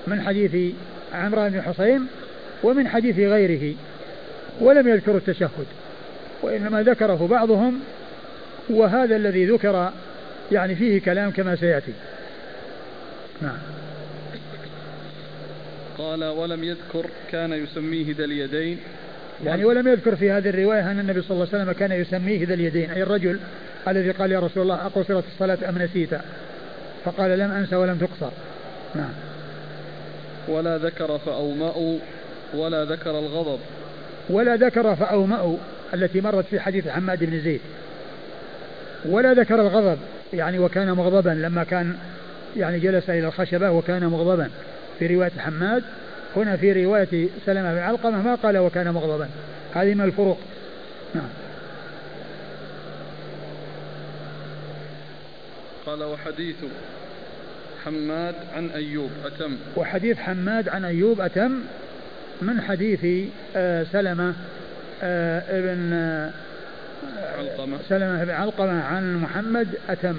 من 0.08 0.22
حديث 0.22 0.74
عمران 1.14 1.52
بن 1.52 1.62
حصين 1.62 2.08
ومن 2.64 2.88
حديث 2.88 3.20
غيره 3.20 3.76
ولم 4.60 4.88
يذكروا 4.88 5.18
التشهد 5.18 5.66
وإنما 6.42 6.84
ذكره 6.84 7.28
بعضهم 7.32 7.80
وهذا 8.70 9.16
الذي 9.16 9.46
ذكر 9.46 9.92
يعني 10.52 10.76
فيه 10.76 11.02
كلام 11.02 11.32
كما 11.32 11.56
سيأتي. 11.56 11.94
نعم. 13.42 13.58
قال 15.98 16.24
ولم 16.24 16.64
يذكر 16.64 17.06
كان 17.32 17.54
يسميه 17.54 18.16
ذا 18.18 18.24
اليدين. 18.24 18.78
يعني 19.46 19.66
ولم 19.66 19.88
يذكر 19.88 20.16
في 20.16 20.32
هذه 20.32 20.50
الرواية 20.50 20.92
أن 20.92 21.00
النبي 21.00 21.22
صلى 21.22 21.32
الله 21.32 21.48
عليه 21.54 21.64
وسلم 21.64 21.72
كان 21.72 21.92
يسميه 21.92 22.46
ذا 22.46 22.54
اليدين 22.54 22.92
أي 22.92 23.04
الرجل 23.04 23.40
الذي 23.88 24.12
قال 24.12 24.32
يا 24.32 24.40
رسول 24.40 24.64
الله 24.64 24.76
أقصرت 24.86 25.24
الصلاة 25.34 25.58
أم 25.70 25.82
نسيت؟ 25.82 26.10
فقال 27.06 27.40
لم 27.40 27.52
أنس 27.52 27.74
ولم 27.74 27.98
تقصر. 27.98 28.32
نعم. 28.96 29.14
ولا 30.48 30.78
ذكر 30.78 31.18
فأومأوا 31.18 31.98
ولا 32.54 32.86
ذكر 32.86 33.20
الغضب. 33.20 33.60
ولا 34.30 34.56
ذكر 34.56 34.96
فأومأوا 34.96 35.58
التي 35.94 36.22
مرت 36.22 36.46
في 36.46 36.60
حديث 36.60 36.88
حماد 36.88 37.24
بن 37.24 37.40
زيد. 37.40 37.62
ولا 39.06 39.34
ذكر 39.34 39.62
الغضب 39.62 39.98
يعني 40.34 40.60
وكان 40.60 40.92
مغضبا 40.92 41.30
لما 41.30 41.64
كان 41.64 41.96
يعني 42.58 42.80
جلس 42.80 43.10
إلى 43.10 43.28
الخشبة 43.28 43.72
وكان 43.72 44.08
مغضبا. 44.08 44.50
في 45.00 45.16
رواية 45.16 45.32
حماد 45.38 45.84
هنا 46.36 46.58
في 46.58 46.86
رواية 46.86 47.30
سلمة 47.46 47.74
بن 47.74 47.80
علقمة 47.80 48.22
ما 48.22 48.36
قال 48.36 48.58
وكان 48.58 48.92
مغضبا. 48.92 49.30
هذه 49.76 49.94
من 49.94 50.06
الفروق. 50.06 50.38
نعم. 51.16 51.47
قال 55.88 56.04
وحديث 56.04 56.56
حماد 57.86 58.36
عن 58.56 58.70
أيوب 58.70 59.10
أتم. 59.26 59.58
وحديث 59.76 60.18
حماد 60.18 60.70
عن 60.70 60.86
أيوب 60.86 61.22
أتم 61.22 61.60
من 62.42 62.62
حديث 62.62 63.30
آه 63.56 63.84
سلمة 63.84 64.34
آه 65.04 65.44
ابن 65.60 65.94
آه 65.94 66.32
علقمة. 67.38 67.78
سلمة 67.90 68.24
بن 68.24 68.32
علقمة 68.32 68.84
عن 68.84 69.18
محمد 69.18 69.68
أتم. 69.90 70.16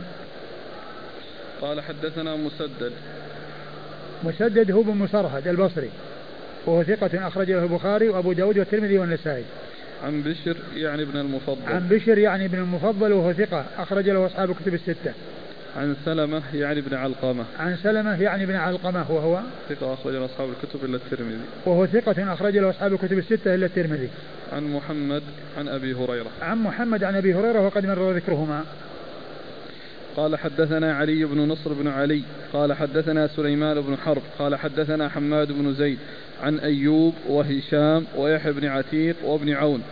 قال 1.60 1.80
حدثنا 1.80 2.36
مسدد. 2.36 2.92
مسدد 4.24 4.70
هو 4.70 4.82
بن 4.82 4.96
مسرهد 4.96 5.48
البصري 5.48 5.90
وهو 6.66 6.82
ثقة 6.82 7.28
أخرج 7.28 7.50
له 7.50 7.62
البخاري 7.62 8.08
وأبو 8.08 8.32
داود 8.32 8.58
والترمذي 8.58 8.98
والنسائي. 8.98 9.44
عن 10.04 10.22
بشر 10.22 10.56
يعني 10.74 11.02
ابن 11.02 11.20
المفضل. 11.20 11.72
عن 11.72 11.88
بشر 11.88 12.18
يعني 12.18 12.44
ابن 12.44 12.58
المفضل 12.58 13.12
وهو 13.12 13.32
ثقة 13.32 13.64
أخرج 13.78 14.08
له 14.08 14.26
أصحاب 14.26 14.50
الكتب 14.50 14.74
الستة. 14.74 15.12
عن 15.78 15.96
سلمة 16.04 16.42
يعني 16.54 16.80
ابن 16.80 16.96
علقمة. 16.96 17.44
عن 17.58 17.76
سلمة 17.76 18.22
يعني 18.22 18.44
ابن 18.44 18.54
علقمة 18.54 19.12
وهو؟ 19.12 19.40
ثقة 19.68 19.94
أخرج 19.94 20.14
له 20.14 20.24
أصحاب 20.24 20.48
الكتب 20.48 20.84
إلا 20.84 20.96
الترمذي. 20.96 21.40
وهو 21.66 21.86
ثقة 21.86 22.32
أخرج 22.32 22.56
له 22.56 22.70
أصحاب 22.70 22.92
الكتب 22.92 23.18
الستة 23.18 23.54
إلا 23.54 23.66
الترمذي. 23.66 24.08
عن 24.52 24.72
محمد 24.72 25.22
عن 25.58 25.68
أبي 25.68 25.94
هريرة. 25.94 26.30
عن 26.42 26.58
محمد 26.58 27.04
عن 27.04 27.16
أبي 27.16 27.34
هريرة 27.34 27.60
وقد 27.60 27.86
مر 27.86 28.12
ذكرهما. 28.12 28.64
قال 30.16 30.36
حدثنا 30.36 30.94
علي 30.94 31.24
بن 31.24 31.48
نصر 31.48 31.72
بن 31.72 31.88
علي 31.88 32.22
قال 32.52 32.72
حدثنا 32.72 33.26
سليمان 33.26 33.80
بن 33.80 33.96
حرب 33.96 34.22
قال 34.38 34.56
حدثنا 34.56 35.08
حماد 35.08 35.52
بن 35.52 35.74
زيد 35.74 35.98
عن 36.42 36.58
أيوب 36.58 37.14
وهشام 37.28 38.04
ويحيى 38.16 38.52
بن 38.52 38.66
عتيق 38.66 39.16
وابن 39.24 39.52
عون 39.52 39.82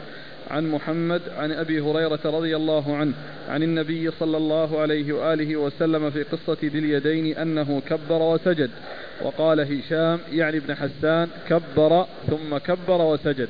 عن 0.50 0.70
محمد 0.70 1.22
عن 1.38 1.52
أبي 1.52 1.80
هريرة 1.80 2.20
رضي 2.24 2.56
الله 2.56 2.96
عنه 2.96 3.12
عن 3.48 3.62
النبي 3.62 4.10
صلى 4.10 4.36
الله 4.36 4.80
عليه 4.80 5.12
وآله 5.12 5.56
وسلم 5.56 6.10
في 6.10 6.22
قصة 6.22 6.56
ذي 6.62 6.78
اليدين 6.78 7.36
أنه 7.38 7.82
كبر 7.88 8.22
وسجد. 8.22 8.70
وقال 9.22 9.60
هشام 9.60 10.18
يعني 10.32 10.56
ابن 10.56 10.74
حسان 10.74 11.28
كبر 11.48 12.06
ثم 12.30 12.56
كبر 12.58 13.00
وسجد. 13.00 13.48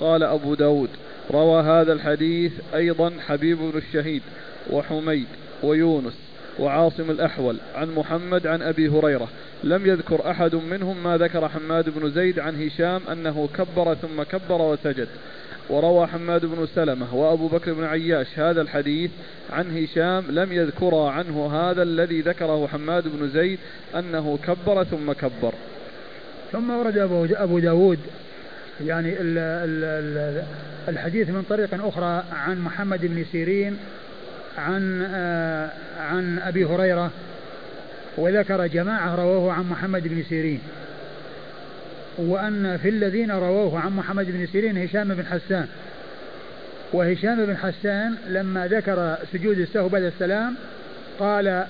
قال 0.00 0.22
أبو 0.22 0.54
داود 0.54 0.90
روى 1.30 1.62
هذا 1.62 1.92
الحديث 1.92 2.52
أيضا 2.74 3.12
حبيب 3.26 3.58
بن 3.58 3.78
الشهيد 3.78 4.22
وحميد 4.70 5.26
ويونس 5.62 6.18
وعاصم 6.58 7.10
الأحول 7.10 7.56
عن 7.74 7.94
محمد 7.94 8.46
عن 8.46 8.62
أبي 8.62 8.88
هريرة. 8.88 9.28
لم 9.64 9.86
يذكر 9.86 10.30
أحد 10.30 10.54
منهم 10.54 11.02
ما 11.04 11.16
ذكر 11.16 11.48
حماد 11.48 11.90
بن 11.90 12.10
زيد 12.10 12.38
عن 12.38 12.66
هشام 12.66 13.00
أنه 13.12 13.48
كبر 13.56 13.94
ثم 13.94 14.22
كبر 14.22 14.62
وسجد. 14.62 15.08
وروى 15.70 16.06
حماد 16.06 16.46
بن 16.46 16.66
سلمة 16.74 17.14
وأبو 17.14 17.48
بكر 17.48 17.72
بن 17.72 17.84
عياش 17.84 18.38
هذا 18.38 18.60
الحديث 18.60 19.10
عن 19.50 19.76
هشام 19.76 20.24
لم 20.30 20.52
يذكرا 20.52 21.10
عنه 21.10 21.50
هذا 21.52 21.82
الذي 21.82 22.20
ذكره 22.20 22.66
حماد 22.66 23.08
بن 23.08 23.28
زيد 23.28 23.58
أنه 23.94 24.38
كبر 24.46 24.84
ثم 24.84 25.12
كبر. 25.12 25.54
ثم 26.52 26.70
ورد 26.70 26.98
أبو, 26.98 27.58
داود 27.58 27.98
يعني 28.86 29.12
ال 29.20 29.38
ال 29.38 30.44
الحديث 30.88 31.28
من 31.28 31.42
طريق 31.42 31.86
أخرى 31.86 32.24
عن 32.32 32.60
محمد 32.60 33.06
بن 33.06 33.24
سيرين 33.32 33.78
عن 34.58 35.02
آه 35.02 35.70
عن 36.00 36.38
أبي 36.38 36.64
هريرة 36.64 37.10
وذكر 38.18 38.66
جماعة 38.66 39.14
رووه 39.14 39.52
عن 39.52 39.68
محمد 39.70 40.08
بن 40.08 40.22
سيرين. 40.28 40.60
وأن 42.18 42.76
في 42.82 42.88
الذين 42.88 43.30
رووه 43.30 43.80
عن 43.80 43.96
محمد 43.96 44.26
بن 44.26 44.46
سيرين 44.46 44.78
هشام 44.78 45.08
بن 45.08 45.26
حسان. 45.26 45.66
وهشام 46.92 47.46
بن 47.46 47.56
حسان 47.56 48.16
لما 48.28 48.66
ذكر 48.66 49.16
سجود 49.32 49.58
السهو 49.58 49.88
بعد 49.88 50.02
السلام 50.02 50.54
قال 51.18 51.66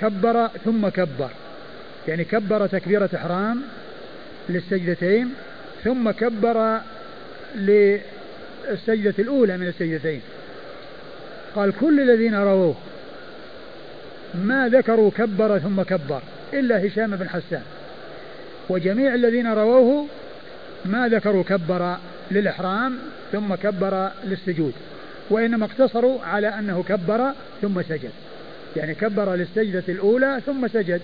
كبر 0.00 0.48
ثم 0.64 0.88
كبر. 0.88 1.30
يعني 2.08 2.24
كبر 2.24 2.66
تكبيرة 2.66 3.10
إحرام 3.14 3.62
للسجدتين 4.48 5.34
ثم 5.84 6.10
كبر 6.10 6.80
للسجدة 7.54 9.14
الأولى 9.18 9.56
من 9.56 9.68
السجدتين. 9.68 10.20
قال 11.54 11.72
كل 11.80 12.00
الذين 12.00 12.34
رووه 12.34 12.76
ما 14.34 14.68
ذكروا 14.68 15.10
كبر 15.10 15.58
ثم 15.58 15.82
كبر 15.82 16.22
إلا 16.52 16.86
هشام 16.86 17.16
بن 17.16 17.28
حسان. 17.28 17.62
وجميع 18.68 19.14
الذين 19.14 19.52
رووه 19.52 20.06
ما 20.84 21.08
ذكروا 21.08 21.44
كبر 21.44 21.96
للإحرام 22.30 22.98
ثم 23.32 23.54
كبر 23.54 24.10
للسجود 24.24 24.72
وإنما 25.30 25.64
اقتصروا 25.64 26.22
على 26.22 26.48
أنه 26.48 26.84
كبر 26.88 27.32
ثم 27.62 27.82
سجد. 27.82 28.10
يعني 28.76 28.94
كبر 28.94 29.34
للسجدة 29.34 29.82
الأولى 29.88 30.40
ثم 30.46 30.68
سجد 30.68 31.00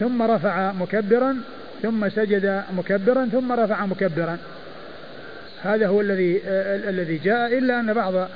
ثم 0.00 0.22
رفع 0.22 0.72
مكبرا 0.72 1.36
ثم 1.82 2.08
سجد 2.08 2.62
مكبرا 2.76 3.28
ثم 3.32 3.52
رفع 3.52 3.86
مكبرا. 3.86 4.38
هذا 5.62 5.86
هو 5.86 6.00
الذي 6.00 6.40
الذي 6.88 7.18
جاء 7.18 7.58
إلا 7.58 7.80
أن 7.80 7.92
بعض 7.92 8.28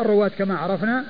الرواة 0.00 0.30
كما 0.38 0.58
عرفنا 0.58 1.04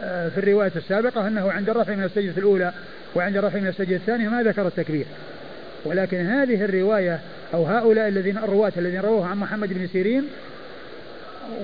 في 0.00 0.38
الرواية 0.38 0.72
السابقة 0.76 1.26
أنه 1.26 1.52
عند 1.52 1.70
الرفع 1.70 1.94
من 1.94 2.04
السجدة 2.04 2.38
الأولى 2.38 2.72
وعند 3.14 3.36
الرفع 3.36 3.58
من 3.58 3.68
السجدة 3.68 3.96
الثانية 3.96 4.28
ما 4.28 4.42
ذكر 4.42 4.66
التكبير. 4.66 5.06
ولكن 5.84 6.26
هذه 6.26 6.64
الرواية 6.64 7.20
أو 7.54 7.64
هؤلاء 7.64 8.08
الذين 8.08 8.38
الرواة 8.38 8.72
الذين 8.76 9.00
رووه 9.00 9.26
عن 9.26 9.38
محمد 9.38 9.72
بن 9.72 9.86
سيرين 9.86 10.28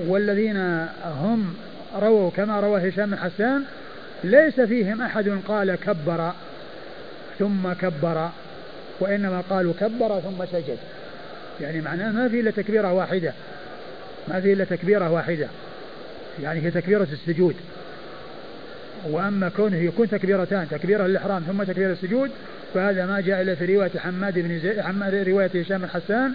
والذين 0.06 0.86
هم 1.04 1.54
رووا 2.00 2.30
كما 2.30 2.60
روى 2.60 2.88
هشام 2.88 3.10
بن 3.10 3.16
حسان 3.16 3.64
ليس 4.24 4.60
فيهم 4.60 5.02
أحد 5.02 5.38
قال 5.48 5.74
كبر 5.74 6.32
ثم 7.38 7.72
كبر 7.72 8.30
وإنما 9.00 9.42
قالوا 9.50 9.72
كبر 9.80 10.20
ثم 10.20 10.44
سجد. 10.52 10.78
يعني 11.60 11.80
معناه 11.80 12.12
ما 12.12 12.28
في 12.28 12.40
إلا 12.40 12.50
تكبيرة 12.50 12.92
واحدة. 12.92 13.32
ما 14.28 14.40
في 14.40 14.52
إلا 14.52 14.64
تكبيرة 14.64 15.10
واحدة. 15.10 15.48
يعني 16.42 16.60
هي 16.60 16.70
تكبيرة 16.70 17.08
السجود. 17.12 17.56
وأما 19.10 19.48
كونه 19.48 19.76
يكون 19.76 20.08
تكبيرتان 20.08 20.68
تكبيرة 20.68 21.06
للإحرام 21.06 21.42
ثم 21.42 21.62
تكبيرة 21.62 21.92
السجود 21.92 22.30
فهذا 22.74 23.06
ما 23.06 23.20
جاء 23.20 23.42
إلا 23.42 23.54
في 23.54 23.76
رواية 23.76 23.98
حماد 23.98 24.38
بن 24.38 24.58
زيد 24.58 24.80
حماد 24.80 25.14
رواية 25.28 25.50
هشام 25.54 25.78
بن 25.80 25.88
حسان 25.88 26.32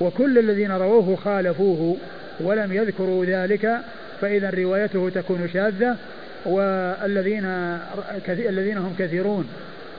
وكل 0.00 0.38
الذين 0.38 0.72
رووه 0.72 1.16
خالفوه 1.16 1.96
ولم 2.40 2.72
يذكروا 2.72 3.24
ذلك 3.24 3.78
فإذا 4.20 4.50
روايته 4.50 5.10
تكون 5.14 5.48
شاذة 5.48 5.96
والذين 6.46 7.44
الذين 8.28 8.78
هم 8.78 8.94
كثيرون 8.98 9.48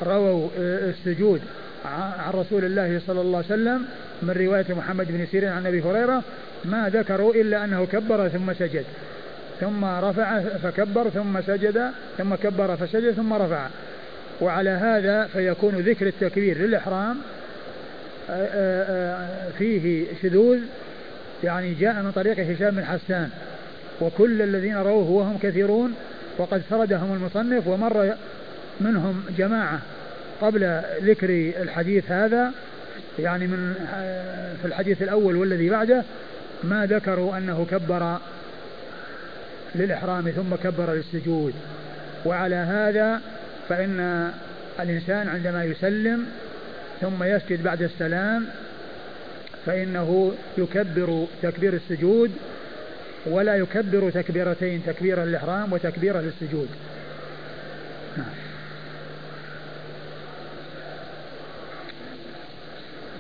رووا 0.04 0.50
السجود 0.60 1.42
عن 1.86 2.34
رسول 2.34 2.66
الله 2.66 3.02
صلى 3.08 3.22
الله 3.22 3.38
عليه 3.38 3.48
وسلم 3.48 3.86
من 4.22 4.30
رواية 4.30 4.66
محمد 4.70 5.08
بن 5.10 5.26
سيرين 5.26 5.50
عن 5.50 5.66
أبي 5.66 5.82
هريرة 5.82 6.24
ما 6.66 6.90
ذكروا 6.90 7.34
إلا 7.34 7.64
أنه 7.64 7.86
كبر 7.86 8.28
ثم 8.28 8.54
سجد. 8.54 8.86
ثم 9.60 9.86
رفع 9.86 10.40
فكبر 10.40 11.10
ثم 11.10 11.42
سجد 11.42 11.92
ثم 12.18 12.36
كبر 12.36 12.76
فسجد 12.76 13.12
ثم 13.12 13.34
رفع. 13.34 13.68
وعلى 14.42 14.70
هذا 14.70 15.28
فيكون 15.34 15.76
ذكر 15.76 16.08
التكبير 16.08 16.58
للإحرام 16.58 17.18
فيه 19.58 20.06
شذوذ 20.22 20.60
يعني 21.44 21.74
جاء 21.74 21.94
من 21.94 22.12
طريق 22.12 22.40
هشام 22.40 22.76
بن 22.76 22.86
حسان. 22.86 23.30
وكل 24.02 24.42
الذين 24.42 24.78
رووه 24.78 25.12
وهم 25.12 25.38
كثيرون 25.38 25.96
وقد 26.38 26.62
سردهم 26.70 27.14
المصنف 27.14 27.68
ومر 27.68 28.16
منهم 28.82 29.24
جماعة 29.38 29.80
قبل 30.42 30.82
ذكر 31.02 31.30
الحديث 31.62 32.12
هذا 32.12 32.52
يعني 33.20 33.48
من 33.48 33.74
في 34.62 34.68
الحديث 34.68 35.02
الأول 35.02 35.36
والذي 35.36 35.70
بعده 35.70 36.04
ما 36.64 36.86
ذكروا 36.86 37.38
أنه 37.38 37.66
كبر 37.72 38.18
للإحرام 39.78 40.30
ثم 40.30 40.56
كبر 40.56 40.94
للسجود. 40.94 41.54
وعلى 42.26 42.56
هذا 42.56 43.22
فإن 43.70 44.32
الإنسان 44.80 45.30
عندما 45.30 45.64
يسلم 45.64 46.26
ثم 47.02 47.24
يسجد 47.24 47.64
بعد 47.64 47.82
السلام 47.82 48.46
فإنه 49.66 50.34
يكبر 50.58 51.26
تكبير 51.42 51.74
السجود 51.74 52.32
ولا 53.26 53.56
يكبر 53.56 54.10
تكبيرتين 54.10 54.82
تكبيرا 54.86 55.26
للإحرام 55.26 55.74
وتكبيرا 55.74 56.22
للسجود. 56.22 56.70
نعم. 58.18 58.26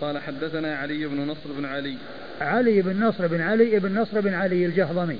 قال 0.01 0.17
حدثنا 0.17 0.77
علي 0.77 1.05
بن 1.05 1.17
نصر 1.17 1.51
بن 1.57 1.65
علي. 1.65 1.97
علي 2.41 2.81
بن 2.81 3.03
نصر 3.03 3.27
بن 3.27 3.41
علي 3.41 3.79
بن 3.79 3.99
نصر 3.99 4.21
بن 4.21 4.33
علي 4.33 4.65
الجهضمي. 4.65 5.19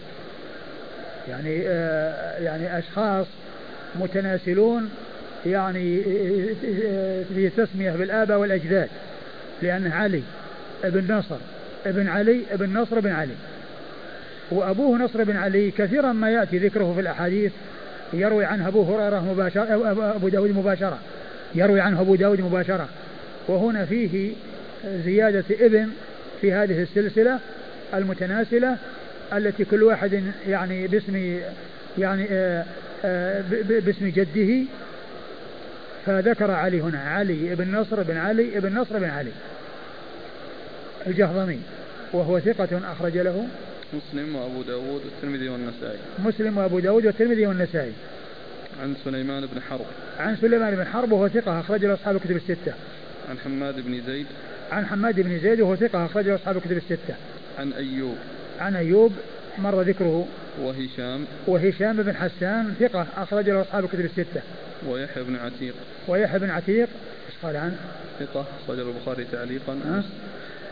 يعني 1.30 1.62
آه 1.68 2.40
يعني 2.40 2.80
أشخاص 2.80 3.26
متناسلون 4.00 4.90
يعني 5.46 6.04
في 7.24 7.52
تسمية 7.58 7.92
بالآباء 7.92 8.38
والأجداد 8.38 8.90
لأنه 9.62 9.96
علي 9.96 10.24
ابن 10.84 11.14
نصر 11.14 11.38
ابن 11.86 12.08
علي 12.08 12.42
ابن 12.52 12.78
نصر 12.78 13.00
بن 13.00 13.12
علي 13.12 13.34
وأبوه 14.52 14.98
نصر 14.98 15.24
بن 15.24 15.38
علي 15.38 15.72
كثيرا 15.72 16.14
ما 16.14 16.32
يأتي 16.32 16.58
ذكره 16.58 16.94
في 16.94 17.02
الأحاديث 17.02 17.52
يروي 18.14 18.46
عنه 18.46 18.68
أبو 18.68 18.84
هريرة 18.84 19.20
مباشرة 19.20 20.16
أبو 20.16 20.28
داود 20.28 20.52
مباشرة 20.52 21.00
يروي 21.56 21.82
عنه 21.82 22.02
أبو 22.02 22.16
داود 22.16 22.42
مباشرة. 22.42 22.88
وهنا 23.48 23.86
فيه 23.86 24.34
زيادة 25.06 25.44
ابن 25.60 25.90
في 26.42 26.54
هذه 26.54 26.82
السلسلة 26.82 27.40
المتناسلة 27.94 28.78
التي 29.34 29.66
كل 29.66 29.84
واحد 29.84 30.24
يعني 30.48 30.88
باسم 30.88 31.40
يعني 31.98 32.28
آه، 32.32 32.66
آه، 33.06 33.44
باسم 33.86 34.10
جده 34.10 34.64
فذكر 36.06 36.52
علي 36.52 36.82
هنا 36.82 37.00
علي 37.00 37.56
بن 37.56 37.76
نصر 37.76 38.04
بن 38.04 38.18
علي 38.18 38.60
بن 38.60 38.80
نصر 38.80 39.00
بن 39.00 39.10
علي 39.10 39.32
الجهضمي 41.08 41.60
وهو 42.14 42.40
ثقة 42.40 42.92
أخرج 42.92 43.18
له 43.18 43.48
مسلم 43.94 44.36
وأبو 44.36 44.62
داود 44.62 45.02
والترمذي 45.06 45.50
والنسائي. 45.50 45.98
مسلم 46.20 46.58
وأبو 46.58 46.80
داود 46.80 47.06
والترمذي 47.06 47.48
والنسائي. 47.48 47.92
عن 48.82 48.96
سليمان 49.06 49.46
بن 49.46 49.62
حرب. 49.62 49.86
عن 50.20 50.36
سليمان 50.36 50.76
بن 50.76 50.86
حرب 50.86 51.12
وهو 51.12 51.28
ثقة 51.28 51.60
أخرج 51.60 51.86
له 51.86 51.94
أصحاب 51.94 52.16
الكتب 52.16 52.36
الستة. 52.36 52.74
عن 53.30 53.40
حماد 53.40 53.76
بن 53.80 54.02
زيد. 54.08 54.26
عن 54.72 54.86
حماد 54.86 55.20
بن 55.20 55.40
زيد 55.40 55.62
وهو 55.62 55.76
ثقة 55.76 56.06
أخرج 56.06 56.28
له 56.28 56.36
أصحاب 56.36 56.58
الكتب 56.58 56.78
الستة. 56.78 57.16
عن 57.60 57.74
أيوب. 57.74 58.16
عن 58.60 58.76
أيوب 58.76 59.12
مر 59.58 59.82
ذكره. 59.82 60.28
وهشام. 60.62 61.26
وهشام 61.48 62.04
بن 62.04 62.16
حسان 62.16 62.74
ثقة 62.80 63.08
أخرج 63.18 63.50
له 63.50 63.62
أصحاب 63.62 63.84
الكتب 63.84 64.06
الستة. 64.06 64.42
ويحيى 64.88 65.24
بن 65.24 65.36
عتيق. 65.36 65.74
ويحيى 66.08 66.40
بن 66.40 66.50
عتيق 66.50 66.90
إيش 67.28 67.36
قال 67.44 67.58
عنه؟ 67.58 67.76
ثقة 68.20 68.46
أخرج 68.64 68.80
البخاري 68.80 69.26
تعليقا. 69.32 69.74
أه؟ 69.74 70.04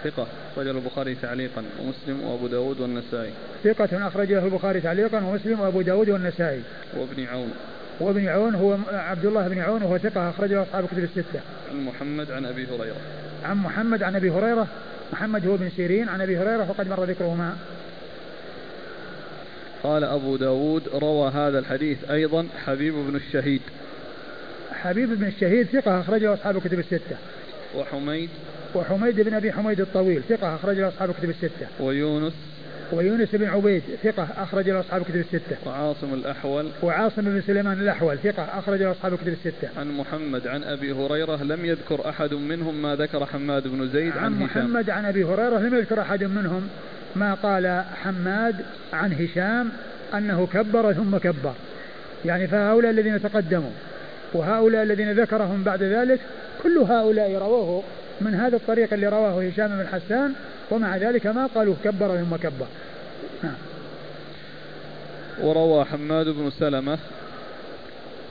ثقة 0.03 0.27
أخرج 0.51 0.67
البخاري 0.67 1.15
تعليقا. 1.15 1.63
ومسلم 1.81 2.23
وأبو 2.23 2.47
داود 2.47 2.79
والنسائي. 2.79 3.31
ثقة 3.63 4.07
أخرج 4.07 4.33
له 4.33 4.45
البخاري 4.45 4.81
تعليقا. 4.81 5.17
ومسلم 5.17 5.59
وأبو 5.59 5.81
داود 5.81 6.09
والنسائي. 6.09 6.61
وابن 6.97 7.25
عون. 7.25 7.53
وابن 7.99 8.27
عون 8.27 8.55
هو 8.55 8.77
عبد 8.91 9.25
الله 9.25 9.47
بن 9.47 9.59
عون 9.59 9.83
وهو 9.83 9.97
ثقة 9.97 10.29
أخرج 10.29 10.53
له 10.53 10.61
أصحاب 10.61 10.83
الكتب 10.83 11.03
الستة. 11.03 11.39
عن 11.71 11.85
محمد 11.85 12.31
عن 12.31 12.45
أبي 12.45 12.65
هريرة. 12.65 12.97
عن 13.45 13.57
محمد 13.57 14.03
عن 14.03 14.15
أبي 14.15 14.31
هريرة. 14.31 14.67
محمد 15.13 15.47
هو 15.47 15.57
بن 15.57 15.69
سيرين 15.69 16.09
عن 16.09 16.21
أبي 16.21 16.37
هريرة 16.37 16.69
وقد 16.69 16.87
مر 16.87 17.03
ذكرهما. 17.03 17.55
قال 19.85 20.03
أبو 20.03 20.35
داود 20.35 20.87
روى 20.87 21.31
هذا 21.31 21.59
الحديث 21.59 22.11
أيضا 22.11 22.47
حبيب 22.65 22.93
بن 22.93 23.15
الشهيد 23.15 23.61
حبيب 24.71 25.09
بن 25.19 25.27
الشهيد 25.27 25.67
ثقة 25.67 25.99
أخرجه 25.99 26.33
أصحاب 26.33 26.57
الكتب 26.57 26.79
الستة 26.79 27.17
وحميد 27.75 28.29
وحميد 28.75 29.21
بن 29.21 29.33
أبي 29.33 29.51
حميد 29.51 29.81
الطويل 29.81 30.21
ثقة 30.29 30.55
أخرجه 30.55 30.87
أصحاب 30.87 31.09
الكتب 31.09 31.29
الستة 31.29 31.67
ويونس 31.79 32.33
ويونس 32.91 33.35
بن 33.35 33.45
عبيد 33.45 33.83
ثقة 34.03 34.27
أخرج 34.37 34.69
له 34.69 34.79
أصحاب 34.79 35.01
الكتب 35.01 35.15
الستة. 35.15 35.57
وعاصم 35.65 36.13
الأحول. 36.13 36.69
وعاصم 36.81 37.21
بن 37.21 37.41
سليمان 37.41 37.79
الأحول 37.79 38.17
ثقة 38.17 38.43
أخرج 38.43 38.81
له 38.81 38.91
أصحاب 38.91 39.13
الكتب 39.13 39.27
الستة. 39.27 39.69
عن 39.77 39.91
محمد 39.91 40.47
عن 40.47 40.63
أبي 40.63 40.91
هريرة 40.91 41.43
لم 41.43 41.65
يذكر 41.65 42.09
أحد 42.09 42.33
منهم 42.33 42.81
ما 42.81 42.95
ذكر 42.95 43.25
حماد 43.25 43.67
بن 43.67 43.89
زيد 43.89 44.17
عن, 44.17 44.23
عن 44.23 44.33
هشام. 44.33 44.65
محمد 44.65 44.89
عن 44.89 45.05
أبي 45.05 45.23
هريرة 45.23 45.59
لم 45.59 45.75
يذكر 45.75 46.01
أحد 46.01 46.23
منهم 46.23 46.69
ما 47.15 47.33
قال 47.33 47.83
حماد 48.03 48.55
عن 48.93 49.13
هشام 49.13 49.69
أنه 50.13 50.47
كبر 50.53 50.93
ثم 50.93 51.17
كبر. 51.17 51.53
يعني 52.25 52.47
فهؤلاء 52.47 52.91
الذين 52.91 53.21
تقدموا 53.21 53.71
وهؤلاء 54.33 54.83
الذين 54.83 55.11
ذكرهم 55.11 55.63
بعد 55.63 55.83
ذلك 55.83 56.19
كل 56.63 56.77
هؤلاء 56.77 57.35
رووه 57.35 57.83
من 58.21 58.33
هذا 58.33 58.55
الطريق 58.55 58.93
اللي 58.93 59.07
رواه 59.07 59.47
هشام 59.47 59.67
بن 59.67 59.87
حسان 59.87 60.33
ومع 60.71 60.97
ذلك 60.97 61.27
ما 61.27 61.45
قالوا 61.55 61.75
كبر 61.83 62.17
ثم 62.17 62.35
كبر 62.35 62.67
نعم. 63.43 63.55
وروى 65.41 65.85
حماد 65.85 66.25
بن 66.25 66.49
سلمة 66.49 66.97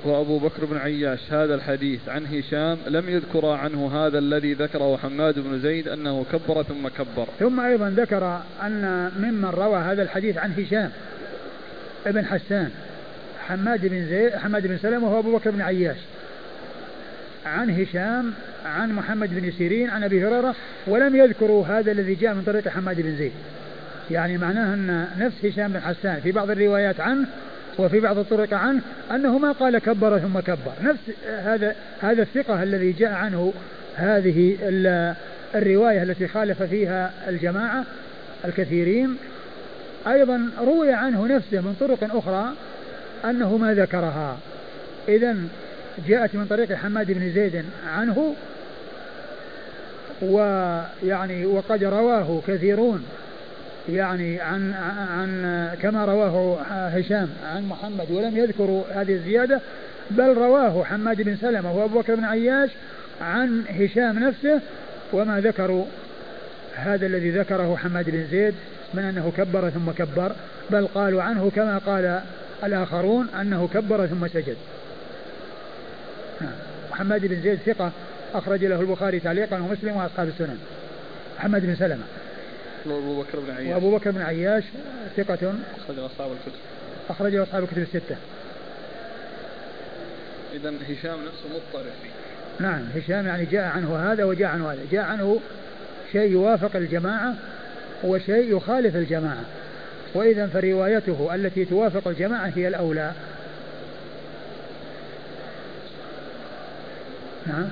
وأبو 0.04 0.38
بكر 0.38 0.64
بن 0.64 0.76
عياش 0.76 1.32
هذا 1.32 1.54
الحديث 1.54 2.08
عن 2.08 2.26
هشام 2.26 2.78
لم 2.86 3.08
يذكر 3.08 3.46
عنه 3.46 4.06
هذا 4.06 4.18
الذي 4.18 4.54
ذكره 4.54 4.96
حماد 4.96 5.38
بن 5.38 5.58
زيد 5.60 5.88
أنه 5.88 6.24
كبر 6.32 6.62
ثم 6.62 6.88
كبر 6.88 7.26
ثم 7.38 7.60
أيضا 7.60 7.90
ذكر 7.90 8.40
أن 8.62 9.10
ممن 9.18 9.44
روى 9.44 9.78
هذا 9.78 10.02
الحديث 10.02 10.36
عن 10.36 10.52
هشام 10.52 10.90
ابن 12.06 12.24
حسان 12.24 12.70
حماد 13.48 13.86
بن 13.86 14.06
زيد 14.06 14.34
حماد 14.34 14.66
بن 14.66 14.78
سلمة 14.78 15.08
وهو 15.08 15.18
أبو 15.18 15.36
بكر 15.36 15.50
بن 15.50 15.60
عياش 15.60 15.98
عن 17.46 17.80
هشام 17.80 18.32
عن 18.66 18.92
محمد 18.92 19.40
بن 19.40 19.50
سيرين 19.50 19.90
عن 19.90 20.04
أبي 20.04 20.26
هريرة 20.26 20.54
ولم 20.86 21.16
يذكروا 21.16 21.66
هذا 21.66 21.92
الذي 21.92 22.14
جاء 22.14 22.34
من 22.34 22.42
طريق 22.42 22.68
حماد 22.68 23.00
بن 23.00 23.16
زيد. 23.16 23.32
يعني 24.10 24.38
معناه 24.38 24.74
أن 24.74 25.08
نفس 25.18 25.44
هشام 25.44 25.72
بن 25.72 25.80
حسان 25.80 26.20
في 26.20 26.32
بعض 26.32 26.50
الروايات 26.50 27.00
عنه 27.00 27.26
وفي 27.78 28.00
بعض 28.00 28.18
الطرق 28.18 28.54
عنه 28.54 28.80
انه 29.10 29.38
ما 29.38 29.52
قال 29.52 29.78
كبر 29.78 30.18
ثم 30.18 30.40
كبر، 30.40 30.72
نفس 30.82 31.00
هذا 31.26 31.74
هذا 32.00 32.22
الثقة 32.22 32.62
الذي 32.62 32.92
جاء 32.92 33.12
عنه 33.12 33.52
هذه 33.94 34.56
الرواية 35.54 36.02
التي 36.02 36.28
خالف 36.28 36.62
فيها 36.62 37.12
الجماعة 37.28 37.84
الكثيرين. 38.44 39.16
أيضا 40.06 40.50
روي 40.60 40.92
عنه 40.92 41.26
نفسه 41.26 41.60
من 41.60 41.76
طرق 41.80 42.16
أخرى 42.16 42.52
أنه 43.24 43.56
ما 43.56 43.74
ذكرها. 43.74 44.38
اذا 45.08 45.36
جاءت 46.08 46.34
من 46.34 46.46
طريق 46.46 46.72
حماد 46.72 47.12
بن 47.12 47.32
زيد 47.32 47.64
عنه 47.96 48.34
ويعني 50.22 51.46
وقد 51.46 51.84
رواه 51.84 52.42
كثيرون. 52.46 53.04
يعني 53.88 54.40
عن 54.40 54.72
عن 55.10 55.68
كما 55.82 56.04
رواه 56.04 56.62
هشام 56.68 57.28
عن 57.54 57.68
محمد 57.68 58.10
ولم 58.10 58.36
يذكروا 58.36 58.82
هذه 58.94 59.12
الزيادة 59.12 59.60
بل 60.10 60.34
رواه 60.34 60.84
حماد 60.84 61.22
بن 61.22 61.36
سلمة 61.36 61.72
وأبو 61.72 62.00
بكر 62.00 62.14
بن 62.14 62.24
عياش 62.24 62.70
عن 63.20 63.64
هشام 63.68 64.18
نفسه 64.18 64.60
وما 65.12 65.40
ذكروا 65.40 65.84
هذا 66.74 67.06
الذي 67.06 67.30
ذكره 67.30 67.76
حماد 67.76 68.10
بن 68.10 68.26
زيد 68.30 68.54
من 68.94 69.02
أنه 69.02 69.32
كبر 69.36 69.70
ثم 69.70 69.90
كبر 69.90 70.32
بل 70.70 70.86
قالوا 70.86 71.22
عنه 71.22 71.50
كما 71.56 71.78
قال 71.78 72.20
الآخرون 72.64 73.28
أنه 73.40 73.68
كبر 73.74 74.06
ثم 74.06 74.28
سجد. 74.28 74.56
محمد 76.90 77.26
بن 77.26 77.42
زيد 77.42 77.58
ثقة 77.58 77.92
أخرج 78.34 78.64
له 78.64 78.80
البخاري 78.80 79.20
تعليقا 79.20 79.56
ومسلم 79.56 79.96
وأصحاب 79.96 80.28
السنن. 80.28 80.58
محمد 81.38 81.66
بن 81.66 81.74
سلمة. 81.74 82.04
وأبو 82.86 83.22
بكر 83.22 83.40
بن 83.40 83.50
عياش. 83.50 83.74
وأبو 83.74 83.96
بكر 83.96 84.10
بن 84.10 84.22
عياش 84.22 84.64
ثقة. 85.16 85.54
أخرج 85.78 85.98
أصحاب 85.98 86.30
الكتب. 86.32 86.58
أخرج 87.10 87.34
أصحاب 87.34 87.62
الكتب 87.62 87.78
الستة. 87.78 88.16
إذا 90.54 90.68
هشام 90.68 91.18
نفسه 91.24 91.48
مضطرب 91.54 91.92
فيه. 92.02 92.10
نعم 92.60 92.82
هشام 92.96 93.26
يعني 93.26 93.44
جاء 93.44 93.64
عنه 93.64 94.12
هذا 94.12 94.24
وجاء 94.24 94.48
عنه 94.48 94.72
هذا. 94.72 94.80
جاء 94.92 95.04
عنه 95.04 95.40
شيء 96.12 96.30
يوافق 96.30 96.76
الجماعة 96.76 97.34
وشيء 98.04 98.56
يخالف 98.56 98.96
الجماعة. 98.96 99.44
وإذا 100.14 100.46
فروايته 100.46 101.34
التي 101.34 101.64
توافق 101.64 102.08
الجماعة 102.08 102.52
هي 102.56 102.68
الأولى. 102.68 103.12
نعم. 107.46 107.68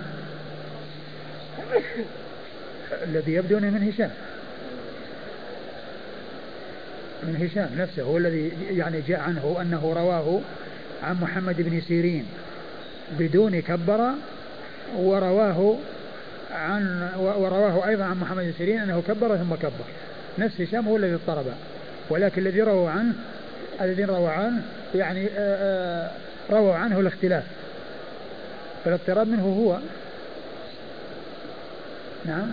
الذي 3.03 3.33
يبدو 3.33 3.59
من 3.59 3.93
هشام. 3.93 4.11
من 7.23 7.37
هشام 7.37 7.69
نفسه 7.79 8.03
هو 8.03 8.19
الذي 8.19 8.53
يعني 8.71 9.01
جاء 9.09 9.21
عنه 9.21 9.57
أنه 9.61 9.93
رواه 9.97 10.41
عن 11.03 11.17
محمد 11.21 11.57
بن 11.63 11.81
سيرين 11.81 12.27
بدون 13.19 13.61
كبر 13.61 14.11
ورواه 14.97 15.77
عن 16.51 17.09
ورواه 17.19 17.89
أيضا 17.89 18.05
عن 18.05 18.21
محمد 18.21 18.45
بن 18.45 18.53
سيرين 18.59 18.79
أنه 18.81 19.03
كبر 19.09 19.37
ثم 19.37 19.55
كبر. 19.55 19.85
نفس 20.39 20.61
هشام 20.61 20.89
هو 20.89 20.97
الذي 20.97 21.15
اضطرب 21.15 21.47
ولكن 22.11 22.43
الذي 22.43 22.63
رووا 22.63 22.91
عنه 22.91 23.13
الذين 23.81 24.07
رووا 24.07 24.31
عنه 24.31 24.63
يعني 24.95 25.27
آه، 25.27 25.31
آه، 25.39 26.11
رووا 26.51 26.75
عنه 26.75 27.01
الاختلاف. 27.01 27.45
فالاضطراب 28.85 29.29
منه 29.29 29.43
هو. 29.43 29.79
نعم. 32.25 32.53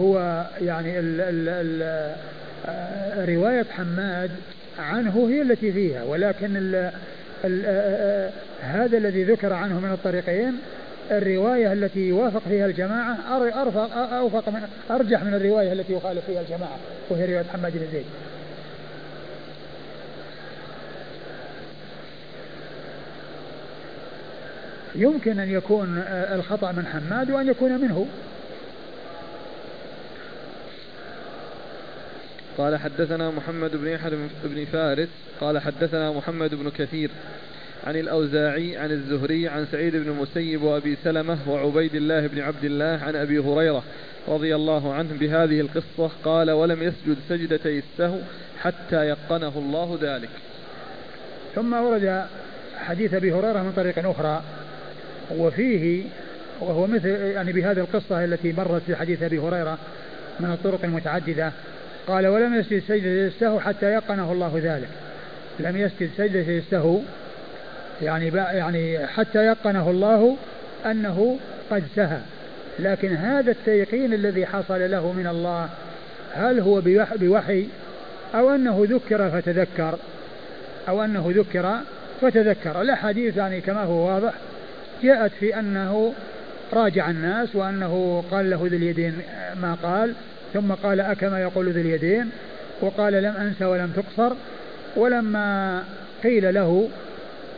هو 0.00 0.44
يعني 0.60 0.98
ال 0.98 1.20
ال 1.20 1.48
ال 1.48 2.14
آه، 2.68 3.24
رواية 3.24 3.66
حماد 3.70 4.30
عنه 4.78 5.28
هي 5.30 5.42
التي 5.42 5.72
فيها 5.72 6.04
ولكن 6.04 6.56
ال 6.56 6.90
ال 7.44 7.62
آه، 7.66 8.30
هذا 8.60 8.98
الذي 8.98 9.24
ذكر 9.24 9.52
عنه 9.52 9.80
من 9.80 9.92
الطريقين 9.92 10.58
الرواية 11.10 11.72
التي 11.72 12.08
يوافق 12.08 12.42
فيها 12.48 12.66
الجماعة 12.66 13.16
أوفق 14.18 14.48
من 14.48 14.60
أرجح 14.90 15.22
من 15.22 15.34
الرواية 15.34 15.72
التي 15.72 15.92
يخالف 15.92 16.26
فيها 16.26 16.40
الجماعة 16.40 16.78
وهي 17.10 17.24
رواية 17.24 17.44
حماد 17.52 17.72
بن 17.72 17.86
زيد. 17.92 18.04
يمكن 24.94 25.40
أن 25.40 25.50
يكون 25.50 26.04
الخطأ 26.08 26.72
من 26.72 26.86
حماد 26.86 27.30
وأن 27.30 27.48
يكون 27.48 27.80
منه. 27.80 28.06
قال 32.58 32.76
حدثنا 32.76 33.30
محمد 33.30 33.76
بن 33.76 33.88
يحيى 33.88 34.10
بن 34.44 34.64
فارس 34.64 35.08
قال 35.40 35.58
حدثنا 35.58 36.12
محمد 36.12 36.54
بن 36.54 36.70
كثير 36.70 37.10
عن 37.86 37.96
الأوزاعي 37.96 38.76
عن 38.76 38.90
الزهري 38.90 39.48
عن 39.48 39.66
سعيد 39.72 39.96
بن 39.96 40.10
المسيب 40.10 40.62
وأبي 40.62 40.96
سلمة 41.04 41.38
وعبيد 41.48 41.94
الله 41.94 42.26
بن 42.26 42.40
عبد 42.40 42.64
الله 42.64 43.00
عن 43.02 43.16
أبي 43.16 43.38
هريرة 43.38 43.82
رضي 44.28 44.54
الله 44.54 44.94
عنه 44.94 45.08
بهذه 45.20 45.60
القصة 45.60 46.10
قال 46.24 46.50
ولم 46.50 46.82
يسجد 46.82 47.16
سجدتي 47.28 47.78
السهو 47.78 48.18
حتى 48.62 49.06
يقنه 49.06 49.52
الله 49.56 49.98
ذلك. 50.02 50.28
ثم 51.54 51.72
ورد 51.72 52.26
حديث 52.76 53.14
أبي 53.14 53.32
هريرة 53.32 53.62
من 53.62 53.72
طريق 53.76 54.08
أخرى 54.08 54.42
وفيه 55.30 56.04
وهو 56.60 56.86
مثل 56.86 57.08
يعني 57.08 57.52
بهذه 57.52 57.78
القصة 57.78 58.24
التي 58.24 58.52
مرت 58.52 58.82
في 58.86 58.96
حديث 58.96 59.22
أبي 59.22 59.38
هريرة 59.38 59.78
من 60.40 60.50
الطرق 60.52 60.84
المتعددة 60.84 61.52
قال 62.06 62.26
ولم 62.26 62.54
يسجد 62.54 62.82
سجدة 62.88 63.26
السهو 63.26 63.60
حتى 63.60 63.86
يقنه 63.86 64.32
الله 64.32 64.60
ذلك. 64.62 64.88
لم 65.60 65.76
يسجد 65.76 66.10
سجدة 66.16 66.58
السهو 66.58 67.00
يعني 68.02 68.28
يعني 68.34 69.06
حتى 69.06 69.46
يقنه 69.46 69.90
الله 69.90 70.36
أنه 70.86 71.38
قد 71.70 71.82
سهى. 71.96 72.18
لكن 72.78 73.14
هذا 73.14 73.50
التيقين 73.50 74.14
الذي 74.14 74.46
حصل 74.46 74.90
له 74.90 75.12
من 75.12 75.26
الله 75.26 75.68
هل 76.34 76.60
هو 76.60 76.82
بوحي 77.16 77.66
أو 78.34 78.54
أنه 78.54 78.86
ذكر 78.90 79.30
فتذكر؟ 79.30 79.98
أو 80.88 81.04
أنه 81.04 81.32
ذكر 81.36 81.74
فتذكر. 82.20 82.82
الأحاديث 82.82 83.36
يعني 83.36 83.60
كما 83.60 83.82
هو 83.82 84.08
واضح 84.08 84.32
جاءت 85.02 85.32
في 85.40 85.58
أنه 85.58 86.12
راجع 86.72 87.10
الناس 87.10 87.56
وأنه 87.56 88.24
قال 88.30 88.50
له 88.50 88.66
ذي 88.70 88.76
اليدين 88.76 89.18
ما 89.62 89.76
قال. 89.82 90.14
ثم 90.56 90.72
قال 90.72 91.00
أكما 91.00 91.40
يقول 91.40 91.68
ذي 91.68 91.80
اليدين 91.80 92.30
وقال 92.80 93.12
لم 93.12 93.34
أنس 93.36 93.62
ولم 93.62 93.92
تقصر 93.96 94.34
ولما 94.96 95.82
قيل 96.22 96.54
له 96.54 96.88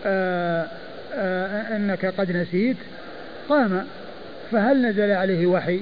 آآ 0.07 0.63
آه، 0.63 0.69
آآ 1.15 1.73
آه، 1.73 1.77
إنك 1.77 2.07
قد 2.07 2.31
نسيت 2.37 2.77
قام 3.49 3.87
فهل 4.53 4.87
نزل 4.87 5.11
عليه 5.11 5.47
وحي؟ 5.47 5.81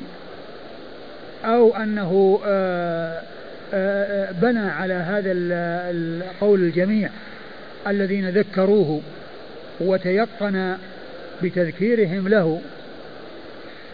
أو 1.45 1.77
أنه 1.77 2.41
آآ 2.47 3.23
آه، 3.75 4.33
بنى 4.33 4.71
على 4.71 4.95
هذا 4.95 5.33
القول 5.33 6.61
الجميع 6.61 7.11
الذين 7.87 8.29
ذكروه 8.29 9.01
وتيقن 9.81 10.77
بتذكيرهم 11.43 12.29
له. 12.29 12.61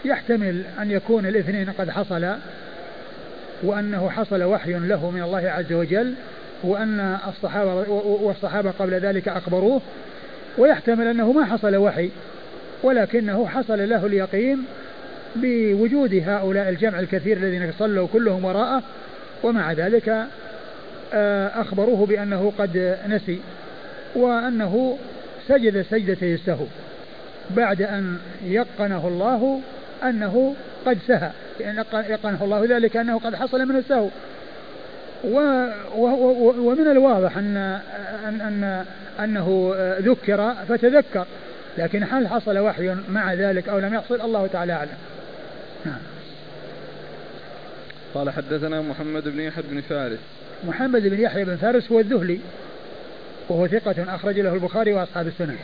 يحتمل 0.05 0.63
أن 0.81 0.91
يكون 0.91 1.27
الاثنين 1.27 1.71
قد 1.71 1.91
حصل 1.91 2.37
وأنه 3.63 4.11
حصل 4.11 4.43
وحي 4.43 4.73
له 4.73 5.11
من 5.11 5.23
الله 5.23 5.51
عز 5.51 5.73
وجل 5.73 6.15
وأن 6.63 7.19
الصحابة 7.29 7.91
والصحابة 8.23 8.71
قبل 8.71 8.95
ذلك 8.95 9.29
أخبروه 9.29 9.81
ويحتمل 10.59 11.07
أنه 11.07 11.33
ما 11.33 11.45
حصل 11.45 11.77
وحي 11.77 12.11
ولكنه 12.83 13.47
حصل 13.47 13.89
له 13.89 14.07
اليقين 14.07 14.65
بوجود 15.37 16.23
هؤلاء 16.27 16.69
الجمع 16.69 17.01
الكثير 17.01 17.37
الذين 17.37 17.73
صلوا 17.79 18.09
كلهم 18.13 18.45
وراءه 18.45 18.83
ومع 19.43 19.73
ذلك 19.73 20.27
آه، 21.15 21.61
أخبروه 21.61 22.07
بأنه 22.07 22.53
قد 22.59 22.99
نسي 23.09 23.41
وأنه 24.15 24.99
سجد 25.49 25.83
سجدتي 25.83 26.35
السهو 26.35 26.67
بعد 27.51 27.83
أن 27.83 28.19
يقنه 28.45 29.09
الله 29.09 29.61
أنه 30.03 30.55
قد 30.87 30.99
سهى 31.07 31.31
يعني 31.61 31.85
يقنه 31.95 32.45
الله 32.45 32.65
ذلك 32.77 32.97
أنه 32.97 33.19
قد 33.19 33.35
حصل 33.35 33.69
من 33.69 33.77
السهو. 33.77 34.09
و 35.25 35.39
و 35.95 36.07
و 36.07 36.71
ومن 36.71 36.91
الواضح 36.91 37.37
أن, 37.37 37.57
أن, 38.27 38.41
أن 38.41 38.85
أنه 39.25 39.75
ذكر 39.99 40.55
فتذكر 40.69 41.27
لكن 41.79 42.03
هل 42.03 42.29
حصل 42.29 42.59
وحي 42.59 42.97
مع 43.09 43.35
ذلك 43.35 43.69
أو 43.69 43.79
لم 43.79 43.95
يحصل؟ 43.95 44.21
الله 44.21 44.47
تعالى 44.47 44.73
أعلم. 44.73 44.97
نعم. 45.85 45.99
قال 48.15 48.31
حدثنا 48.31 48.81
محمد 48.81 49.29
بن 49.29 49.41
يحيى 49.41 49.65
بن 49.71 49.81
فارس. 49.81 50.19
محمد 50.65 51.03
بن 51.03 51.21
يحيى 51.21 51.45
بن 51.45 51.57
فارس 51.57 51.93
هو 51.93 52.01
الذهلي 52.01 52.41
وهو 53.49 53.67
ثقة 53.67 54.15
أخرج 54.15 54.41
له 54.41 54.55
البخاري 54.55 54.93
وأصحاب 54.93 55.27
السنن. 55.27 55.57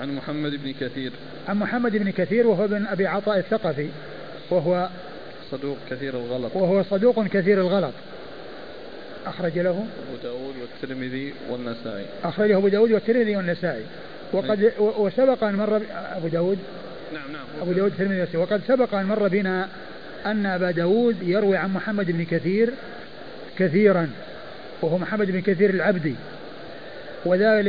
عن 0.00 0.16
محمد 0.16 0.52
بن 0.64 0.74
كثير. 0.80 1.12
عن 1.48 1.56
محمد 1.56 1.96
بن 1.96 2.10
كثير 2.10 2.46
وهو 2.46 2.64
ابن 2.64 2.86
أبي 2.86 3.06
عطاء 3.06 3.38
الثقفي. 3.38 3.88
وهو 4.50 4.88
صدوق 5.50 5.76
كثير 5.90 6.14
الغلط. 6.14 6.56
وهو 6.56 6.82
صدوق 6.82 7.26
كثير 7.26 7.60
الغلط. 7.60 7.92
أخرج 9.26 9.58
له 9.58 9.70
أبو 9.70 10.22
داود 10.22 10.54
والترمذي 10.60 11.34
والنسائي. 11.50 12.04
أخرجه 12.24 12.56
أبو 12.56 12.68
داود 12.68 12.92
والترمذي 12.92 13.36
والنسائي. 13.36 13.84
وقد 14.32 14.72
وسبق 14.78 15.44
أن 15.44 15.54
مر 15.54 15.82
أبو 15.92 16.28
داود؟ 16.28 16.58
نعم 17.14 17.32
نعم. 17.32 17.44
أبو 17.62 17.72
داود 17.72 17.90
والترمذي 17.90 18.36
وقد 18.36 18.60
سبق 18.68 18.94
أن 18.94 19.06
مر 19.06 19.28
بنا 19.28 19.68
أن 20.26 20.46
أبا 20.46 20.70
داود 20.70 21.16
يروي 21.22 21.56
عن 21.56 21.72
محمد 21.74 22.10
بن 22.10 22.24
كثير 22.24 22.70
كثيرا 23.58 24.10
وهو 24.82 24.98
محمد 24.98 25.30
بن 25.30 25.40
كثير 25.40 25.70
العبدي. 25.70 26.14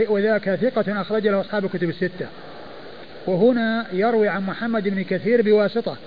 وذاك 0.10 0.56
ثقة 0.56 1.02
أخرج 1.02 1.28
له 1.28 1.42
أصحاب 1.42 1.66
الكتب 1.66 1.90
الستة. 1.90 2.28
وهنا 3.28 3.86
يروي 3.94 4.28
عن 4.28 4.42
محمد 4.42 4.88
بن 4.88 5.04
كثير 5.04 5.42
بواسطة. 5.42 5.98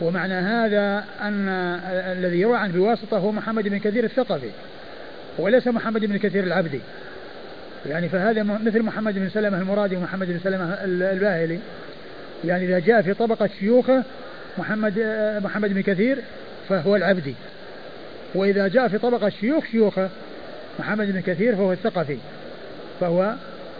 ومعنى 0.00 0.34
هذا 0.34 1.04
أن 1.20 1.48
الذي 2.18 2.40
يروى 2.40 2.56
عنه 2.56 2.72
بواسطة 2.72 3.18
هو 3.18 3.32
محمد 3.32 3.68
بن 3.68 3.78
كثير 3.78 4.04
الثقفي 4.04 4.50
وليس 5.38 5.66
محمد 5.66 6.04
بن 6.04 6.16
كثير 6.16 6.44
العبدي. 6.44 6.80
يعني 7.86 8.08
فهذا 8.08 8.42
مثل 8.42 8.82
محمد 8.82 9.14
بن 9.14 9.28
سلمة 9.28 9.58
المرادي 9.58 9.96
ومحمد 9.96 10.26
بن 10.26 10.38
سلمة 10.44 10.78
الباهلي. 10.84 11.58
يعني 12.44 12.64
إذا 12.64 12.78
جاء 12.78 13.02
في 13.02 13.14
طبقة 13.14 13.50
شيوخه 13.60 14.02
محمد 14.58 14.98
محمد 15.44 15.74
بن 15.74 15.80
كثير 15.80 16.18
فهو 16.68 16.96
العبدي. 16.96 17.34
وإذا 18.34 18.68
جاء 18.68 18.88
في 18.88 18.98
طبقة 18.98 19.28
شيوخ 19.28 19.64
شيوخه 19.64 20.08
محمد 20.78 21.12
بن 21.12 21.20
كثير 21.20 21.56
فهو 21.56 21.72
الثقفي 21.72 22.18
فهو 23.00 23.34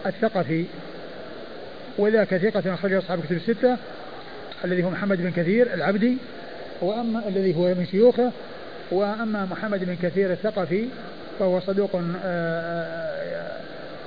الثقفي. 0.05 0.65
وذاك 1.97 2.37
ثقة 2.37 2.73
أخرجه 2.73 2.97
أصحاب 2.97 3.19
الكتب 3.19 3.35
الستة. 3.35 3.77
الذي 4.63 4.83
هو 4.83 4.89
محمد 4.89 5.21
بن 5.21 5.31
كثير 5.31 5.73
العبدي 5.73 6.17
وأما 6.81 7.27
الذي 7.27 7.55
هو 7.55 7.67
من 7.67 7.87
شيوخه 7.91 8.31
وأما 8.91 9.45
محمد 9.45 9.83
بن 9.83 9.95
كثير 9.95 10.31
الثقفي 10.31 10.87
فهو 11.39 11.59
صدوق 11.59 11.95
آه، 11.95 12.01
آه، 12.23 13.59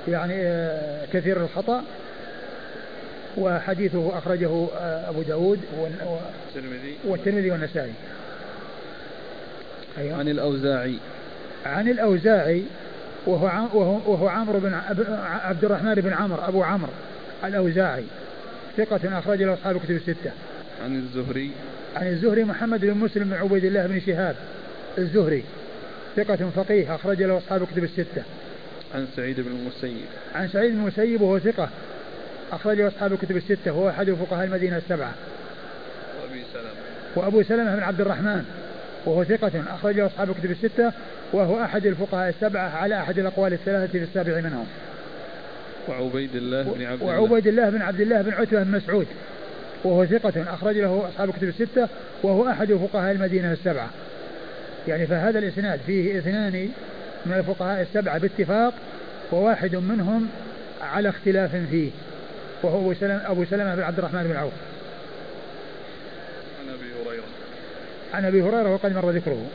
يعني 0.07 0.33
آه، 0.37 1.05
كثير 1.13 1.43
الخطأ 1.43 1.83
وحديثه 3.37 4.17
أخرجه 4.17 4.67
أبو 5.09 5.21
داود 5.21 5.59
والترمذي. 7.05 7.51
والنسائي. 7.51 7.93
أيوة. 9.97 10.17
عن 10.17 10.27
الأوزاعي. 10.27 10.95
عن 11.65 11.87
الأوزاعي 11.87 12.63
وهو 13.25 13.45
وهو, 13.73 14.11
وهو 14.11 14.27
عمرو 14.27 14.59
بن 14.59 14.73
عبد 15.43 15.65
الرحمن 15.65 15.95
بن 15.95 16.13
عمرو 16.13 16.41
أبو 16.47 16.63
عمرو 16.63 16.91
الأوزاعي. 17.43 18.03
ثقة 18.79 19.19
أخرج 19.19 19.43
له 19.43 19.53
أصحاب 19.53 19.75
الكتب 19.75 19.95
الستة. 19.95 20.31
عن 20.83 20.95
الزهري 20.95 21.51
عن 21.95 22.07
الزهري 22.07 22.43
محمد 22.43 22.85
بن 22.85 22.97
مسلم 22.97 23.23
بن 23.23 23.33
عبيد 23.33 23.65
الله 23.65 23.87
بن 23.87 23.99
شهاب 23.99 24.35
الزهري 24.97 25.43
ثقة 26.15 26.49
فقيه 26.55 26.95
أخرج 26.95 27.23
له 27.23 27.37
أصحاب 27.37 27.61
الكتب 27.61 27.83
الستة. 27.83 28.23
عن 28.95 29.07
سعيد 29.15 29.39
بن 29.39 29.51
المسيب 29.51 30.05
عن 30.35 30.47
سعيد 30.47 30.71
بن 30.71 30.79
المسيب 30.79 31.21
وهو 31.21 31.39
ثقة 31.39 31.69
أخرج 32.51 32.77
له 32.81 32.87
أصحاب 32.87 33.13
الكتب 33.13 33.37
الستة 33.37 33.71
وهو 33.71 33.89
أحد 33.89 34.11
فقهاء 34.11 34.45
المدينة 34.45 34.77
السبعة. 34.77 35.13
وأبي 36.21 36.43
سلمة 36.53 36.69
وأبو 37.15 37.43
سلمة 37.43 37.75
بن 37.75 37.83
عبد 37.83 38.01
الرحمن 38.01 38.45
وهو 39.05 39.23
ثقة 39.23 39.63
أخرجه 39.67 40.05
أصحاب 40.05 40.29
الكتب 40.29 40.51
الستة 40.51 40.91
وهو 41.33 41.63
أحد 41.63 41.85
الفقهاء 41.85 42.29
السبعة 42.29 42.69
على 42.69 42.99
أحد 42.99 43.19
الأقوال 43.19 43.53
الثلاثة 43.53 43.91
في 43.91 44.03
السابع 44.03 44.41
منهم. 44.41 44.65
وعبيد 45.87 46.35
الله 46.35 46.63
بن 46.63 46.85
عبد 46.85 47.01
الله. 47.01 47.19
وعبيد 47.19 47.47
الله 47.47 47.69
بن 47.69 47.81
عبد 47.81 48.01
الله 48.01 48.21
بن 48.21 48.33
عتبة 48.33 48.63
بن 48.63 48.71
مسعود 48.71 49.07
وهو 49.83 50.05
ثقة 50.05 50.53
أخرج 50.53 50.77
له 50.77 51.09
أصحاب 51.09 51.29
الكتب 51.29 51.47
الستة 51.47 51.87
وهو 52.23 52.49
أحد 52.49 52.73
فقهاء 52.73 53.11
المدينة 53.11 53.51
السبعة. 53.51 53.89
يعني 54.87 55.07
فهذا 55.07 55.39
الإسناد 55.39 55.79
فيه 55.87 56.19
اثنان 56.19 56.69
من 57.25 57.33
الفقهاء 57.33 57.81
السبعة 57.81 58.17
باتفاق 58.17 58.73
وواحد 59.31 59.75
منهم 59.75 60.29
على 60.81 61.09
اختلاف 61.09 61.55
فيه 61.55 61.89
وهو 62.63 62.79
أبو 62.79 62.93
سلمة, 62.93 63.31
أبو 63.31 63.45
سلمة 63.45 63.75
بن 63.75 63.81
عبد 63.81 63.97
الرحمن 63.99 64.23
بن 64.23 64.35
عوف. 64.35 64.53
عن 66.61 66.73
أبي 66.73 67.09
هريرة. 67.09 67.23
عن 68.13 68.25
أبي 68.25 68.41
هريرة 68.41 68.73
وقد 68.73 68.95
مر 68.95 69.09
ذكره. 69.11 69.45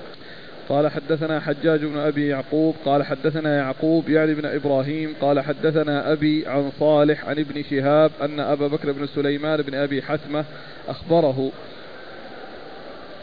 قال 0.69 0.89
حدثنا 0.89 1.41
حجاج 1.41 1.85
بن 1.85 1.99
أبي 1.99 2.29
يعقوب 2.29 2.75
قال 2.85 3.03
حدثنا 3.03 3.57
يعقوب 3.57 4.09
يعني 4.09 4.35
بن 4.35 4.47
إبراهيم 4.47 5.15
قال 5.21 5.41
حدثنا 5.41 6.12
أبي 6.12 6.47
عن 6.47 6.71
صالح 6.81 7.29
عن 7.29 7.39
ابن 7.39 7.62
شهاب 7.62 8.11
أن 8.23 8.41
أبا 8.41 8.67
بكر 8.67 8.93
بن 8.93 9.07
سليمان 9.07 9.62
بن 9.62 9.75
أبي 9.75 10.03
حثمة 10.03 10.45
أخبره 10.89 11.51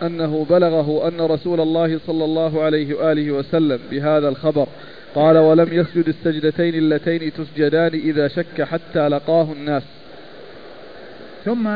أنه 0.02 0.46
بلغه 0.50 1.08
أن 1.08 1.22
رسول 1.22 1.62
الله 1.62 2.00
صلى 2.08 2.26
الله 2.26 2.64
عليه 2.64 2.94
وآله 2.96 3.32
وسلم 3.32 3.80
بهذا 3.92 4.30
الخبر. 4.30 4.68
قال 5.16 5.38
ولم 5.38 5.74
يسجد 5.74 6.08
السجدتين 6.08 6.76
اللتين 6.76 7.34
تسجدان 7.34 7.94
إذا 7.94 8.28
شك 8.28 8.62
حتى 8.62 9.08
لقاه 9.08 9.52
الناس. 9.52 9.84
ثم 11.46 11.70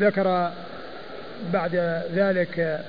ذكر 0.00 0.50
بعد 1.52 2.02
ذلك 2.14 2.84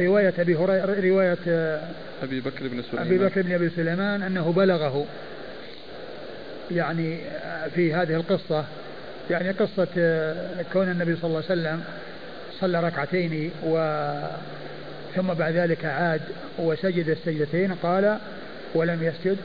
رواية 0.00 0.34
أبي 0.38 0.56
هريرة 0.56 1.00
رواية 1.10 1.38
آه، 1.48 1.80
أبي 2.22 2.40
بكر 2.40 2.68
بن 2.68 2.82
سليمان. 2.82 3.06
أبي 3.06 3.18
بكر 3.18 3.42
بن 3.42 3.52
أبي 3.52 3.70
سليمان 3.70 4.22
أنه 4.22 4.52
بلغه. 4.52 5.06
يعني 6.70 7.18
آه، 7.44 7.68
في 7.68 7.94
هذه 7.94 8.14
القصة 8.14 8.64
يعني 9.30 9.50
قصة 9.50 9.86
كون 10.72 10.90
النبي 10.90 11.16
صلى 11.16 11.24
الله 11.24 11.42
عليه 11.50 11.60
وسلم 11.60 11.84
صلى 12.60 12.80
ركعتين 12.80 13.50
و 13.66 13.76
ثم 15.16 15.34
بعد 15.34 15.54
ذلك 15.54 15.84
عاد 15.84 16.20
وسجد 16.58 17.08
السجدتين 17.08 17.74
قال 17.74 18.18
ولم 18.74 19.02
يسجد 19.02 19.36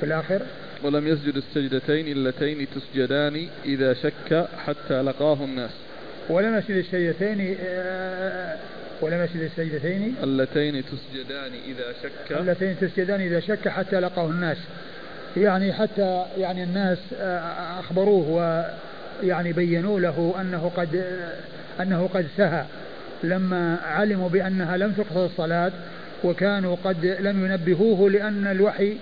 في 0.00 0.06
الآخر؟ 0.06 0.42
ولم 0.82 1.08
يسجد 1.08 1.36
السجدتين 1.36 2.08
اللتين 2.08 2.66
تسجدان 2.74 3.48
إذا 3.64 3.94
شك 3.94 4.46
حتى 4.66 5.02
لقاه 5.02 5.44
الناس. 5.44 5.70
ولم 6.28 6.58
يسجد 6.58 6.76
السجدتين 6.76 7.56
ولم 9.04 9.24
يسجد 9.24 9.40
السجدتين؟ 9.40 10.14
اللتين 10.22 10.84
تسجدان 10.84 11.52
إذا 11.66 11.94
شك. 12.02 12.32
اللتين 12.32 12.76
تسجدان 12.80 13.20
إذا 13.20 13.40
شك 13.40 13.68
حتى 13.68 14.00
لقاه 14.00 14.26
الناس. 14.26 14.56
يعني 15.36 15.72
حتى 15.72 16.24
يعني 16.38 16.64
الناس 16.64 16.98
آه، 17.18 17.80
أخبروه 17.80 18.28
ويعني 19.22 19.52
بينوا 19.52 20.00
له 20.00 20.34
أنه 20.40 20.70
قد 20.76 21.04
أنه 21.80 22.08
قد 22.14 22.26
سهى. 22.36 22.64
لما 23.22 23.76
علموا 23.84 24.28
بأنها 24.28 24.76
لم 24.76 24.92
تقصد 24.92 25.16
الصلاة 25.16 25.72
وكانوا 26.24 26.76
قد 26.84 27.16
لم 27.20 27.44
ينبهوه 27.44 28.10
لأن 28.10 28.46
الوحي 28.46 28.96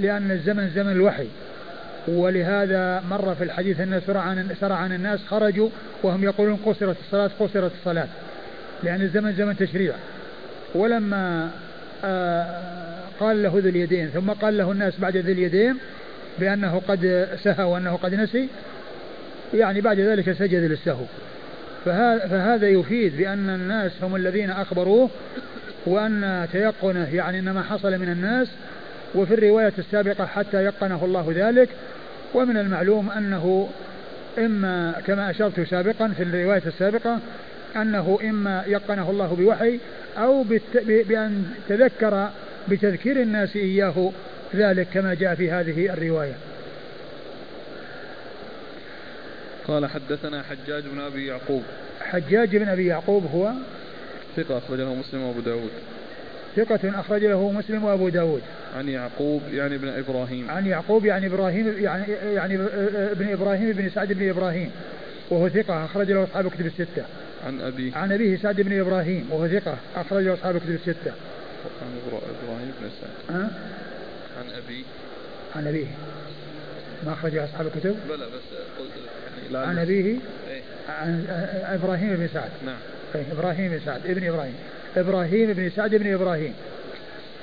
لأن 0.00 0.30
الزمن 0.30 0.70
زمن 0.74 0.92
الوحي. 0.92 1.26
ولهذا 2.08 3.00
مر 3.10 3.34
في 3.34 3.44
الحديث 3.44 3.80
أن 3.80 4.00
سرعان 4.60 4.92
الناس 4.92 5.20
خرجوا 5.26 5.68
وهم 6.02 6.24
يقولون 6.24 6.56
قصرت 6.56 6.96
الصلاة 7.06 7.30
قصرت 7.40 7.72
الصلاة. 7.80 8.08
لأن 8.84 9.02
الزمن 9.02 9.32
زمن 9.32 9.56
تشريع. 9.56 9.94
ولما 10.74 11.50
آه، 12.04 12.46
قال 13.20 13.42
له 13.42 13.48
ذو 13.48 13.68
اليدين 13.68 14.08
ثم 14.08 14.30
قال 14.30 14.58
له 14.58 14.72
الناس 14.72 14.98
بعد 14.98 15.16
ذي 15.16 15.32
اليدين 15.32 15.76
بأنه 16.38 16.82
قد 16.88 17.28
سهى 17.42 17.64
وأنه 17.64 17.96
قد 17.96 18.14
نسي 18.14 18.48
يعني 19.54 19.80
بعد 19.80 20.00
ذلك 20.00 20.32
سجد 20.32 20.70
للسهو. 20.70 21.04
فهذا 21.84 22.68
يفيد 22.68 23.16
بأن 23.16 23.48
الناس 23.48 23.92
هم 24.02 24.16
الذين 24.16 24.50
أخبروه 24.50 25.10
وأن 25.86 26.48
تيقنه 26.52 27.14
يعني 27.14 27.38
إنما 27.38 27.62
حصل 27.62 27.98
من 27.98 28.08
الناس. 28.08 28.48
وفي 29.14 29.34
الرواية 29.34 29.72
السابقة 29.78 30.26
حتى 30.26 30.64
يقنه 30.64 31.04
الله 31.04 31.32
ذلك. 31.36 31.68
ومن 32.34 32.56
المعلوم 32.56 33.10
أنه 33.10 33.68
إما 34.38 34.94
كما 35.06 35.30
أشرت 35.30 35.60
سابقا 35.60 36.08
في 36.08 36.22
الرواية 36.22 36.62
السابقة 36.66 37.18
أنه 37.76 38.18
إما 38.22 38.64
يقنه 38.66 39.10
الله 39.10 39.34
بوحي 39.34 39.78
أو 40.18 40.44
بأن 40.84 41.44
تذكر 41.68 42.30
بتذكير 42.68 43.22
الناس 43.22 43.56
إياه 43.56 44.12
ذلك 44.54 44.86
كما 44.94 45.14
جاء 45.14 45.34
في 45.34 45.50
هذه 45.50 45.92
الرواية. 45.92 46.34
قال 49.68 49.86
حدثنا 49.86 50.42
حجاج 50.42 50.82
بن 50.86 51.00
أبي 51.00 51.26
يعقوب. 51.26 51.62
حجاج 52.00 52.56
بن 52.56 52.68
أبي 52.68 52.86
يعقوب 52.86 53.24
هو 53.34 53.52
ثقة 54.36 54.58
أخرج 54.58 54.78
له 54.78 54.94
مسلم 54.94 55.22
وأبو 55.22 55.40
داود. 55.40 55.70
ثقة 56.56 57.00
أخرج 57.00 57.24
له 57.24 57.52
مسلم 57.52 57.84
وأبو 57.84 58.08
داود. 58.08 58.42
عن 58.76 58.88
يعقوب 58.88 59.42
يعني 59.52 59.74
ابن 59.74 59.88
إبراهيم. 59.88 60.50
عن 60.50 60.66
يعقوب 60.66 61.04
يعني 61.04 61.26
إبراهيم 61.26 61.74
يعني 61.78 62.12
يعني 62.34 62.54
ابن 63.12 63.32
إبراهيم 63.32 63.72
بن 63.72 63.90
سعد 63.90 64.12
بن 64.12 64.28
إبراهيم 64.28 64.70
وهو 65.30 65.48
ثقة 65.48 65.84
أخرج 65.84 66.10
له 66.10 66.24
أصحاب 66.24 66.50
كتب 66.50 66.66
الستة. 66.66 67.04
عن 67.46 67.60
أبي 67.60 67.92
عن 67.94 68.12
أبيه 68.12 68.36
سعد 68.36 68.60
بن 68.60 68.80
إبراهيم 68.80 69.28
وهو 69.30 69.48
ثقة 69.48 69.76
أخرج 69.96 70.24
له 70.24 70.34
أصحاب 70.34 70.58
كتب 70.58 70.70
الستة. 70.70 71.12
عن 71.82 72.00
إبراهيم 72.44 72.72
بن 72.80 72.88
سعد. 73.00 73.36
ها؟ 73.36 73.50
عن 74.38 74.62
أبي 74.64 74.84
عن 75.56 75.66
أبيه. 75.66 75.86
ما 77.06 77.12
أخرج 77.12 77.36
أصحاب 77.36 77.66
الكتب؟ 77.66 77.96
بلى 78.08 78.26
بس 78.26 78.58
قلت 78.78 78.90
يعني 79.52 79.66
عن 79.66 79.78
أبيه؟ 79.78 80.04
إيه؟ 80.04 80.62
عن 80.88 81.26
إبراهيم 81.64 82.16
بن 82.16 82.28
سعد. 82.34 82.50
نعم. 82.66 82.76
إيه 83.14 83.32
إبراهيم 83.32 83.70
بن 83.70 83.80
سعد 83.84 84.06
ابن 84.06 84.26
إبراهيم. 84.28 84.54
إبراهيم 84.96 85.52
بن 85.52 85.70
سعد 85.70 85.94
بن 85.94 86.14
إبراهيم. 86.14 86.54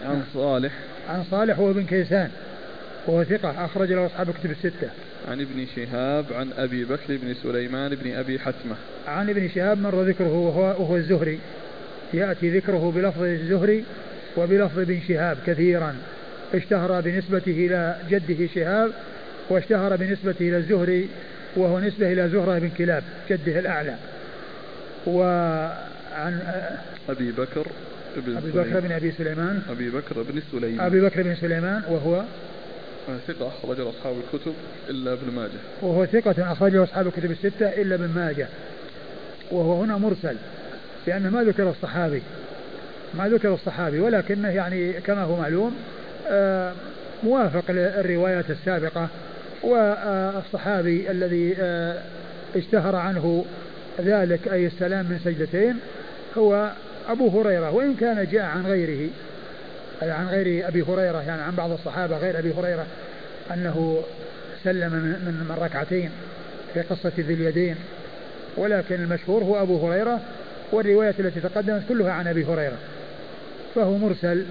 عن 0.05 0.23
صالح. 0.33 0.73
عن 1.09 1.23
صالح 1.31 1.59
وابن 1.59 1.85
كيسان 1.85 2.31
وهو 3.07 3.23
ثقة 3.23 3.65
أخرج 3.65 3.91
له 3.91 4.05
أصحاب 4.05 4.29
الكتب 4.29 4.51
الستة. 4.51 4.89
عن 5.27 5.41
ابن 5.41 5.65
شهاب 5.75 6.25
عن 6.33 6.49
أبي 6.57 6.85
بكر 6.85 7.17
بن 7.17 7.33
سليمان 7.33 7.95
بن 7.95 8.11
أبي 8.11 8.39
حتمة. 8.39 8.75
عن 9.07 9.29
ابن 9.29 9.49
شهاب 9.49 9.81
مر 9.81 10.03
ذكره 10.03 10.33
وهو, 10.33 10.61
وهو 10.61 10.97
الزهري. 10.97 11.39
يأتي 12.13 12.57
ذكره 12.57 12.91
بلفظ 12.95 13.23
الزهري 13.23 13.83
وبلفظ 14.37 14.79
ابن 14.79 14.99
شهاب 15.07 15.37
كثيرا. 15.47 15.95
اشتهر 16.53 17.01
بنسبته 17.01 17.51
إلى 17.51 17.95
جده 18.09 18.47
شهاب 18.55 18.91
واشتهر 19.49 19.95
بنسبته 19.95 20.49
إلى 20.49 20.57
الزهري 20.57 21.09
وهو 21.55 21.79
نسبة 21.79 22.13
إلى 22.13 22.29
زهرة 22.29 22.59
بن 22.59 22.69
كلاب 22.77 23.03
جده 23.29 23.59
الأعلى. 23.59 23.95
وعن 25.07 26.39
أبي 27.09 27.31
بكر 27.31 27.67
بن 28.17 28.37
أبي 28.37 28.51
بكر 28.51 28.79
بن 28.79 28.91
أبي 28.91 29.11
سليمان. 29.11 29.61
أبي 29.69 29.89
بكر 29.89 30.23
بن 30.23 30.41
سليمان. 30.51 30.85
أبي 30.85 31.01
بكر 31.01 31.23
بن 31.23 31.35
سليمان 31.35 31.81
وهو 31.89 32.23
ثقة 33.27 33.47
أخرج 33.47 33.79
أصحاب 33.79 34.15
الكتب 34.17 34.53
إلا 34.89 35.13
ابن 35.13 35.31
ماجه. 35.35 35.59
وهو 35.81 36.05
ثقة 36.05 36.51
أخرجه 36.51 36.83
أصحاب 36.83 37.07
الكتب 37.07 37.31
الستة 37.31 37.67
إلا 37.69 37.95
ابن 37.95 38.07
ماجه. 38.07 38.47
وهو 39.51 39.83
هنا 39.83 39.97
مرسل 39.97 40.35
لأنه 41.07 41.29
ما 41.29 41.43
ذكر 41.43 41.69
الصحابي 41.69 42.21
ما 43.13 43.29
ذكر 43.29 43.53
الصحابي 43.53 43.99
ولكنه 43.99 44.49
يعني 44.49 44.93
كما 44.93 45.23
هو 45.23 45.35
معلوم 45.35 45.75
آه، 46.27 46.73
موافق 47.23 47.71
للروايات 47.71 48.49
السابقة. 48.49 49.07
والصحابي 49.63 51.11
الذي 51.11 51.55
آه، 51.59 52.01
اشتهر 52.55 52.95
عنه 52.95 53.45
ذلك 54.01 54.47
أي 54.47 54.65
السلام 54.65 55.05
من 55.05 55.19
سجدتين 55.25 55.79
هو 56.37 56.71
أبو 57.09 57.41
هريرة 57.41 57.71
وإن 57.71 57.95
كان 57.95 58.27
جاء 58.31 58.45
عن 58.45 58.65
غيره. 58.65 59.09
عن 60.01 60.27
غير 60.27 60.67
أبي 60.67 60.81
هريرة 60.81 61.21
يعني 61.21 61.41
عن 61.41 61.55
بعض 61.55 61.71
الصحابة 61.71 62.17
غير 62.17 62.39
أبي 62.39 62.53
هريرة 62.53 62.85
أنه 63.53 64.01
سلم 64.63 64.91
من, 64.91 65.45
من 65.49 65.55
ركعتين 65.61 66.09
في 66.73 66.81
قصة 66.81 67.11
ذي 67.17 67.33
اليدين. 67.33 67.75
ولكن 68.57 68.95
المشهور 68.95 69.43
هو 69.43 69.61
أبو 69.61 69.87
هريرة 69.87 70.19
والرواية 70.71 71.15
التي 71.19 71.39
تقدمت 71.39 71.81
كلها 71.89 72.11
عن 72.11 72.27
أبي 72.27 72.45
هريرة. 72.45 72.77
فهو 73.75 73.97
مرسل 73.97 74.45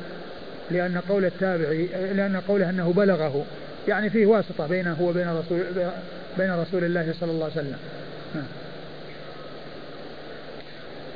لأن 0.71 1.01
قول 1.09 1.25
التابعي 1.25 1.89
لأن 2.15 2.41
قوله 2.49 2.71
أنه 2.71 2.93
بلغه 2.93 3.45
يعني 3.89 4.11
فيه 4.11 4.27
واسطة 4.27 4.67
بينه 4.67 5.03
وبين 5.03 5.29
رسول 5.29 5.61
بين 6.39 6.53
رسول 6.53 6.85
الله 6.85 7.15
صلى 7.21 7.31
الله 7.31 7.45
عليه 7.45 7.55
وسلم. 7.55 7.79
نعم. 8.35 8.45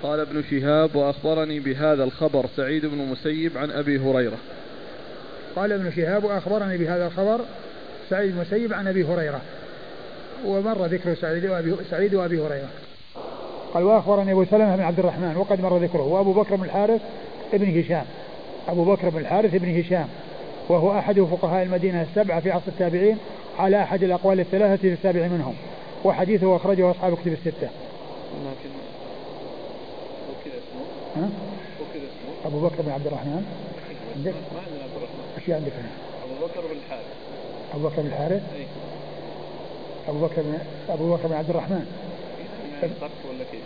قال 0.02 0.20
ابن 0.20 0.42
شهاب 0.50 0.96
وأخبرني 0.96 1.60
بهذا 1.60 2.04
الخبر 2.04 2.46
سعيد 2.56 2.86
بن 2.86 2.98
مسيب 2.98 3.58
عن 3.58 3.70
أبي 3.70 3.98
هريرة. 3.98 4.36
قال 5.56 5.72
ابن 5.72 5.92
شهاب 5.92 6.24
وأخبرني 6.24 6.78
بهذا 6.78 7.06
الخبر 7.06 7.40
سعيد 8.10 8.32
بن 8.32 8.40
مسيب 8.40 8.72
عن 8.72 8.88
أبي 8.88 9.04
هريرة. 9.04 9.40
ومر 10.46 10.86
ذكر 10.86 11.14
سعيد 11.14 11.46
وأبي, 11.46 11.74
سعيد 11.90 12.14
وأبي 12.14 12.40
هريرة. 12.40 12.68
قال 13.74 13.82
وأخبرني 13.82 14.32
أبو 14.32 14.44
سلمة 14.44 14.76
بن 14.76 14.82
عبد 14.82 14.98
الرحمن 14.98 15.36
وقد 15.36 15.60
مر 15.60 15.78
ذكره 15.78 16.02
وأبو 16.02 16.32
بكر 16.32 16.56
بن 16.56 16.64
الحارث 16.64 17.00
ابن 17.54 17.80
هشام. 17.80 18.04
أبو 18.68 18.84
بكر 18.84 19.08
بن 19.08 19.18
الحارث 19.18 19.54
بن 19.54 19.80
هشام 19.80 20.08
وهو 20.68 20.98
أحد 20.98 21.20
فقهاء 21.20 21.62
المدينة 21.62 22.02
السبعة 22.02 22.40
في 22.40 22.50
عصر 22.50 22.68
التابعين 22.68 23.18
على 23.58 23.82
أحد 23.82 24.02
الأقوال 24.02 24.40
الثلاثة 24.40 24.76
في 24.76 24.92
السابع 24.92 25.28
منهم 25.28 25.54
وحديثه 26.04 26.56
أخرجه 26.56 26.90
أصحاب 26.90 27.16
كتب 27.16 27.32
الستة. 27.32 27.68
لكن 28.32 28.70
ها؟ 31.16 31.28
أبو 32.44 32.60
بكر 32.60 32.82
بن 32.82 32.90
عبد 32.90 33.06
الرحمن 33.06 33.44
عندك؟ 34.16 34.32
ما 34.32 34.60
عندنا 34.60 34.82
عبد 34.82 34.96
الرحمن 34.96 35.24
إيش 35.38 35.50
عندك 35.50 35.72
هنا؟ 35.72 35.90
أبو 36.24 36.46
بكر 36.46 36.60
بن 36.60 36.76
الحارث 36.86 37.06
أبو 37.74 37.88
بكر 37.88 38.02
بن 38.02 38.06
الحارث؟ 38.06 38.42
أي 38.56 38.66
أبو 40.08 40.26
بكر 40.26 40.42
بن 40.42 40.58
أبو 40.88 41.14
بكر 41.14 41.28
بن 41.28 41.34
عبد 41.34 41.50
الرحمن 41.50 41.86
ولا 43.28 43.44
كيف؟ 43.52 43.60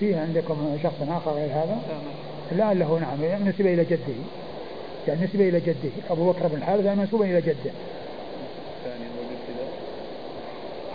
فيه 0.00 0.20
عندكم 0.20 0.78
شخص 0.82 0.94
آخر 1.08 1.30
غير 1.30 1.50
هذا؟ 1.50 1.78
لا 2.52 2.74
لا 2.74 2.74
له 2.74 2.98
نعم 2.98 3.48
نسب 3.48 3.66
إلى 3.66 3.84
جده 3.84 4.14
يعني 5.08 5.24
نسب 5.24 5.40
إلى 5.40 5.60
جده 5.60 5.90
أبو 6.10 6.32
بكر 6.32 6.48
بن 6.48 6.56
الحارث 6.56 6.86
منسوب 6.86 7.22
إلى 7.22 7.40
جده 7.40 7.70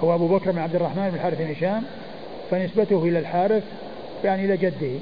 هو 0.04 0.16
أبو 0.16 0.28
بكر 0.28 0.52
بن 0.52 0.60
عبد 0.60 0.76
الرحمن 0.76 1.10
بن 1.10 1.16
الحارث 1.16 1.38
بن 1.38 1.52
هشام 1.52 1.84
فنسبته 2.52 3.04
إلى 3.04 3.20
الحارث 3.20 3.64
يعني 4.24 4.46
إلى 4.46 4.58
جده 4.58 5.00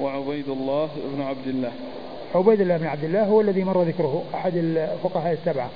وعبيد 0.00 0.48
الله 0.48 0.88
بن 1.16 1.22
عبد 1.22 1.46
الله 1.46 1.72
عبيد 2.34 2.60
الله 2.60 2.76
بن 2.76 2.86
عبد 2.86 3.04
الله 3.04 3.24
هو 3.24 3.40
الذي 3.40 3.64
مر 3.64 3.82
ذكره 3.82 4.22
أحد 4.34 4.52
الفقهاء 4.56 5.32
السبعة. 5.32 5.70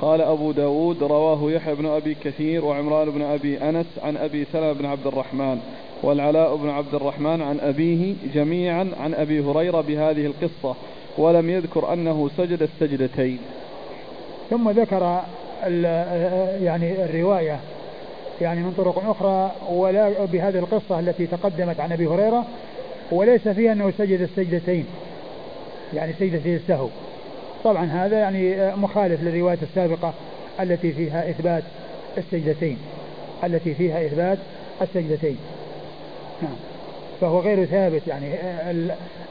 قال 0.00 0.20
أبو 0.20 0.52
داود 0.52 1.02
رواه 1.02 1.50
يحيى 1.50 1.74
بن 1.74 1.86
أبي 1.86 2.16
كثير 2.24 2.64
وعمران 2.64 3.10
بن 3.10 3.22
أبي 3.22 3.58
أنس 3.58 3.86
عن 4.02 4.16
أبي 4.16 4.46
سلمة 4.52 4.72
بن 4.72 4.86
عبد 4.86 5.06
الرحمن 5.06 5.60
والعلاء 6.02 6.56
بن 6.56 6.70
عبد 6.70 6.94
الرحمن 6.94 7.42
عن 7.42 7.60
أبيه 7.60 8.14
جميعا 8.34 8.90
عن 9.00 9.14
أبي 9.14 9.40
هريرة 9.40 9.80
بهذه 9.80 10.26
القصة 10.26 10.74
ولم 11.18 11.50
يذكر 11.50 11.92
أنه 11.92 12.30
سجد 12.36 12.62
السجدتين. 12.62 13.38
ثم 14.50 14.70
ذكر 14.70 15.20
يعني 16.62 17.04
الرواية 17.04 17.60
يعني 18.40 18.60
من 18.60 18.74
طرق 18.76 19.08
أخرى 19.08 19.52
ولا 19.70 20.24
بهذه 20.24 20.58
القصة 20.58 21.00
التي 21.00 21.26
تقدمت 21.26 21.80
عن 21.80 21.92
أبي 21.92 22.06
هريرة 22.06 22.44
وليس 23.12 23.48
فيها 23.48 23.72
أنه 23.72 23.92
سجد 23.98 24.20
السجدتين 24.20 24.86
يعني 25.94 26.12
سجدتي 26.12 26.56
السهو. 26.56 26.88
طبعا 27.64 27.84
هذا 27.84 28.18
يعني 28.18 28.72
مخالف 28.76 29.22
للرواية 29.22 29.58
السابقة 29.62 30.12
التي 30.60 30.92
فيها 30.92 31.30
إثبات 31.30 31.62
السجدتين 32.18 32.78
التي 33.44 33.74
فيها 33.74 34.06
إثبات 34.06 34.38
السجدتين. 34.82 35.38
نعم. 36.42 36.56
فهو 37.20 37.40
غير 37.40 37.64
ثابت 37.64 38.02
يعني 38.06 38.26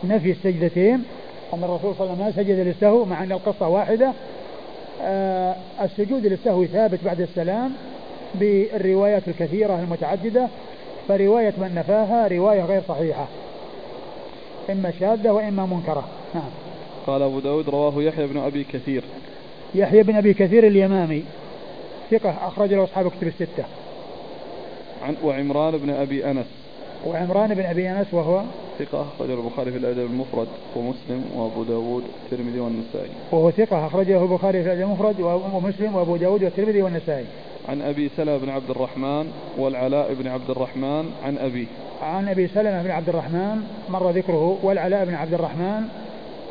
نفي 0.04 0.32
السجدتين 0.32 1.04
أن 1.54 1.64
الرسول 1.64 1.96
صلى 1.96 2.14
الله 2.14 2.24
عليه 2.24 2.24
وسلم 2.24 2.26
ما 2.26 2.32
سجد 2.32 2.68
للسهو 2.68 3.06
مع 3.06 3.24
أن 3.24 3.32
القصة 3.32 3.68
واحدة. 3.68 4.12
آه، 5.02 5.56
السجود 5.82 6.26
للسهو 6.26 6.66
ثابت 6.66 7.00
بعد 7.06 7.22
السلام 7.22 7.74
بالروايات 8.36 9.28
الكثيرة 9.28 9.80
المتعددة 9.80 10.48
فرواية 11.08 11.54
من 11.58 11.76
نفاها 11.76 12.28
رواية 12.28 12.62
غير 12.62 12.82
صحيحة 12.88 13.28
إما 14.70 14.92
شاذة 15.00 15.32
وإما 15.32 15.66
منكرة. 15.66 16.04
نعم. 16.36 16.50
قال 17.08 17.22
أبو 17.22 17.40
داود 17.40 17.70
رواه 17.70 18.04
يحيى 18.04 18.28
بن 18.28 18.38
أبي 18.38 18.64
كثير. 18.64 19.04
يحيى 19.76 20.04
بن 20.04 20.16
أبي 20.16 20.34
كثير 20.34 20.68
اليمامي 20.68 21.24
ثقة 22.12 22.48
أخرج 22.48 22.74
له 22.74 22.84
أصحاب 22.84 23.12
كتب 23.12 23.28
الستة. 23.28 23.64
عن 25.04 25.16
وعمران 25.24 25.78
بن 25.78 25.90
أبي 25.90 26.32
أنس. 26.32 26.46
وعمران 27.08 27.54
بن 27.54 27.66
أبي 27.66 27.92
أنس 27.92 28.08
وهو؟ 28.12 28.42
ثقة 28.80 29.06
أخرجه 29.16 29.34
البخاري 29.34 29.72
في 29.72 29.78
الأدب 29.78 30.00
المفرد 30.00 30.48
ومسلم 30.76 31.24
وأبو 31.36 31.64
داود 31.64 32.04
والترمذي 32.04 32.60
والنسائي. 32.60 33.10
وهو 33.32 33.52
ثقة 33.52 33.88
أخرجه 33.88 34.24
البخاري 34.24 34.64
في 34.64 34.74
الأدب 34.74 34.82
المفرد 34.82 35.22
ومسلم 35.54 35.96
وأبو 35.96 36.18
داود 36.18 36.44
والترمذي 36.44 36.82
والنسائي. 36.82 37.26
عن 37.70 37.82
أبي 37.82 38.10
سلمة 38.18 38.38
بن 38.38 38.50
عبد 38.50 38.70
الرحمن 38.70 39.32
والعلاء 39.58 40.14
بن 40.14 40.28
عبد 40.28 40.50
الرحمن 40.50 41.12
عن 41.24 41.38
أبيه. 41.38 41.66
عن 42.02 42.28
أبي 42.28 42.48
سلمة 42.48 42.84
بن 42.84 42.92
عبد 42.92 43.10
الرحمن 43.10 43.64
مر 43.90 44.10
ذكره 44.10 44.60
والعلاء 44.64 45.06
بن 45.06 45.14
عبد 45.14 45.34
الرحمن 45.34 45.82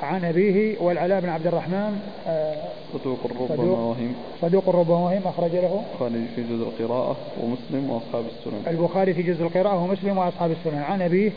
عن 0.02 0.24
أبيه 0.24 0.78
والعلاء 0.80 1.20
بن 1.20 1.28
عبد 1.28 1.46
الرحمن 1.46 2.00
آه، 2.26 2.54
صدوق 2.92 3.18
ربما 3.40 3.72
وهم 3.72 4.14
صدوق 4.40 4.68
ربما 4.68 4.96
وهم 4.96 5.22
أخرج 5.24 5.52
له. 5.52 5.82
البخاري 5.90 6.26
في 6.36 6.42
جزء 6.42 6.62
القراءة 6.62 7.16
ومسلم 7.42 7.90
وأصحاب 7.90 8.24
السنن. 8.38 8.62
البخاري 8.66 9.14
في 9.14 9.22
جزء 9.22 9.42
القراءة 9.42 9.84
ومسلم 9.84 10.18
وأصحاب 10.18 10.50
السنن. 10.50 10.82
عن 10.82 11.02
أبيه 11.02 11.30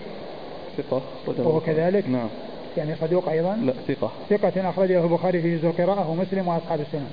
ثقة 0.78 1.02
وهو 1.28 1.60
كذلك؟ 1.60 2.10
نعم. 2.10 2.30
يعني 2.78 2.96
صدوق 3.02 3.30
أيضا؟ 3.30 3.56
لا 3.56 3.74
ثقة. 3.88 4.12
ثقة 4.30 4.70
أخرجه 4.70 5.04
البخاري 5.04 5.42
في 5.42 5.58
جزء 5.58 5.68
القراءة 5.68 6.10
ومسلم 6.10 6.48
وأصحاب 6.48 6.80
السنن. 6.80 7.08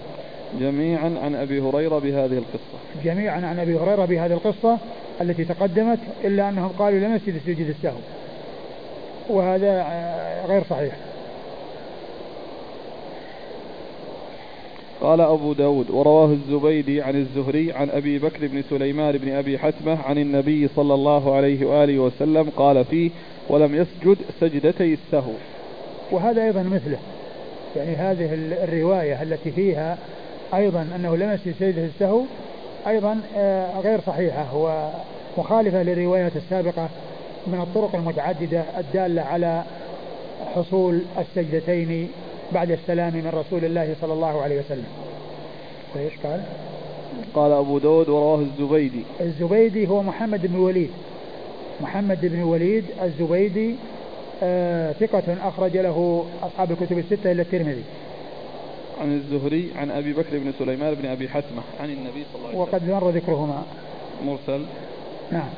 جميعا 0.60 1.14
عن 1.22 1.34
أبي 1.34 1.60
هريرة 1.60 1.98
بهذه 1.98 2.38
القصة. 2.38 3.04
جميعا 3.04 3.46
عن 3.46 3.58
أبي 3.58 3.76
هريرة 3.76 4.04
بهذه 4.04 4.32
القصة 4.32 4.78
التي 5.20 5.44
تقدمت 5.44 5.98
إلا 6.24 6.48
أنهم 6.48 6.68
قالوا 6.78 6.98
لم 6.98 7.16
يسجد 7.16 7.40
سجود 7.46 7.68
السهو. 7.68 7.98
وهذا 9.28 9.80
آه، 9.80 10.46
غير 10.46 10.64
صحيح. 10.70 10.94
قال 15.02 15.20
أبو 15.20 15.52
داود 15.52 15.90
ورواه 15.90 16.26
الزبيدي 16.26 17.02
عن 17.02 17.16
الزهري 17.16 17.72
عن 17.72 17.90
أبي 17.90 18.18
بكر 18.18 18.46
بن 18.46 18.62
سليمان 18.70 19.18
بن 19.18 19.32
أبي 19.32 19.58
حتمة 19.58 19.98
عن 20.02 20.18
النبي 20.18 20.68
صلى 20.76 20.94
الله 20.94 21.34
عليه 21.34 21.66
وآله 21.66 21.98
وسلم 21.98 22.50
قال 22.56 22.84
فيه 22.84 23.10
ولم 23.48 23.74
يسجد 23.74 24.16
سجدتي 24.40 24.94
السهو. 24.94 25.32
وهذا 26.10 26.44
أيضا 26.44 26.62
مثله. 26.62 26.98
يعني 27.76 27.96
هذه 27.96 28.28
الرواية 28.64 29.22
التي 29.22 29.50
فيها 29.50 29.98
أيضا 30.54 30.88
أنه 30.96 31.16
لم 31.16 31.32
يسجد 31.32 31.54
سجدة 31.60 31.84
السهو 31.84 32.22
أيضا 32.86 33.20
آه، 33.36 33.80
غير 33.80 34.00
صحيحة. 34.06 34.46
ومخالفة 35.36 35.82
للروايات 35.82 36.32
السابقة 36.36 36.88
من 37.46 37.60
الطرق 37.60 37.94
المتعددة 37.94 38.64
الدالة 38.78 39.22
على 39.22 39.62
حصول 40.54 41.02
السجدتين 41.18 42.08
بعد 42.52 42.70
السلام 42.70 43.14
من 43.14 43.32
رسول 43.34 43.64
الله 43.64 43.94
صلى 44.00 44.12
الله 44.12 44.42
عليه 44.42 44.60
وسلم. 44.60 44.86
وإيش 45.94 46.12
قال؟ 46.24 46.42
قال 47.34 47.52
أبو 47.52 47.78
داود 47.78 48.08
ورواه 48.08 48.38
الزبيدي. 48.38 49.02
الزبيدي 49.20 49.88
هو 49.88 50.02
محمد 50.02 50.46
بن 50.46 50.58
وليد. 50.58 50.90
محمد 51.80 52.18
بن 52.22 52.42
وليد 52.42 52.84
الزبيدي 53.02 53.74
آه 54.42 54.92
ثقة 54.92 55.22
أخرج 55.42 55.76
له 55.76 56.24
أصحاب 56.42 56.70
الكتب 56.70 56.98
الستة 56.98 57.32
إلا 57.32 57.42
الترمذي. 57.42 57.82
عن 59.02 59.12
الزهري 59.12 59.72
عن 59.76 59.90
أبي 59.90 60.12
بكر 60.12 60.38
بن 60.38 60.52
سليمان 60.58 60.94
بن 60.94 61.06
أبي 61.06 61.28
حتمة 61.28 61.62
عن 61.80 61.90
النبي 61.90 62.24
صلى 62.32 62.36
الله 62.36 62.48
عليه 62.48 62.58
وسلم. 62.58 62.60
وقد 62.60 62.88
مر 62.88 63.10
ذكرهما. 63.10 63.64
مرسل. 64.24 64.64
نعم. 65.32 65.48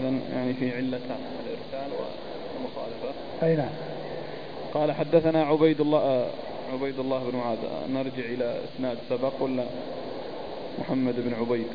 إذا 0.00 0.12
يعني 0.34 0.54
في 0.54 0.76
علتان 0.76 1.18
الإرسال 1.46 1.90
والمخالفة. 1.92 3.08
أي 3.42 3.56
نعم. 3.56 3.72
قال 4.74 4.92
حدثنا 4.92 5.44
عبيد 5.44 5.80
الله 5.80 5.98
آه، 5.98 6.26
عبيد 6.72 6.98
الله 6.98 7.30
بن 7.30 7.38
معاذ. 7.38 7.58
نرجع 7.92 8.24
إلى 8.34 8.56
إسناد 8.64 8.98
سبق 9.10 9.32
ولا؟ 9.40 9.64
محمد 10.78 11.14
بن 11.16 11.34
عبيد. 11.34 11.66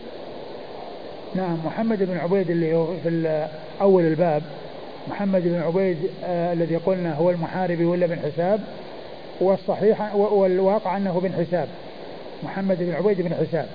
نعم 1.35 1.57
محمد 1.65 2.03
بن 2.03 2.17
عبيد 2.17 2.49
اللي 2.49 2.75
هو 2.75 2.87
في 3.03 3.47
أول 3.81 4.03
الباب. 4.03 4.43
محمد 5.07 5.43
بن 5.43 5.61
عبيد 5.61 5.97
آه 6.23 6.53
الذي 6.53 6.75
قلنا 6.75 7.15
هو 7.15 7.29
المحاربي 7.29 7.85
ولا 7.85 8.07
بن 8.07 8.19
حساب؟ 8.19 8.59
والصحيح 9.41 10.15
والواقع 10.15 10.97
أنه 10.97 11.19
بن 11.19 11.33
حساب. 11.33 11.67
محمد 12.43 12.77
بن 12.79 12.93
عبيد 12.93 13.21
بن 13.21 13.33
حساب. 13.33 13.69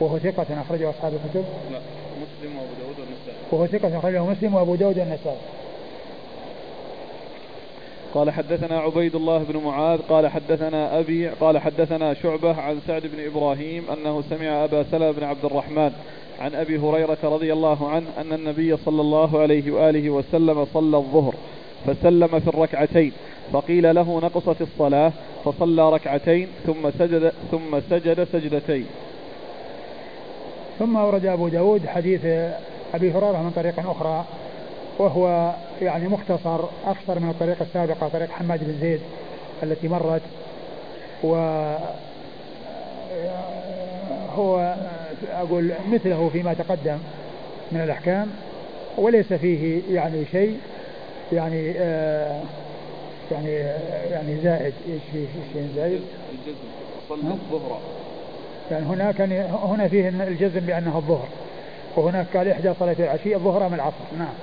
وهو 0.00 0.18
ثقة 0.18 0.46
أخرجه 0.60 0.90
أصحاب 0.90 1.12
الكتب. 1.12 1.44
لا 1.72 1.78
مسلم 2.22 2.56
وأبو 2.56 2.74
داود 2.80 2.98
والنسائي. 2.98 3.36
وهو 3.52 3.66
ثقة 3.66 3.98
أخرجه 3.98 4.24
مسلم 4.24 4.54
وأبو 4.54 4.74
داود 4.74 4.98
والنسائي. 4.98 5.36
قال 8.14 8.30
حدثنا 8.30 8.78
عبيد 8.80 9.14
الله 9.14 9.38
بن 9.38 9.60
معاذ 9.64 9.98
قال 10.08 10.28
حدثنا 10.28 10.98
أبي 10.98 11.28
قال 11.28 11.58
حدثنا 11.58 12.14
شعبة 12.14 12.60
عن 12.60 12.80
سعد 12.86 13.02
بن 13.02 13.26
إبراهيم 13.26 13.84
أنه 13.90 14.22
سمع 14.30 14.64
أبا 14.64 14.84
سلمة 14.90 15.10
بن 15.10 15.24
عبد 15.24 15.44
الرحمن 15.44 15.92
عن 16.40 16.54
أبي 16.54 16.78
هريرة 16.78 17.18
رضي 17.22 17.52
الله 17.52 17.88
عنه 17.88 18.06
أن 18.18 18.32
النبي 18.32 18.76
صلى 18.76 19.00
الله 19.00 19.40
عليه 19.40 19.72
وآله 19.72 20.10
وسلم 20.10 20.66
صلى 20.74 20.96
الظهر 20.96 21.34
فسلم 21.86 22.40
في 22.40 22.48
الركعتين 22.48 23.12
فقيل 23.52 23.94
له 23.94 24.20
نقصت 24.22 24.62
الصلاة 24.62 25.12
فصلى 25.44 25.90
ركعتين 25.90 26.48
ثم 26.66 26.90
سجد 26.98 27.32
ثم 27.50 27.80
سجد 27.90 28.24
سجدتين. 28.32 28.86
ثم 30.78 30.96
أورد 30.96 31.26
أبو 31.26 31.48
داود 31.48 31.86
حديث 31.86 32.24
أبي 32.94 33.10
هريرة 33.12 33.42
من 33.42 33.52
طريق 33.56 33.90
أخرى 33.90 34.24
وهو 34.98 35.52
يعني 35.82 36.08
مختصر 36.08 36.60
أكثر 36.86 37.18
من 37.20 37.30
الطريقة 37.30 37.62
السابقة 37.62 38.08
طريق 38.08 38.30
حماد 38.30 38.60
بن 38.64 38.74
زيد 38.80 39.00
التي 39.62 39.88
مرت 39.88 40.22
و 41.24 41.34
هو 44.34 44.74
أقول 45.32 45.72
مثله 45.92 46.30
فيما 46.32 46.54
تقدم 46.54 46.98
من 47.72 47.80
الأحكام 47.80 48.30
وليس 48.98 49.32
فيه 49.32 49.82
يعني 49.90 50.24
شيء 50.32 50.58
يعني 51.32 51.72
آه 51.76 52.42
يعني 53.32 53.50
يعني 54.10 54.36
زائد. 54.42 54.74
إيش 54.88 55.02
فيه؟ 55.12 55.26
شيء 55.52 55.68
زائد؟ 55.76 56.00
الجزم 56.32 56.68
صلى 57.08 57.34
الظهر. 57.52 57.80
يعني 58.70 58.86
هناك 58.86 59.20
هنا 59.64 59.88
فيه 59.88 60.08
الجزم 60.08 60.60
بأنه 60.60 60.96
الظهر 60.96 61.28
وهناك 61.96 62.36
قال 62.36 62.48
إحدى 62.48 62.72
صلاة 62.80 62.96
العشي 62.98 63.34
الظهر 63.34 63.66
أم 63.66 63.74
العصر. 63.74 64.04
نعم. 64.18 64.34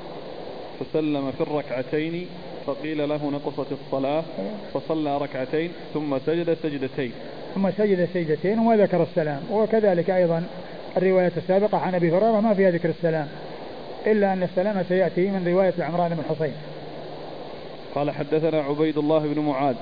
فسلم 0.79 1.31
في 1.31 1.41
الركعتين 1.41 2.27
فقيل 2.65 3.09
له 3.09 3.29
نقصت 3.29 3.67
الصلاة 3.71 4.23
فصلى 4.73 5.17
ركعتين 5.17 5.71
ثم 5.93 6.17
سجد 6.25 6.57
سجدتين 6.63 7.11
ثم 7.55 7.71
سجد 7.71 8.09
سجدتين 8.13 8.59
وما 8.59 8.77
ذكر 8.77 9.03
السلام. 9.03 9.41
وكذلك 9.51 10.09
أيضا 10.09 10.43
الرواية 10.97 11.31
السابقة 11.37 11.77
عن 11.77 11.95
أبي 11.95 12.11
هريرة 12.11 12.39
ما 12.39 12.53
فيها 12.53 12.71
ذكر 12.71 12.89
السلام 12.89 13.27
إلا 14.07 14.33
أن 14.33 14.43
السلام 14.43 14.83
سيأتي 14.89 15.27
من 15.27 15.47
رواية 15.47 15.73
عمران 15.79 16.09
بن 16.09 16.23
حصين. 16.29 16.53
قال 17.95 18.11
حدثنا 18.11 18.61
عبيد 18.61 18.97
الله 18.97 19.19
بن 19.19 19.39
معاذ. 19.39 19.75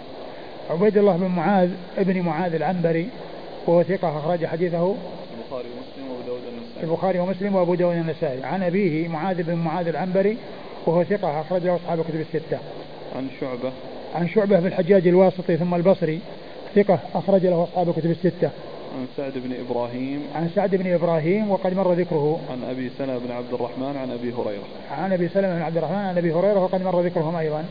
عبيد 0.69 0.97
الله 0.97 1.17
بن 1.17 1.27
معاذ 1.27 1.69
ابن 1.97 2.21
معاذ 2.21 2.55
العنبري 2.55 3.09
وهو 3.67 3.83
ثقة 3.83 4.19
أخرج 4.19 4.45
حديثه 4.45 4.95
البخاري 5.33 5.67
ومسلم 5.69 6.11
وأبو 6.11 6.21
داود 6.27 6.41
النسائي 6.53 6.83
البخاري 6.83 7.19
ومسلم 7.19 7.55
وأبو 7.55 7.75
داود 7.75 7.95
النسائي 7.95 8.43
عن 8.43 8.63
أبيه 8.63 9.07
معاذ 9.07 9.43
بن 9.43 9.55
معاذ 9.55 9.87
العنبري 9.87 10.37
وهو 10.85 11.03
ثقة 11.03 11.41
أخرج 11.41 11.63
له 11.63 11.75
أصحاب 11.75 11.99
الكتب 11.99 12.19
الستة. 12.19 12.57
عن 13.15 13.27
شعبة. 13.41 13.71
عن 14.15 14.29
شعبة 14.29 14.59
بن 14.59 14.67
الحجاج 14.67 15.07
الواسطي 15.07 15.57
ثم 15.57 15.75
البصري 15.75 16.19
ثقة 16.75 16.99
أخرج 17.15 17.45
له 17.45 17.63
أصحاب 17.63 17.89
الكتب 17.89 18.11
الستة. 18.11 18.49
عن 18.97 19.05
سعد 19.17 19.33
بن 19.35 19.53
إبراهيم. 19.65 20.21
عن 20.35 20.49
سعد 20.55 20.75
بن 20.75 20.93
إبراهيم 20.93 21.51
وقد 21.51 21.73
مر 21.73 21.93
ذكره. 21.93 22.39
عن 22.51 22.69
أبي 22.69 22.89
سلمة 22.97 23.17
بن 23.17 23.31
عبد 23.31 23.53
الرحمن 23.53 23.97
عن 23.97 24.11
أبي 24.11 24.33
هريرة. 24.33 24.63
عن 24.91 25.13
أبي 25.13 25.27
سلمة 25.27 25.55
بن 25.55 25.61
عبد 25.61 25.77
الرحمن 25.77 25.95
عن 25.95 26.17
أبي 26.17 26.33
هريرة 26.33 26.63
وقد 26.63 26.83
مر 26.83 27.01
ذكرهم 27.01 27.35
أيضا. 27.35 27.65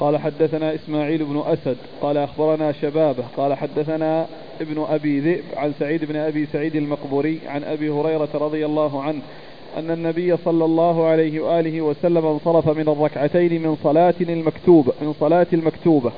قال 0.00 0.18
حدثنا 0.18 0.74
إسماعيل 0.74 1.24
بن 1.24 1.42
أسد. 1.46 1.76
قال 2.02 2.16
أخبرنا 2.16 2.72
شبابه. 2.72 3.24
قال 3.36 3.54
حدثنا 3.54 4.26
ابن 4.60 4.86
أبي 4.90 5.20
ذئب 5.20 5.44
عن 5.56 5.72
سعيد 5.78 6.04
بن 6.04 6.16
أبي 6.16 6.46
سعيد 6.52 6.76
المقبوري 6.76 7.40
عن 7.46 7.64
أبي 7.64 7.90
هريرة 7.90 8.28
رضي 8.34 8.66
الله 8.66 9.02
عنه 9.02 9.20
أن 9.78 9.90
النبي 9.90 10.36
صلى 10.36 10.64
الله 10.64 11.06
عليه 11.06 11.40
وآله 11.40 11.80
وسلم 11.80 12.26
انصرف 12.26 12.68
من 12.68 12.88
الركعتين 12.88 13.62
من 13.62 13.76
صلاة 13.84 14.14
المكتوبة 14.20 14.92
من 15.02 15.14
صلاة 15.20 15.46
المكتوبة. 15.52 16.12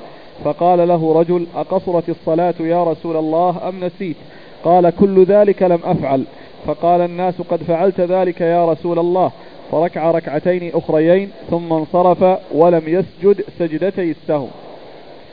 فقال 0.45 0.87
له 0.87 1.13
رجل 1.13 1.47
أقصرت 1.55 2.09
الصلاة 2.09 2.53
يا 2.59 2.83
رسول 2.83 3.17
الله 3.17 3.69
أم 3.69 3.83
نسيت؟ 3.83 4.15
قال 4.63 4.89
كل 4.99 5.23
ذلك 5.23 5.63
لم 5.63 5.79
أفعل. 5.83 6.23
فقال 6.65 7.01
الناس 7.01 7.41
قد 7.49 7.63
فعلت 7.63 8.01
ذلك 8.01 8.41
يا 8.41 8.71
رسول 8.71 8.99
الله. 8.99 9.31
فركع 9.71 10.11
ركعتين 10.11 10.71
أخريين 10.75 11.31
ثم 11.49 11.73
انصرف 11.73 12.39
ولم 12.51 12.81
يسجد 12.85 13.43
سجدتي 13.59 14.11
السهو 14.11 14.47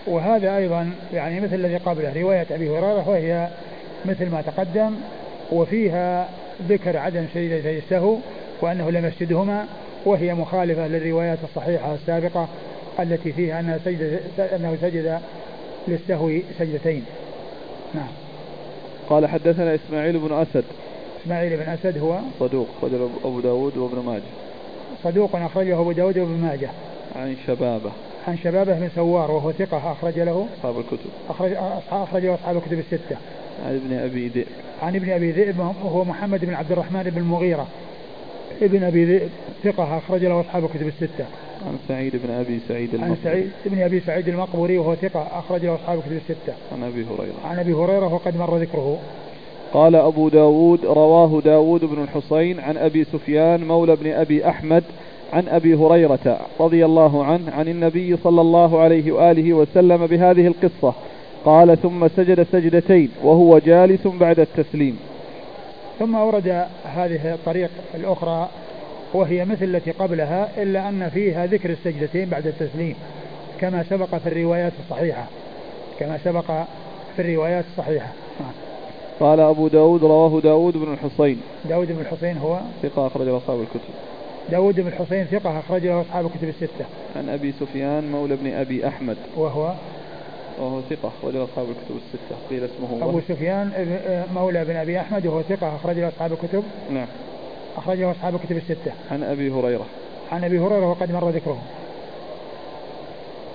وهذا 0.06 0.56
أيضا 0.56 0.90
يعني 1.12 1.40
مثل 1.40 1.54
الذي 1.54 1.76
قبله 1.76 2.20
رواية 2.22 2.46
أبي 2.50 2.70
هريرة 2.70 3.08
وهي 3.08 3.48
مثل 4.04 4.30
ما 4.30 4.42
تقدم 4.42 4.94
وفيها 5.52 6.28
ذكر 6.68 6.96
عدم 6.96 7.24
سجدتي 7.34 7.78
السهو 7.78 8.16
وأنه 8.60 8.90
لم 8.90 9.06
يسجدهما 9.06 9.64
وهي 10.06 10.34
مخالفة 10.34 10.86
للروايات 10.88 11.38
الصحيحة 11.44 11.94
السابقة 11.94 12.48
التي 13.00 13.32
فيها 13.32 13.60
أنه 13.60 13.80
سجد, 13.84 14.20
أنه 14.38 14.76
سجد 14.80 15.20
للسهو 15.88 16.30
سجدتين. 16.58 17.04
نعم. 17.94 18.08
قال 19.08 19.26
حدثنا 19.26 19.74
إسماعيل 19.74 20.18
بن 20.18 20.34
أسد. 20.34 20.64
إسماعيل 21.22 21.56
بن 21.56 21.62
أسد 21.62 21.98
هو؟ 21.98 22.18
صدوق 22.40 22.68
رجل 22.82 23.08
أبو 23.24 23.40
داود 23.40 23.76
وابن 23.76 23.98
ماجه. 24.06 24.22
صدوق 25.04 25.36
أخرجه 25.36 25.80
أبو 25.80 25.92
داود 25.92 26.18
وابن 26.18 26.32
ماجه. 26.32 26.70
عن 27.16 27.36
شبابة. 27.46 27.90
عن 28.28 28.38
شبابة 28.38 28.72
بن 28.72 28.88
سوار 28.94 29.30
وهو 29.30 29.52
ثقة 29.52 29.92
أخرج 29.92 30.18
له؟ 30.18 30.46
أصحاب 30.58 30.78
الكتب. 30.78 31.10
أخرج 31.30 31.52
أخرج 31.90 32.24
له 32.24 32.34
أصحاب 32.34 32.56
الكتب 32.56 32.78
الستة. 32.78 33.16
عن 33.66 33.74
ابن 33.74 33.98
أبي 33.98 34.28
ذئب. 34.28 34.46
عن 34.82 34.96
ابن 34.96 35.10
أبي 35.10 35.30
ذئب 35.32 35.58
وهو 35.58 36.04
محمد 36.04 36.44
بن 36.44 36.54
عبد 36.54 36.72
الرحمن 36.72 37.02
بن 37.02 37.18
المغيرة. 37.18 37.66
ابن 38.62 38.82
أبي 38.82 39.04
ذئب 39.04 39.28
ثقة 39.64 39.98
أخرج 39.98 40.24
له 40.24 40.40
أصحاب 40.40 40.64
الكتب 40.64 40.88
الستة. 40.88 41.24
عن 41.66 41.78
سعيد 41.88 42.12
بن 42.24 42.30
أبي 42.30 42.60
سعيد 42.68 42.94
المقبوري. 42.94 43.18
عن 43.18 43.24
سعيد 43.24 43.50
بن 43.66 43.82
أبي 43.82 44.00
سعيد 44.00 44.28
المقبوري 44.28 44.78
وهو 44.78 44.94
ثقة 44.94 45.26
أخرج 45.38 45.64
له 45.64 45.74
أصحاب 45.74 45.98
الكتب 45.98 46.12
الستة. 46.12 46.52
عن 46.72 46.82
أبي 46.82 47.04
هريرة. 47.04 47.34
عن 47.44 47.58
أبي 47.58 47.72
هريرة 47.72 48.14
وقد 48.14 48.36
مر 48.36 48.56
ذكره. 48.56 48.98
قال 49.72 49.96
أبو 49.96 50.28
داود 50.28 50.84
رواه 50.84 51.40
داود 51.40 51.84
بن 51.84 52.02
الحصين 52.02 52.60
عن 52.60 52.76
أبي 52.76 53.04
سفيان 53.04 53.64
مولى 53.64 53.96
بن 53.96 54.10
أبي 54.10 54.48
أحمد 54.48 54.84
عن 55.32 55.48
أبي 55.48 55.74
هريرة 55.74 56.38
رضي 56.60 56.84
الله 56.84 57.24
عنه 57.24 57.52
عن 57.52 57.68
النبي 57.68 58.16
صلى 58.16 58.40
الله 58.40 58.80
عليه 58.80 59.12
وآله 59.12 59.52
وسلم 59.52 60.06
بهذه 60.06 60.46
القصة. 60.46 60.94
قال 61.44 61.82
ثم 61.82 62.08
سجد 62.08 62.42
سجدتين 62.52 63.10
وهو 63.22 63.58
جالس 63.58 64.06
بعد 64.06 64.40
التسليم. 64.40 64.98
ثم 65.98 66.16
أورد 66.16 66.66
هذه 66.84 67.34
الطريق 67.34 67.70
الأخرى 67.94 68.48
وهي 69.14 69.44
مثل 69.44 69.64
التي 69.64 69.90
قبلها 69.90 70.62
إلا 70.62 70.88
أن 70.88 71.08
فيها 71.08 71.46
ذكر 71.46 71.70
السجدتين 71.70 72.28
بعد 72.28 72.46
التسليم 72.46 72.94
كما 73.60 73.84
سبق 73.90 74.14
في 74.14 74.26
الروايات 74.26 74.72
الصحيحة. 74.84 75.26
كما 76.00 76.18
سبق 76.24 76.44
في 77.16 77.22
الروايات 77.22 77.64
الصحيحة. 77.72 78.12
قال 79.20 79.40
أبو 79.40 79.68
داود 79.68 80.04
رواه 80.04 80.40
داود 80.40 80.76
بن 80.76 80.92
الحصين. 80.92 81.40
داود 81.64 81.92
بن 81.92 82.00
الحصين 82.00 82.38
هو؟ 82.38 82.60
ثقة 82.82 83.06
أخرج 83.06 83.28
أصحاب 83.28 83.60
الكتب. 83.60 83.94
داود 84.50 84.80
بن 84.80 84.86
الحصين 84.86 85.24
ثقة 85.24 85.58
أخرج 85.58 85.86
له 85.86 86.00
أصحاب 86.00 86.26
الكتب 86.26 86.48
الستة. 86.48 86.84
عن 87.16 87.28
أبي 87.28 87.52
سفيان 87.52 88.12
مولى 88.12 88.36
بن 88.36 88.52
أبي 88.52 88.88
أحمد. 88.88 89.16
وهو؟ 89.36 89.72
وهو 90.60 90.80
ثقة 90.90 91.08
أخرج 91.08 91.36
أصحاب 91.36 91.66
الكتب 91.70 91.96
الستة. 91.96 92.36
قيل 92.50 92.64
اسمه 92.64 93.08
أبو 93.08 93.20
سفيان 93.28 93.70
مولى 94.34 94.64
بن 94.64 94.76
أبي 94.76 95.00
أحمد 95.00 95.26
وهو 95.26 95.42
ثقة 95.42 95.76
أخرج 95.76 95.98
له 95.98 96.08
أصحاب 96.08 96.32
الكتب. 96.32 96.64
نعم. 96.90 97.06
أخرجه 97.78 98.10
أصحاب 98.10 98.34
الكتب 98.34 98.56
الستة. 98.56 98.92
عن 99.10 99.22
أبي 99.22 99.50
هريرة. 99.50 99.86
عن 100.32 100.44
أبي 100.44 100.58
هريرة 100.58 100.90
وقد 100.90 101.12
مر 101.12 101.30
ذكره 101.30 101.58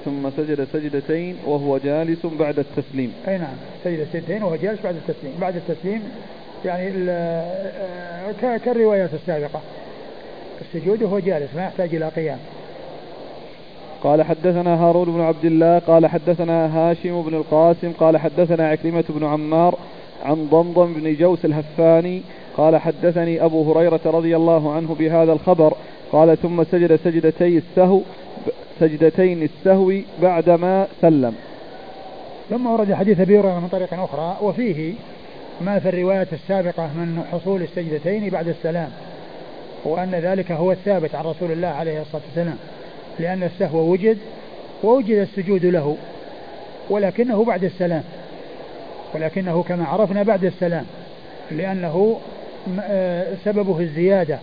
ثم 0.05 0.29
سجد 0.37 0.67
سجدتين 0.73 1.37
وهو 1.45 1.77
جالس 1.77 2.25
بعد 2.25 2.59
التسليم. 2.59 3.13
أي 3.27 3.37
نعم 3.37 3.55
سجد 3.83 4.07
سجدتين 4.13 4.43
وهو 4.43 4.55
جالس 4.55 4.81
بعد 4.83 4.95
التسليم. 4.95 5.33
بعد 5.41 5.55
التسليم 5.55 6.01
يعني 6.65 6.91
آه، 7.09 8.57
كالروايات 8.65 9.13
السابقة. 9.13 9.61
السجود 10.61 11.03
وهو 11.03 11.19
جالس 11.19 11.55
ما 11.55 11.63
يحتاج 11.63 11.95
إلى 11.95 12.09
قيام. 12.09 12.39
قال 14.03 14.23
حدثنا 14.23 14.83
هارون 14.83 15.05
بن 15.05 15.21
عبد 15.21 15.45
الله 15.45 15.79
قال 15.79 16.07
حدثنا 16.07 16.77
هاشم 16.77 17.21
بن 17.21 17.33
القاسم 17.33 17.91
قال 17.99 18.17
حدثنا 18.17 18.67
عكرمة 18.67 19.03
بن 19.09 19.25
عمار 19.25 19.79
عن 20.23 20.47
ضمضم 20.51 20.93
بن 20.93 21.15
جوس 21.15 21.45
الهفاني 21.45 22.21
قال 22.57 22.77
حدثني 22.77 23.45
أبو 23.45 23.71
هريرة 23.71 23.99
رضي 24.05 24.35
الله 24.35 24.73
عنه 24.73 24.95
بهذا 24.99 25.33
الخبر 25.33 25.73
قال 26.11 26.37
ثم 26.41 26.63
سجد 26.63 26.99
سجدتي 27.03 27.57
السهو 27.57 28.01
سجدتين 28.79 29.43
السهو 29.43 29.93
بعدما 30.21 30.87
سلم. 31.01 31.35
ثم 32.49 32.67
ورد 32.67 32.93
حديث 32.93 33.19
أبي 33.19 33.39
هريرة 33.39 33.59
من 33.59 33.67
طريق 33.67 33.93
أخرى 33.93 34.37
وفيه 34.41 34.93
ما 35.61 35.79
في 35.79 35.89
الروايات 35.89 36.33
السابقة 36.33 36.83
من 36.83 37.23
حصول 37.31 37.61
السجدتين 37.61 38.29
بعد 38.29 38.47
السلام 38.47 38.89
وأن 39.85 40.11
ذلك 40.11 40.51
هو 40.51 40.71
الثابت 40.71 41.15
عن 41.15 41.25
رسول 41.25 41.51
الله 41.51 41.67
عليه 41.67 42.01
الصلاة 42.01 42.21
والسلام 42.27 42.57
لأن 43.19 43.43
السهو 43.43 43.91
وجد 43.91 44.17
ووجد 44.83 45.17
السجود 45.17 45.65
له 45.65 45.97
ولكنه 46.89 47.43
بعد 47.45 47.63
السلام 47.63 48.03
ولكنه 49.15 49.63
كما 49.63 49.85
عرفنا 49.85 50.23
بعد 50.23 50.45
السلام 50.45 50.85
لأنه 51.51 52.19
سببه 53.45 53.79
الزيادة. 53.79 54.39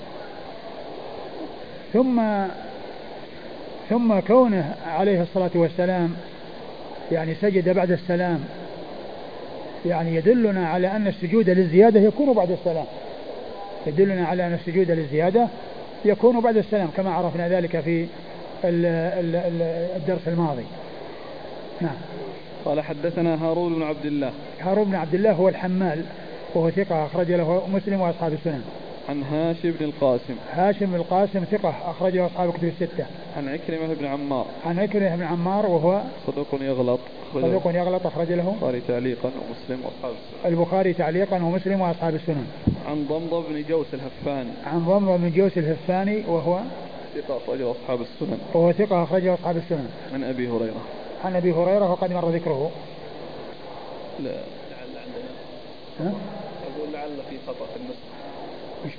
ثم 1.92 2.22
ثم 3.90 4.20
كونه 4.20 4.74
عليه 4.86 5.22
الصلاة 5.22 5.50
والسلام 5.54 6.14
يعني 7.12 7.34
سجد 7.34 7.68
بعد 7.68 7.90
السلام 7.90 8.44
يعني 9.86 10.14
يدلنا 10.14 10.68
على 10.68 10.86
أن 10.96 11.06
السجود 11.06 11.50
للزيادة 11.50 12.00
يكون 12.00 12.32
بعد 12.32 12.50
السلام. 12.50 12.84
يدلنا 13.86 14.26
على 14.26 14.46
أن 14.46 14.54
السجود 14.54 14.90
للزيادة 14.90 15.48
يكون 16.04 16.40
بعد 16.40 16.56
السلام 16.56 16.88
كما 16.96 17.10
عرفنا 17.10 17.48
ذلك 17.48 17.80
في 17.80 18.06
الدرس 19.96 20.28
الماضي. 20.28 20.64
نعم. 21.80 21.96
قال 22.64 22.80
حدثنا 22.80 23.44
هارون 23.44 23.74
بن 23.74 23.82
عبد 23.82 24.06
الله. 24.06 24.30
هارون 24.60 24.84
بن 24.84 24.94
عبد 24.94 25.14
الله 25.14 25.32
هو 25.32 25.48
الحمال. 25.48 26.04
وهو 26.54 26.70
ثقة 26.70 27.06
أخرج 27.06 27.32
له 27.32 27.66
مسلم 27.68 28.00
وأصحاب 28.00 28.32
السنن. 28.32 28.62
عن 29.08 29.22
هاشم 29.22 29.70
بن 29.70 29.84
القاسم. 29.84 30.34
هاشم 30.52 30.86
بن 30.86 30.94
القاسم 30.94 31.44
ثقة 31.44 31.74
أخرج 31.90 32.16
له 32.16 32.26
أصحاب 32.26 32.48
الكتب 32.48 32.64
الستة. 32.64 33.06
عن 33.36 33.48
عكرمة 33.48 33.94
بن 33.94 34.06
عمار. 34.06 34.46
عن 34.66 34.78
عكرمة 34.78 35.16
بن 35.16 35.22
عمار 35.22 35.66
وهو 35.66 36.00
صدوق 36.26 36.46
يغلط. 36.60 37.00
صدوق 37.34 37.66
يغلط 37.66 38.06
أخرج 38.06 38.32
له 38.32 38.54
البخاري 38.54 38.80
تعليقا 38.88 39.28
ومسلم 39.28 39.84
وأصحاب 39.84 40.12
السنن. 40.12 40.52
البخاري 40.52 40.92
تعليقا 40.92 41.36
ومسلم 41.36 41.80
وأصحاب 41.80 42.14
السنن. 42.14 42.46
عن 42.88 43.06
ضمضم 43.08 43.42
بن 43.48 43.64
جوس 43.68 43.86
الهفاني. 43.94 44.50
عن 44.66 44.78
ضمضم 44.78 45.16
بن 45.16 45.30
جوس 45.30 45.58
الهفاني 45.58 46.24
وهو 46.28 46.60
ثقة 47.14 47.36
أخرجه 47.36 47.70
أصحاب 47.70 48.00
السنن. 48.00 48.38
وهو 48.54 48.72
ثقة 48.72 49.02
أخرجه 49.02 49.34
أصحاب 49.34 49.56
السنن. 49.56 49.88
عن 50.14 50.24
أبي 50.24 50.48
هريرة. 50.48 50.82
عن 51.24 51.36
أبي 51.36 51.52
هريرة 51.52 51.90
وقد 51.90 52.12
مر 52.12 52.28
ذكره. 52.28 52.70
لا. 54.24 54.59
ها؟ 56.00 56.12
أقول 56.76 56.92
لعل 56.92 57.16
في 57.30 57.36
خطأ 57.46 57.66
في 57.66 57.76
النسخة 57.76 58.10
وش 58.84 58.92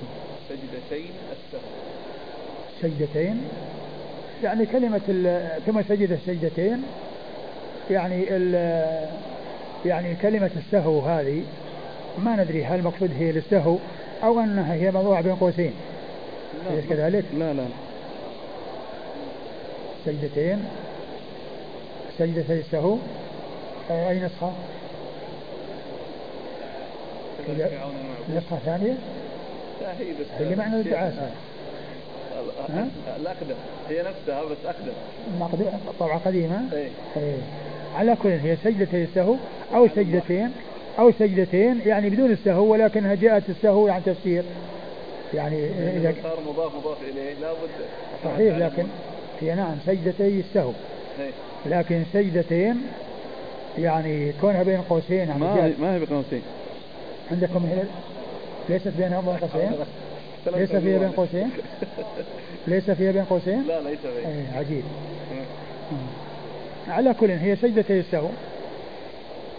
سجدتين 0.50 1.10
السهو. 1.32 1.62
سجدتين؟ 2.82 3.42
يعني 4.44 4.66
كلمة 4.66 5.00
ثم 5.66 5.82
سجد 5.82 6.12
السجدتين 6.12 6.84
يعني 7.92 8.24
يعني 9.86 10.16
كلمة 10.16 10.52
السهو 10.58 11.00
هذه 11.00 11.44
ما 12.18 12.36
ندري 12.36 12.66
هل 12.66 12.80
المقصود 12.80 13.12
هي 13.20 13.32
للسهو 13.32 13.78
أو 14.24 14.40
أنها 14.40 14.74
هي 14.74 14.92
موضوعة 14.92 15.22
بين 15.22 15.36
قوسين. 15.36 15.74
أليس 16.72 16.86
كذلك؟ 16.86 17.26
لا 17.34 17.54
لا 17.54 17.64
سجدتين. 20.06 20.66
سجدتي 22.20 22.60
السهو. 22.60 22.98
أي 23.92 24.20
نسخة؟ 24.20 24.52
نسخة 28.36 28.58
ثانية؟ 28.66 28.94
لا 29.82 29.94
هي 30.00 30.12
بس 30.20 30.48
هي 30.48 30.56
معنى 30.56 30.76
الدعاسة 30.76 31.30
الأقدم 33.20 33.56
هي 33.90 34.00
نفسها 34.00 34.44
بس 34.44 34.58
أقدم 34.66 35.72
طبعة 36.00 36.20
قديمة؟ 36.20 36.62
إيه. 36.74 36.90
إيه. 37.18 37.38
على 37.96 38.16
كل 38.24 38.30
هي 38.30 38.58
سجدتي 38.64 39.04
السهو 39.04 39.36
أو 39.76 39.88
سجدتين 39.88 40.52
أو 41.00 41.12
سجدتين 41.12 41.82
يعني 41.86 42.10
بدون 42.10 42.32
السهو 42.32 42.72
ولكنها 42.72 43.16
جاءت 43.16 43.44
السهو 43.50 43.88
عن 43.88 44.02
تفسير. 44.06 44.44
يعني 45.34 45.66
إذا 45.98 46.16
صار 46.24 46.40
مضاف 46.48 46.76
مضاف 46.76 46.98
إليه 47.02 47.34
لابد 47.42 47.70
صحيح 48.24 48.58
لكن 48.58 48.84
هي 49.42 49.56
نعم 49.56 49.76
سجدتي 49.86 50.40
السهو. 50.40 50.72
إيه. 51.20 51.32
لكن 51.66 52.04
سجدتين 52.14 52.82
يعني 53.78 54.34
كونها 54.42 54.64
بين 54.64 54.82
قوسين 54.82 55.18
يعني 55.18 55.40
ما 55.40 55.74
ما 55.80 55.96
هي 55.96 56.00
بين 56.00 56.08
قوسين 56.08 56.42
عندكم 57.32 57.66
هي 57.66 57.84
ليست 58.70 58.88
بينها 58.88 59.22
بين 59.22 59.38
قوسين؟ 59.38 59.72
ليس 60.48 60.70
فيها 60.70 61.00
بين 61.00 61.12
قوسين؟ 61.12 61.50
ليس 62.68 62.92
فيها 62.92 63.12
بين 63.12 63.24
قوسين؟ 63.24 63.64
لا 63.68 63.82
ليس 63.82 64.00
بين 64.04 64.26
إيه 64.26 64.58
عجيب. 64.58 64.84
على 66.88 67.14
كل 67.14 67.32
هي 67.32 67.56
سجدتي 67.56 68.00
السهو 68.00 68.28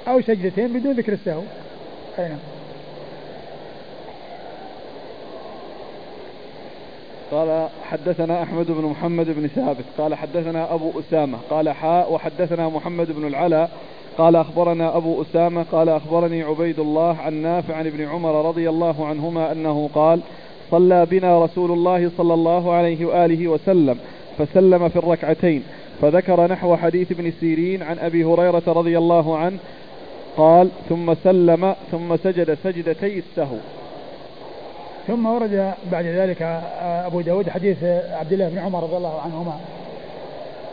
أو 0.08 0.20
سجدتين 0.20 0.72
بدون 0.72 0.92
ذكر 0.92 1.12
السهو. 1.12 1.42
أي 2.18 2.28
نعم. 2.28 2.38
قال 7.30 7.68
حدثنا 7.84 8.42
أحمد 8.42 8.66
بن 8.66 8.84
محمد 8.84 9.26
بن 9.26 9.46
ثابت. 9.46 9.84
قال 9.98 10.14
حدثنا 10.14 10.74
أبو 10.74 10.92
أسامة. 11.00 11.38
قال 11.50 11.70
حاء 11.70 12.12
وحدثنا 12.12 12.68
محمد 12.68 13.12
بن 13.12 13.26
العلاء. 13.26 13.70
قال 14.18 14.36
أخبرنا 14.36 14.96
أبو 14.96 15.22
أسامة 15.22 15.64
قال 15.72 15.88
أخبرني 15.88 16.42
عبيد 16.42 16.78
الله 16.78 17.16
عن 17.18 17.34
نافع 17.42 17.74
عن 17.74 17.86
ابن 17.86 18.04
عمر 18.08 18.48
رضي 18.48 18.68
الله 18.68 19.06
عنهما 19.06 19.52
أنه 19.52 19.90
قال 19.94 20.20
صلى 20.70 21.06
بنا 21.06 21.44
رسول 21.44 21.72
الله 21.72 22.10
صلى 22.16 22.34
الله 22.34 22.72
عليه 22.72 23.06
وآله 23.06 23.48
وسلم 23.48 23.98
فسلم 24.38 24.88
في 24.88 24.96
الركعتين 24.96 25.62
فذكر 26.00 26.46
نحو 26.46 26.76
حديث 26.76 27.12
ابن 27.12 27.32
سيرين 27.40 27.82
عن 27.82 27.98
أبي 27.98 28.24
هريرة 28.24 28.62
رضي 28.66 28.98
الله 28.98 29.36
عنه 29.36 29.58
قال 30.36 30.68
ثم 30.88 31.14
سلم 31.14 31.74
ثم 31.90 32.16
سجد 32.16 32.54
سجدتي 32.64 33.18
السهو. 33.18 33.56
ثم 35.06 35.26
ورد 35.26 35.74
بعد 35.92 36.04
ذلك 36.04 36.62
أبو 36.82 37.20
داود 37.20 37.48
حديث 37.48 37.84
عبد 38.10 38.32
الله 38.32 38.48
بن 38.48 38.58
عمر 38.58 38.82
رضي 38.82 38.96
الله 38.96 39.20
عنهما 39.20 39.56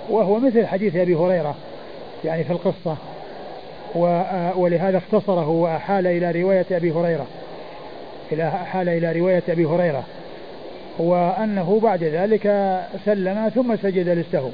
وهو 0.10 0.40
مثل 0.40 0.66
حديث 0.66 0.96
أبي 0.96 1.16
هريرة 1.16 1.56
يعني 2.26 2.44
في 2.44 2.52
القصة. 2.52 2.98
ولهذا 4.56 4.98
اختصره 4.98 5.50
وأحال 5.50 6.08
إلى 6.08 6.42
رواية 6.42 6.66
أبي 6.72 6.92
هريرة. 6.92 7.28
إلى 8.32 8.48
أحال 8.48 8.90
إلى 8.90 9.20
رواية 9.20 9.44
أبي 9.50 9.66
هريرة. 9.66 10.04
وأنه 11.00 11.80
بعد 11.84 12.04
ذلك 12.04 12.44
سلم 13.06 13.50
ثم 13.56 13.76
سجد 13.76 14.10
للسهو 14.10 14.50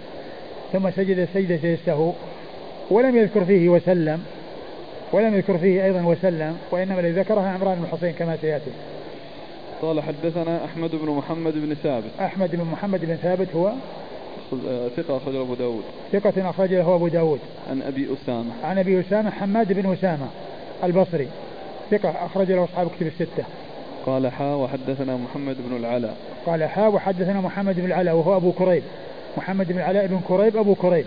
ثم 0.73 0.91
سجد 0.91 1.27
سجدة 1.33 1.59
للسهو 1.63 2.11
ولم 2.91 3.17
يذكر 3.17 3.45
فيه 3.45 3.69
وسلم. 3.69 4.23
ولم 5.11 5.35
يذكر 5.35 5.57
فيه 5.57 5.85
أيضا 5.85 6.01
وسلم. 6.01 6.57
وإنما 6.71 6.99
الذي 6.99 7.11
ذكرها 7.11 7.49
عمران 7.49 7.75
بن 7.75 7.97
حسين 7.97 8.11
كما 8.11 8.37
سيأتي. 8.41 8.71
قال 9.81 10.01
حدثنا 10.01 10.65
أحمد 10.65 10.95
بن 10.95 11.09
محمد 11.09 11.53
بن 11.53 11.73
ثابت. 11.83 12.11
أحمد 12.19 12.55
بن 12.55 12.63
محمد 12.71 13.05
بن 13.05 13.15
ثابت 13.15 13.47
هو 13.55 13.71
ثقة 14.97 15.17
أخرجه 15.17 15.41
أبو 15.41 15.53
داود. 15.53 15.83
ثقة 16.11 16.49
أخرج 16.49 16.73
له 16.73 16.95
أبو 16.95 17.07
داود. 17.07 17.39
عن 17.69 17.81
أبي 17.81 18.07
أسامة. 18.13 18.51
عن 18.63 18.77
أبي 18.77 18.99
أسامة 18.99 19.29
حماد 19.29 19.73
بن 19.73 19.93
أسامة 19.93 20.27
البصري. 20.83 21.27
ثقة 21.91 22.25
أخرج 22.25 22.51
له 22.51 22.63
أصحاب 22.63 22.87
كتب 22.87 23.07
الستة. 23.07 23.43
قال 24.05 24.27
حا 24.27 24.53
وحدثنا 24.53 25.17
محمد 25.17 25.57
بن 25.69 25.75
العلاء. 25.75 26.17
قال 26.45 26.63
حا 26.63 26.87
وحدثنا 26.87 27.41
محمد 27.41 27.75
بن 27.75 27.85
العلاء 27.85 28.15
وهو 28.15 28.37
أبو 28.37 28.51
كريب. 28.51 28.83
محمد 29.37 29.67
بن 29.67 29.77
العلاء 29.77 30.07
بن 30.07 30.19
كريب 30.27 30.57
أبو 30.57 30.75
كريب 30.75 31.05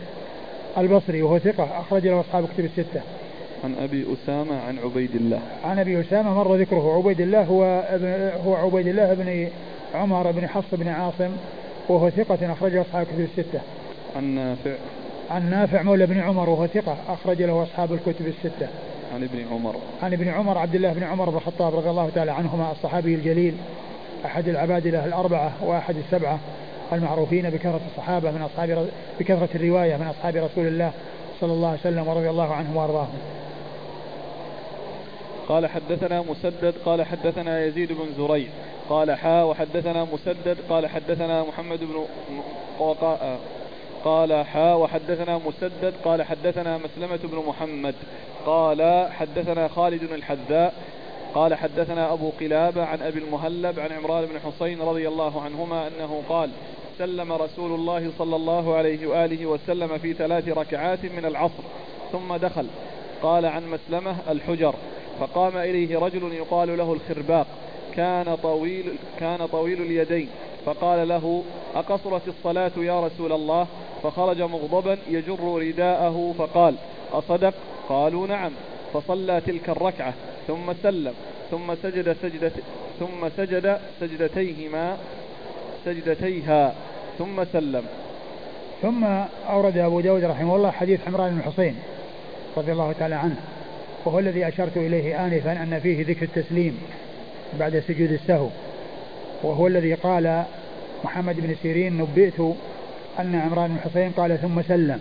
البصري 0.79 1.23
وهو 1.23 1.39
ثقة 1.39 1.81
أخرج 1.81 2.07
له 2.07 2.21
أصحاب 2.21 2.49
كتب 2.55 2.65
الستة. 2.65 3.01
عن 3.65 3.75
أبي 3.75 4.07
أسامة 4.13 4.61
عن 4.61 4.79
عبيد 4.79 5.15
الله. 5.15 5.41
عن 5.65 5.79
أبي 5.79 6.01
أسامة 6.01 6.35
مر 6.35 6.57
ذكره 6.57 6.97
عبيد 6.97 7.21
الله 7.21 7.43
هو 7.43 7.85
ابن 7.89 8.31
هو 8.47 8.55
عبيد 8.55 8.87
الله 8.87 9.15
بن 9.15 9.49
عمر 9.95 10.31
بن 10.31 10.49
حفص 10.49 10.75
بن 10.75 10.89
عاصم. 10.89 11.31
وهو 11.89 12.11
ثقة 12.11 12.53
أخرجه 12.53 12.81
أصحاب 12.81 13.07
الكتب 13.07 13.21
الستة. 13.21 13.61
عن 14.17 14.25
نافع 14.25 14.75
عن 15.31 15.51
نافع 15.51 15.83
مولى 15.83 16.07
بن 16.07 16.21
عمر 16.21 16.51
وهو 16.51 16.67
ثقة 16.67 16.97
أخرج 17.09 17.43
له 17.43 17.63
أصحاب 17.63 17.93
الكتب 17.93 18.27
الستة. 18.27 18.69
عن 19.15 19.23
ابن 19.23 19.45
عمر 19.53 19.77
عن 20.03 20.13
ابن 20.13 20.29
عمر 20.29 20.59
عبد 20.59 20.75
الله 20.75 20.93
بن 20.93 21.03
عمر 21.03 21.31
بن 21.31 21.37
الخطاب 21.37 21.77
رضي 21.77 21.91
الله 21.91 22.11
تعالى 22.15 22.31
عنهما 22.31 22.73
الصحابي 22.73 23.15
الجليل 23.15 23.55
أحد 24.25 24.49
العبادلة 24.49 25.05
الأربعة 25.05 25.53
وأحد 25.65 25.97
السبعة 25.97 26.39
المعروفين 26.93 27.51
بكثرة 27.51 27.81
الصحابة 27.91 28.31
من 28.31 28.43
أصحاب 28.43 28.89
بكثرة 29.21 29.49
الرواية 29.55 29.97
من 29.97 30.07
أصحاب 30.07 30.37
رسول 30.37 30.67
الله 30.67 30.93
صلى 31.41 31.53
الله 31.53 31.69
عليه 31.69 31.81
وسلم 31.81 32.09
ورضي 32.09 32.31
الله 32.31 32.55
عنهم 32.55 32.77
وأرضاهم. 32.77 33.19
قال 35.49 35.67
حدثنا 35.67 36.23
مسدد 36.23 36.75
قال 36.85 37.03
حدثنا 37.03 37.65
يزيد 37.65 37.93
بن 37.93 38.07
زريع 38.17 38.49
قال 38.89 39.15
حا 39.15 39.43
وحدثنا 39.43 40.05
مسدد 40.05 40.57
قال 40.71 40.87
حدثنا 40.87 41.43
محمد 41.43 41.81
بن 41.81 42.07
قال 44.05 44.45
حا 44.45 44.75
وحدثنا 44.75 45.39
مسدد 45.39 45.95
قال 46.05 46.23
حدثنا 46.23 46.79
مسلمة 46.79 47.19
بن 47.25 47.43
محمد 47.49 47.95
قال 48.47 49.09
حدثنا 49.13 49.69
خالد 49.69 50.03
الحذاء 50.03 50.75
قال 51.35 51.55
حدثنا 51.55 52.13
أبو 52.13 52.31
قلابة 52.41 52.85
عن 52.85 53.03
أبي 53.03 53.19
المهلب 53.19 53.81
عن 53.81 53.93
عمران 53.93 54.27
بن 54.27 54.41
حسين 54.41 54.81
رضي 54.81 55.09
الله 55.09 55.43
عنهما 55.43 55.89
أنه 55.89 56.23
قال 56.29 56.51
سلم 56.99 57.33
رسول 57.33 57.75
الله 57.75 58.11
صلى 58.19 58.37
الله 58.37 58.75
عليه 58.75 59.07
وآله 59.07 59.47
وسلم 59.47 59.99
في 59.99 60.15
ثلاث 60.15 60.49
ركعات 60.49 61.05
من 61.05 61.25
العصر 61.25 61.63
ثم 62.13 62.37
دخل. 62.37 62.67
قال 63.23 63.47
عن 63.47 63.63
مسلمة 63.71 64.17
الحجر 64.31 64.75
فقام 65.21 65.57
إليه 65.57 65.99
رجل 65.99 66.33
يقال 66.33 66.79
له 66.79 66.93
الخرباق. 66.93 67.47
كان 67.99 68.37
طويل 68.43 68.85
كان 69.21 69.47
طويل 69.47 69.83
اليدين. 69.83 70.29
فقال 70.67 71.09
له 71.09 71.43
أقصرت 71.75 72.23
الصلاة 72.29 72.71
يا 72.77 73.07
رسول 73.07 73.33
الله؟ 73.33 73.67
فخرج 74.03 74.43
مغضبا 74.43 74.99
يجر 75.11 75.63
رداءه 75.63 76.35
فقال 76.39 76.75
أصدق؟ 77.13 77.55
قالوا 77.89 78.27
نعم. 78.27 78.53
فصلى 78.93 79.41
تلك 79.47 79.69
الركعة 79.69 80.15
ثم 80.47 80.73
سلم 80.83 81.15
ثم 81.51 81.75
سجد 81.83 82.17
سجدة 82.23 82.53
ثم 83.01 83.29
سجد 83.37 83.79
سجدتيهما 84.01 84.97
سجدتيها 85.85 86.75
ثم 87.19 87.45
سلم. 87.53 87.85
ثم 88.83 89.05
أورد 89.51 89.79
أبو 89.79 90.01
داود 90.01 90.25
رحمه 90.25 90.57
الله 90.57 90.71
حديث 90.71 91.01
عمران 91.07 91.31
بن 91.35 91.43
حسين 91.43 91.77
رضي 92.57 92.73
الله 92.73 92.93
تعالى 92.99 93.15
عنه 93.15 93.37
وهو 94.05 94.19
الذي 94.19 94.49
أشرت 94.49 94.77
إليه 94.77 95.27
آنفا 95.27 95.53
أن 95.53 95.81
فيه 95.83 96.07
ذكر 96.07 96.23
التسليم. 96.23 96.81
بعد 97.59 97.83
سجود 97.89 98.13
السهو. 98.13 98.49
وهو 99.43 99.67
الذي 99.67 99.95
قال 99.95 100.45
محمد 101.05 101.41
بن 101.41 101.55
سيرين 101.63 101.99
نبئت 101.99 102.41
أن 103.21 103.35
عمران 103.35 103.69
بن 103.69 103.91
حسين 103.91 104.11
قال 104.11 104.39
ثم 104.39 104.63
سلم. 104.63 105.01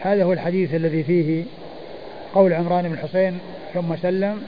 هذا 0.00 0.24
هو 0.24 0.32
الحديث 0.32 0.74
الذي 0.74 1.02
فيه 1.02 1.44
قول 2.34 2.52
عمران 2.52 2.88
بن 2.88 2.98
حسين 2.98 3.38
ثم 3.74 3.96
سلم. 3.96 4.42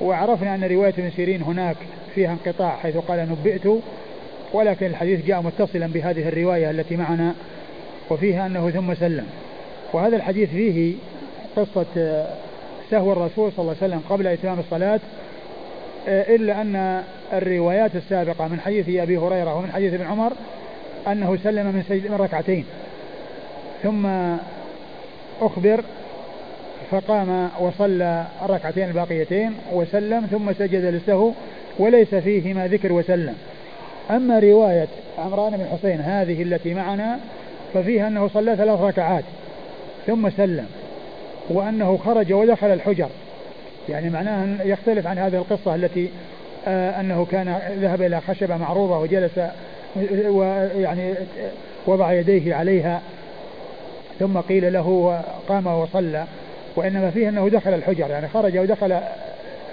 وعرفنا 0.00 0.54
أن 0.54 0.64
رواية 0.64 0.94
ابن 0.98 1.10
سيرين 1.10 1.42
هناك 1.42 1.76
فيها 2.14 2.32
انقطاع 2.32 2.76
حيث 2.76 2.96
قال 2.96 3.28
نبئت 3.30 3.68
ولكن 4.52 4.86
الحديث 4.86 5.26
جاء 5.26 5.42
متصلا 5.42 5.86
بهذه 5.86 6.28
الرواية 6.28 6.70
التي 6.70 6.96
معنا 6.96 7.34
وفيها 8.10 8.46
أنه 8.46 8.70
ثم 8.70 8.94
سلم. 8.94 9.26
وهذا 9.92 10.16
الحديث 10.16 10.50
فيه 10.50 10.94
قصة 11.56 11.86
سهو 12.90 13.12
الرسول 13.12 13.52
صلى 13.52 13.58
الله 13.58 13.76
عليه 13.82 13.86
وسلم 13.94 14.02
قبل 14.10 14.26
إتمام 14.26 14.58
الصلاة 14.58 15.00
إلا 16.08 16.60
أن 16.60 17.02
الروايات 17.32 17.96
السابقة 17.96 18.48
من 18.48 18.60
حديث 18.60 18.88
أبي 18.88 19.18
هريرة 19.18 19.54
ومن 19.54 19.72
حديث 19.72 19.94
ابن 19.94 20.06
عمر 20.06 20.32
أنه 21.08 21.38
سلم 21.44 21.66
من, 21.66 21.84
سجد 21.88 22.10
من 22.10 22.16
ركعتين 22.16 22.64
ثم 23.82 24.06
أخبر 25.40 25.80
فقام 26.90 27.50
وصلى 27.60 28.24
الركعتين 28.44 28.88
الباقيتين 28.88 29.52
وسلم 29.72 30.26
ثم 30.26 30.52
سجد 30.52 30.84
للسهو 30.84 31.32
وليس 31.78 32.14
فيهما 32.14 32.68
ذكر 32.68 32.92
وسلم. 32.92 33.34
أما 34.10 34.38
رواية 34.38 34.88
عمران 35.18 35.56
بن 35.56 35.66
حسين 35.72 36.00
هذه 36.00 36.42
التي 36.42 36.74
معنا 36.74 37.18
ففيها 37.74 38.08
أنه 38.08 38.28
صلى 38.28 38.56
ثلاث 38.56 38.80
ركعات 38.80 39.24
ثم 40.06 40.30
سلم 40.30 40.66
وأنه 41.48 41.96
خرج 41.96 42.32
ودخل 42.32 42.66
الحجر. 42.66 43.08
يعني 43.88 44.10
معناه 44.10 44.64
يختلف 44.64 45.06
عن 45.06 45.18
هذه 45.18 45.36
القصة 45.36 45.74
التي 45.74 46.10
آه 46.68 47.00
أنه 47.00 47.26
كان 47.30 47.58
ذهب 47.80 48.02
إلى 48.02 48.20
خشبة 48.20 48.56
معروضة 48.56 48.98
وجلس 48.98 49.40
ويعني 50.26 51.14
وضع 51.86 52.12
يديه 52.12 52.54
عليها 52.54 53.02
ثم 54.18 54.38
قيل 54.38 54.72
له 54.72 55.20
قام 55.48 55.66
وصلى. 55.66 56.24
وإنما 56.76 57.10
فيه 57.10 57.28
أنه 57.28 57.48
دخل 57.48 57.74
الحجر 57.74 58.10
يعني 58.10 58.28
خرج 58.28 58.58
ودخل 58.58 58.98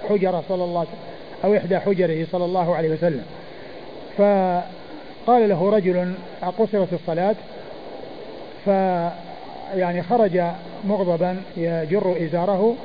حجرة 0.10 0.44
صلى 0.50 0.64
الله 0.64 0.86
أو 1.44 1.58
إحدى 1.58 1.80
حجره 1.80 2.28
صلى 2.32 2.46
الله 2.46 2.76
عليه 2.76 2.90
وسلم. 2.90 3.26
فقال 4.18 5.50
له 5.50 5.70
رجل 5.70 6.14
قصرت 6.60 6.94
الصلاة؟ 6.94 7.36
ف 8.66 8.68
يعني 9.76 10.04
خرج 10.04 10.42
مغضبا 10.88 11.38
يجر 11.58 12.16
إزاره 12.26 12.76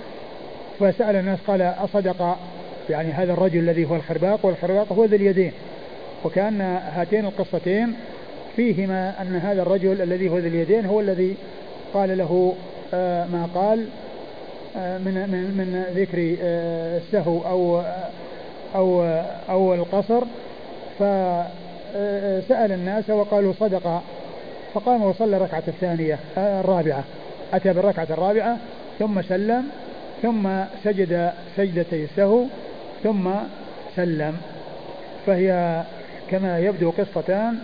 فسأل 0.81 1.17
الناس 1.17 1.39
قال 1.47 1.63
أصدق 1.63 2.37
يعني 2.91 3.13
هذا 3.13 3.33
الرجل 3.33 3.59
الذي 3.59 3.85
هو 3.85 3.97
الخرباق 3.97 4.47
والخرباق 4.47 4.93
هو 4.93 5.05
ذي 5.05 5.17
اليدين. 5.17 5.53
وكأن 6.25 6.61
هاتين 6.95 7.25
القصتين 7.25 7.95
فيهما 8.57 9.23
أن 9.23 9.37
هذا 9.37 9.63
الرجل 9.63 10.03
الذي 10.03 10.29
هو 10.29 10.39
ذي 10.39 10.49
اليدين 10.49 10.87
هو 10.87 11.01
الذي 11.01 11.37
قال 11.95 12.19
له 12.19 12.55
آه، 12.95 13.27
ما 13.27 13.49
قال 13.55 13.87
آه، 14.77 14.99
من 14.99 15.15
من 15.15 15.43
من 15.59 15.85
ذكر 15.95 16.37
آه، 16.43 16.99
السهو 16.99 17.41
أو 17.47 17.83
أو 18.75 19.03
أو 19.49 19.75
القصر. 19.75 20.25
فسأل 20.99 22.73
الناس 22.73 23.11
وقالوا 23.11 23.53
صدق. 23.61 24.03
فقام 24.75 25.03
وصلى 25.03 25.37
الركعة 25.37 25.63
الثانية 25.69 26.19
الرابعة. 26.37 27.05
أتى 27.55 27.73
بالركعة 27.73 28.07
الرابعة 28.11 28.57
ثم 28.99 29.23
سلم. 29.23 29.65
ثم 30.23 30.49
سجد 30.85 31.33
سجدتي 31.57 32.05
السهو 32.05 32.45
ثم 33.03 33.31
سلم. 33.97 34.37
فهي 35.27 35.83
كما 36.31 36.59
يبدو 36.59 36.91
قصتان 36.91 37.59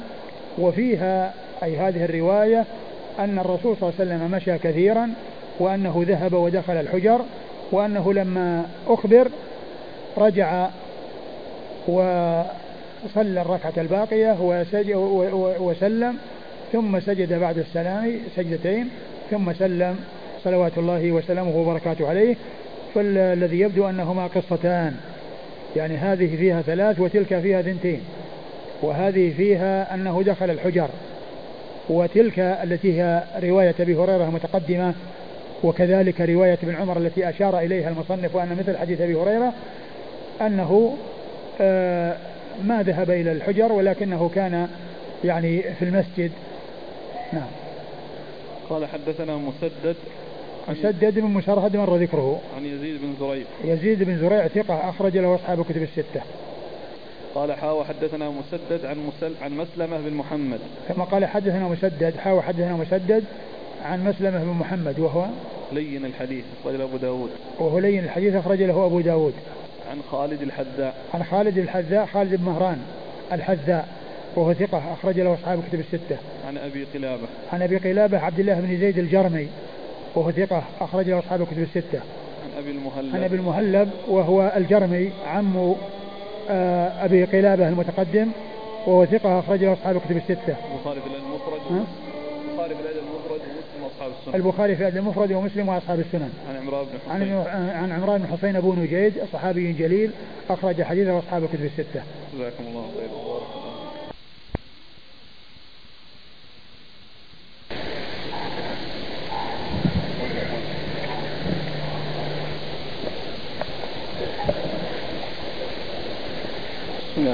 وفيها 0.59 1.35
أي 1.62 1.76
هذه 1.76 2.05
الرواية 2.05 2.64
أن 3.18 3.39
الرسول 3.39 3.76
صلى 3.76 3.89
الله 3.90 4.01
عليه 4.01 4.14
وسلم 4.14 4.31
مشى 4.31 4.59
كثيرا 4.59 5.10
وأنه 5.59 6.05
ذهب 6.09 6.32
ودخل 6.32 6.72
الحجر 6.72 7.20
وأنه 7.72 8.12
لما 8.12 8.66
أخبر 8.89 9.28
رجع 10.18 10.68
وصلى 11.89 13.43
الركعة 13.43 13.72
الباقية 13.76 14.36
وسلم 15.60 16.16
ثم 16.72 17.01
سجد 17.01 17.32
بعد 17.32 17.59
السلام 17.59 18.18
سجدتين 18.36 18.89
ثم 19.31 19.52
سلم 19.52 19.97
صلوات 20.45 20.79
الله 20.79 21.12
وسلامه 21.12 21.57
وبركاته 21.57 22.09
عليه 22.09 22.37
فالذي 22.95 23.61
يبدو 23.61 23.89
أنهما 23.89 24.27
قصتان. 24.27 24.97
يعني 25.77 25.97
هذه 25.97 26.37
فيها 26.37 26.62
ثلاث 26.62 27.01
وتلك 27.01 27.39
فيها 27.39 27.62
ثنتين. 27.62 28.01
وهذه 28.83 29.33
فيها 29.37 29.95
أنه 29.95 30.23
دخل 30.27 30.51
الحجر 30.51 30.89
وتلك 31.89 32.39
التي 32.39 33.03
هي 33.03 33.23
رواية 33.43 33.75
أبي 33.81 33.95
هريرة 33.95 34.31
متقدمة 34.31 34.95
وكذلك 35.65 36.21
رواية 36.21 36.59
ابن 36.62 36.75
عمر 36.75 36.97
التي 36.97 37.29
أشار 37.29 37.59
إليها 37.59 37.89
المصنف 37.89 38.35
وأن 38.35 38.57
مثل 38.59 38.77
حديث 38.77 39.01
أبي 39.01 39.15
هريرة 39.15 39.53
أنه 40.41 40.97
آه، 41.61 42.16
ما 42.65 42.83
ذهب 42.83 43.11
إلى 43.11 43.33
الحجر 43.33 43.73
ولكنه 43.73 44.31
كان 44.35 44.69
يعني 45.25 45.62
في 45.62 45.85
المسجد. 45.85 46.31
نعم. 47.33 47.49
قال 48.71 48.87
حدثنا 48.87 49.37
مسدد 49.37 49.97
مسدد 50.69 51.19
بن 51.19 51.27
مسرهد 51.27 51.77
مر 51.77 51.97
ذكره. 51.97 52.41
عن 52.57 52.66
يزيد 52.66 53.01
بن 53.03 53.15
زريع. 53.20 53.45
يزيد 53.65 54.03
بن 54.03 54.19
زريع 54.19 54.49
ثقة 54.49 54.91
أخرج 54.91 55.16
له 55.16 55.35
أصحاب 55.35 55.61
الكتب 55.61 55.82
الستة. 55.82 56.23
قال 57.35 57.53
حاوى 57.53 57.85
حدثنا 57.85 58.31
مسدد 58.31 58.85
عن 58.85 58.97
مسل 59.07 59.32
عن 59.43 59.57
مسلمة 59.57 59.99
بن 59.99 60.15
محمد. 60.15 60.59
كما 60.89 61.05
قال 61.05 61.24
حدثنا 61.24 61.69
مسدد 61.69 62.15
حاوى 62.16 62.43
حدثنا 62.43 62.77
مسدد 62.77 63.24
عن 63.85 64.05
مسلمة 64.05 64.39
بن 64.39 64.51
محمد 64.51 64.99
وهو 64.99 65.27
لين 65.73 66.05
الحديث 66.05 66.45
أخرج 66.61 66.74
له 66.74 66.85
أبو 66.85 66.97
داود. 66.97 67.31
وهو 67.59 67.78
لين 67.78 68.05
الحديث 68.05 68.35
أخرج 68.35 68.62
له 68.62 68.86
أبو 68.86 69.01
داود. 69.01 69.35
عن 69.91 69.99
خالد 70.11 70.43
الحذاء. 70.43 70.95
عن 71.15 71.24
خالد 71.24 71.59
الحذاء 71.59 72.07
خالد 72.07 72.35
بن 72.35 72.45
مهران 72.45 72.78
الحذاء 73.32 73.89
وهو 74.36 74.55
ثقة 74.55 74.93
أخرج 74.93 75.20
له 75.20 75.35
أصحاب 75.35 75.59
الكتب 75.59 75.81
الستة. 75.81 76.16
عن 76.49 76.59
أبي 76.59 76.86
قلابة. 76.95 77.27
عن 77.53 77.62
أبي 77.62 77.77
قلابة 77.77 78.19
عبد 78.19 78.41
الله 78.41 78.61
بن 78.61 78.81
زيد 78.81 78.99
الجرمي. 78.99 79.49
وهو 80.15 80.31
ثقة 80.31 80.62
أخرج 80.81 81.09
له 81.09 81.19
أصحاب 81.19 81.43
الكتب 81.43 81.59
الستة. 81.62 82.01
عن 82.45 82.59
أبي 82.59 82.70
المهلب. 82.70 83.16
عن 83.16 83.23
أبي 83.23 83.36
المهلب 83.36 83.91
وهو 84.09 84.53
الجرمي 84.57 85.11
عم 85.27 85.74
آه، 86.51 87.05
أبي 87.05 87.24
قلابة 87.24 87.69
المتقدم 87.69 88.28
وهو 88.86 89.07
ثقة 89.07 89.39
أخرج 89.39 89.65
له 89.65 89.73
أصحاب 89.73 89.97
الكتب 89.97 90.16
الستة. 90.16 90.57
البخاري 90.74 91.01
في 91.01 91.07
المفرد 91.07 91.85
البخاري 92.55 92.74
في 92.74 92.81
الأدب 92.82 92.99
المفرد 92.99 93.41
ومسلم 93.41 93.82
وأصحاب 93.85 94.11
السنن 94.20 94.35
البخاري 94.35 94.77
في 94.77 94.82
الأدب 94.82 94.97
المفرد 94.97 95.32
ومسلم 95.32 95.69
وأصحاب 95.69 96.01
السنن 96.01 96.32
عن 96.49 96.57
عمران 96.57 96.85
بن 96.85 97.11
عن 97.11 97.20
حسين 97.20 97.70
عن 97.70 97.93
عمران 97.93 98.20
بن 98.20 98.36
حسين 98.36 98.57
أبو 98.57 98.74
نجيد 98.74 99.12
صحابي 99.32 99.73
جليل 99.73 100.11
أخرج 100.51 100.82
حديثه 100.82 101.19
أصحاب 101.19 101.45
الكتب 101.45 101.65
الستة. 101.65 102.03
جزاكم 102.35 102.65
الله 102.69 102.85
خير 102.97 103.64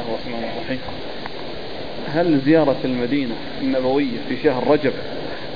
الله 0.00 0.14
الرحمن 0.14 0.44
الرحيم. 0.56 0.78
هل 2.14 2.40
زيارة 2.46 2.76
المدينة 2.84 3.34
النبوية 3.62 4.18
في 4.28 4.36
شهر 4.44 4.66
رجب 4.66 4.92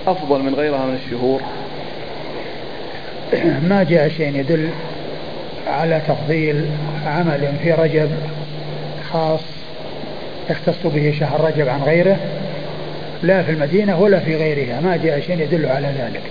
أفضل 0.06 0.42
من 0.42 0.54
غيرها 0.54 0.86
من 0.86 0.98
الشهور؟ 1.04 1.40
ما 3.70 3.82
جاء 3.82 4.08
شيء 4.08 4.36
يدل 4.36 4.68
على 5.66 6.02
تفضيل 6.08 6.64
عمل 7.06 7.52
في 7.62 7.72
رجب 7.72 8.10
خاص 9.12 9.40
يختص 10.50 10.86
به 10.86 11.14
شهر 11.20 11.40
رجب 11.40 11.68
عن 11.68 11.82
غيره 11.82 12.16
لا 13.22 13.42
في 13.42 13.50
المدينة 13.50 14.00
ولا 14.00 14.18
في 14.18 14.36
غيرها. 14.36 14.80
ما 14.80 14.96
جاء 14.96 15.20
شيء 15.20 15.40
يدل 15.40 15.66
على 15.66 15.86
ذلك. 15.86 16.22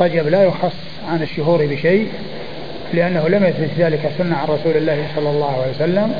رجب 0.00 0.28
لا 0.28 0.44
يخص 0.44 0.76
عن 1.08 1.22
الشهور 1.22 1.66
بشيء 1.66 2.08
لأنه 2.94 3.28
لم 3.28 3.44
يثبت 3.44 3.70
ذلك 3.78 4.10
سنة 4.18 4.36
عن 4.36 4.48
رسول 4.48 4.76
الله 4.76 5.06
صلى 5.16 5.30
الله 5.30 5.62
عليه 5.62 5.70
وسلم. 5.70 6.14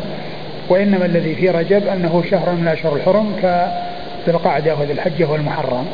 وإنما 0.68 1.06
الذي 1.06 1.34
في 1.34 1.50
رجب 1.50 1.86
أنه 1.86 2.24
شهر 2.30 2.52
من 2.52 2.62
الأشهر 2.62 2.96
الحرم 2.96 3.32
كذي 3.42 4.34
القعدة 4.34 4.74
وذي 4.76 4.92
الحجة 4.92 5.30
والمحرم. 5.30 5.86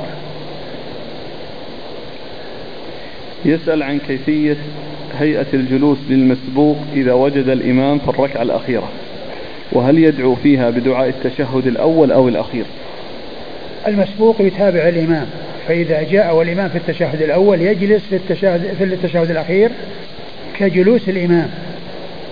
يسأل 3.44 3.82
عن 3.82 3.98
كيفية 3.98 4.56
هيئة 5.18 5.47
الجلوس 5.55 5.98
للمسبوق 6.09 6.76
إذا 6.94 7.12
وجد 7.12 7.48
الإمام 7.48 7.98
في 7.98 8.09
الركعة 8.09 8.42
الأخيرة 8.42 8.88
وهل 9.72 9.98
يدعو 9.98 10.34
فيها 10.34 10.70
بدعاء 10.70 11.09
التشهد 11.09 11.66
الأول 11.66 12.12
أو 12.12 12.28
الأخير؟ 12.28 12.64
المسبوق 13.86 14.40
يتابع 14.40 14.88
الإمام 14.88 15.26
فإذا 15.68 16.02
جاء 16.02 16.36
والإمام 16.36 16.68
في 16.68 16.78
التشهد 16.78 17.22
الأول 17.22 17.62
يجلس 17.62 18.02
في 18.10 18.16
التشهد, 18.16 18.74
في 18.78 18.84
التشهد 18.84 19.30
الأخير 19.30 19.70
كجلوس 20.59 21.09
الإمام. 21.09 21.51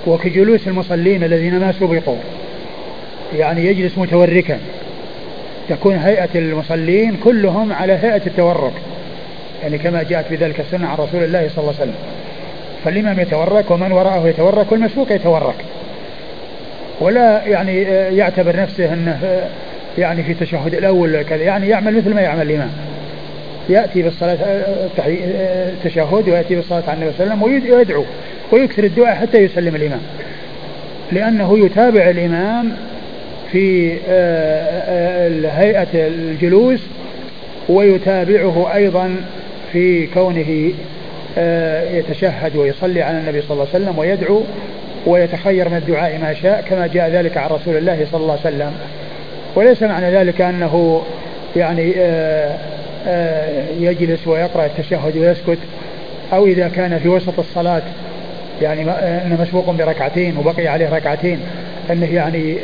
وكجلوس 0.07 0.69
المصلين 0.69 1.25
الذين 1.25 1.59
ما 1.59 1.73
سبقوا. 1.73 2.17
يعني 3.37 3.67
يجلس 3.67 3.99
متوركا. 3.99 4.59
تكون 5.69 5.95
هيئة 5.95 6.29
المصلين 6.35 7.17
كلهم 7.25 7.73
على 7.73 7.93
هيئة 7.93 8.23
التورك. 8.27 8.73
يعني 9.63 9.79
كما 9.79 10.03
جاءت 10.03 10.25
بذلك 10.31 10.61
السنة 10.61 10.89
عن 10.89 10.97
رسول 10.97 11.25
الله 11.25 11.49
صلى 11.49 11.59
الله 11.59 11.75
عليه 11.81 11.83
وسلم. 11.83 11.95
فالإمام 12.85 13.21
يتورك 13.21 13.71
ومن 13.71 13.93
وراءه 13.93 14.29
يتورك 14.29 14.73
والمسبوق 14.73 15.13
يتورك. 15.13 15.55
ولا 17.01 17.47
يعني 17.47 17.83
يعتبر 18.17 18.57
نفسه 18.57 18.93
أنه 18.93 19.49
يعني 19.99 20.23
في 20.23 20.33
التشهد 20.33 20.75
الأول 20.75 21.23
كذا. 21.23 21.43
يعني 21.43 21.69
يعمل 21.69 21.97
مثل 21.97 22.15
ما 22.15 22.21
يعمل 22.21 22.43
الإمام. 22.43 22.71
يأتي 23.69 24.03
بالصلاة 24.03 24.39
التشهد 25.05 26.29
ويأتي 26.29 26.55
بالصلاة 26.55 26.83
على 26.89 26.95
النبي 26.95 27.13
صلى 27.19 27.27
الله 27.27 27.45
عليه 27.45 27.57
وسلم 27.57 27.75
ويدعو. 27.77 28.05
ويكثر 28.53 28.85
الدعاء 28.85 29.15
حتى 29.17 29.39
يسلم 29.39 29.75
الإمام. 29.75 30.01
لأنه 31.13 31.59
يتابع 31.67 32.11
الإمام 32.11 32.73
في 33.53 33.93
هيئة 35.49 35.89
الجلوس 35.95 36.87
ويتابعه 37.69 38.75
أيضا 38.75 39.17
في 39.73 40.07
كونه 40.07 40.73
يتشهد 41.97 42.57
ويصلي 42.57 43.03
على 43.03 43.19
النبي 43.19 43.41
صلى 43.41 43.51
الله 43.51 43.67
عليه 43.75 43.85
وسلم 43.85 43.99
ويدعو 43.99 44.43
ويتخير 45.07 45.69
من 45.69 45.77
الدعاء 45.77 46.19
ما 46.19 46.35
شاء 46.35 46.65
كما 46.71 46.87
جاء 46.87 47.11
ذلك 47.11 47.37
عن 47.37 47.51
رسول 47.51 47.77
الله 47.77 48.07
صلى 48.13 48.21
الله 48.21 48.39
عليه 48.45 48.57
وسلم. 48.57 48.73
وليس 49.55 49.83
معنى 49.83 50.11
ذلك 50.11 50.41
أنه 50.41 51.03
يعني 51.57 51.95
يجلس 53.81 54.27
ويقرأ 54.27 54.67
التشهد 54.67 55.17
ويسكت 55.17 55.59
أو 56.33 56.47
إذا 56.47 56.69
كان 56.69 56.99
في 56.99 57.09
وسط 57.09 57.39
الصلاة 57.39 57.83
يعني 58.63 58.91
أنه 58.91 59.43
مسبوق 59.43 59.71
بركعتين 59.71 60.37
وبقي 60.37 60.69
عليه 60.69 60.89
ركعتين. 60.89 61.41
أنه 61.91 62.07
يعني 62.07 62.57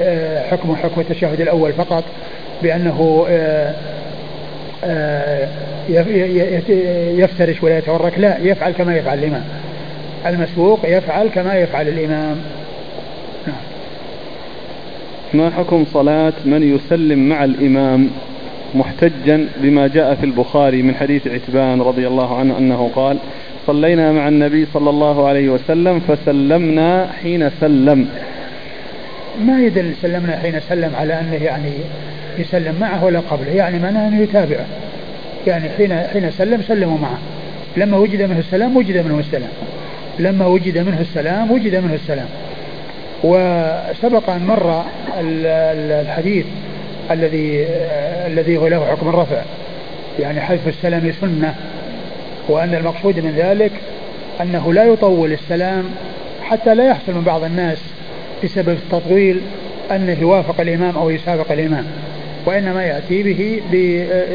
حكم 0.51 0.77
حكم 0.77 1.01
التشهد 1.01 1.41
الأول 1.41 1.73
فقط 1.73 2.05
بأنه 2.63 3.27
يفترش 7.19 7.63
ولا 7.63 7.79
يتورك 7.79 8.19
لا 8.19 8.39
يفعل 8.39 8.73
كما 8.73 8.97
يفعل 8.97 9.19
الإمام. 9.19 9.45
المسبوق 10.27 10.81
يفعل 10.85 11.29
كما 11.29 11.55
يفعل 11.55 11.89
الإمام. 11.89 12.37
نعم. 13.47 13.57
ما 15.35 15.51
حكم 15.51 15.85
صلاة 15.93 16.33
من 16.45 16.75
يسلم 16.75 17.29
مع 17.29 17.45
الإمام 17.45 18.11
محتجا 18.75 19.49
بما 19.57 19.87
جاء 19.89 20.15
في 20.15 20.27
البخاري 20.27 20.83
من 20.83 20.95
حديث 20.95 21.27
عتبان 21.27 21.83
رضي 21.83 22.07
الله 22.07 22.39
عنه 22.39 22.59
أنه 22.59 22.91
قال 22.95 23.17
صلينا 23.67 24.13
مع 24.13 24.29
النبي 24.29 24.67
صلى 24.75 24.91
الله 24.91 25.29
عليه 25.29 25.49
وسلم 25.49 26.01
فسلمنا 26.01 27.09
حين 27.23 27.51
سلم. 27.61 28.09
ما 29.41 29.61
يدل 29.61 29.93
سلمنا 30.03 30.37
حين 30.37 30.61
سلم 30.61 30.93
على 30.97 31.21
أنه 31.21 31.35
يعني 31.35 31.73
يسلم 32.39 32.75
معه 32.81 33.05
ولا 33.05 33.21
قبله. 33.21 33.51
يعني 33.51 33.79
معناه 33.79 34.09
أنه 34.09 34.21
يتابعه. 34.21 34.67
يعني 35.47 35.69
حين 35.69 35.97
حين 36.13 36.31
سلم 36.31 36.63
سلموا 36.63 36.99
معه. 36.99 37.19
لما 37.77 37.97
وجد 37.97 38.23
منه 38.23 38.39
السلام 38.39 38.77
وجد 38.77 39.07
منه 39.07 39.19
السلام. 39.19 39.51
لما 40.19 40.47
وجد 40.47 40.79
منه 40.79 41.01
السلام 41.01 41.51
وجد 41.51 41.77
منه 41.77 41.95
السلام. 41.95 42.29
وسبق 43.25 44.31
أن 44.31 44.47
مر 44.47 44.85
الحديث 45.21 46.47
الذي 47.11 47.67
الذي 48.27 48.57
هو 48.57 48.69
له 48.69 48.87
حكم 48.87 49.09
الرفع. 49.09 49.43
يعني 50.21 50.41
حذف 50.41 50.69
السلام 50.69 51.13
سنة. 51.21 51.55
وأن 52.49 52.75
المقصود 52.75 53.19
من 53.19 53.31
ذلك 53.31 53.73
أنه 54.41 54.73
لا 54.73 54.85
يطول 54.85 55.33
السلام 55.33 55.85
حتى 56.43 56.75
لا 56.75 56.87
يحصل 56.87 57.13
من 57.15 57.23
بعض 57.23 57.45
الناس 57.45 57.79
بسبب 58.45 58.69
التطويل 58.69 59.41
أنه 59.91 60.21
يوافق 60.21 60.61
الإمام 60.61 60.97
أو 60.97 61.11
يسابق 61.11 61.53
الإمام 61.53 61.87
وإنما 62.47 62.85
يأتي 62.85 63.23
به 63.23 63.63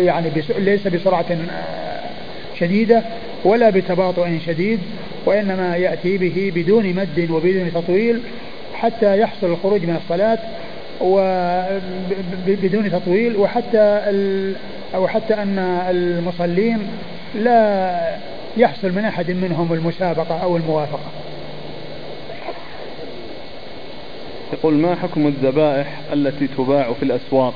يعني 0.05 0.29
ليس 0.57 0.87
بسرعة 0.87 1.25
شديدة 2.59 3.03
ولا 3.43 3.69
بتباطؤ 3.69 4.27
شديد 4.45 4.79
وإنما 5.25 5.75
يأتي 5.75 6.17
به 6.17 6.51
بدون 6.55 6.93
مد 6.93 7.27
وبدون 7.31 7.71
تطويل 7.73 8.21
حتى 8.73 9.19
يحصل 9.19 9.47
الخروج 9.47 9.81
من 9.81 9.95
الصلاة 9.95 10.39
وبدون 11.01 12.91
تطويل 12.91 13.37
وحتى 13.37 14.01
أو 14.95 15.07
حتى 15.07 15.33
أن 15.33 15.59
المصلين 15.89 16.79
لا 17.35 17.99
يحصل 18.57 18.91
من 18.91 19.05
أحد 19.05 19.31
منهم 19.31 19.73
المسابقة 19.73 20.43
أو 20.43 20.57
الموافقة. 20.57 21.09
يقول 24.53 24.73
ما 24.73 24.95
حكم 24.95 25.27
الذبائح 25.27 25.99
التي 26.13 26.47
تباع 26.47 26.93
في 26.93 27.03
الأسواق 27.03 27.53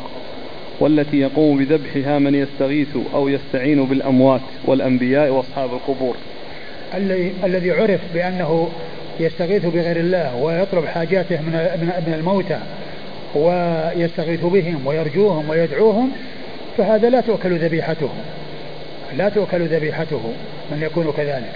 والتي 0.79 1.19
يقوم 1.19 1.57
بذبحها 1.57 2.19
من 2.19 2.35
يستغيث 2.35 2.97
أو 3.13 3.29
يستعين 3.29 3.85
بالأموات 3.85 4.41
والأنبياء 4.65 5.29
وأصحاب 5.29 5.73
القبور؟ 5.73 6.15
الذي 7.43 7.71
عرف 7.71 8.01
بأنه 8.13 8.69
يستغيث 9.19 9.65
بغير 9.65 9.97
الله 9.97 10.35
ويطلب 10.35 10.85
حاجاته 10.85 11.41
من 11.41 11.51
من 12.07 12.13
الموتى 12.13 12.59
ويستغيث 13.35 14.45
بهم 14.45 14.87
ويرجوهم 14.87 15.49
ويدعوهم 15.49 16.11
فهذا 16.77 17.09
لا 17.09 17.21
تؤكل 17.21 17.57
ذبيحته. 17.57 18.09
لا 19.18 19.30
تؤكل 19.30 19.61
ذبيحته 19.61 20.34
من 20.72 20.81
يكون 20.81 21.14
كذلك 21.18 21.52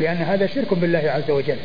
لأن 0.00 0.16
هذا 0.16 0.46
شرك 0.46 0.74
بالله 0.74 1.10
عز 1.10 1.30
وجل. 1.30 1.56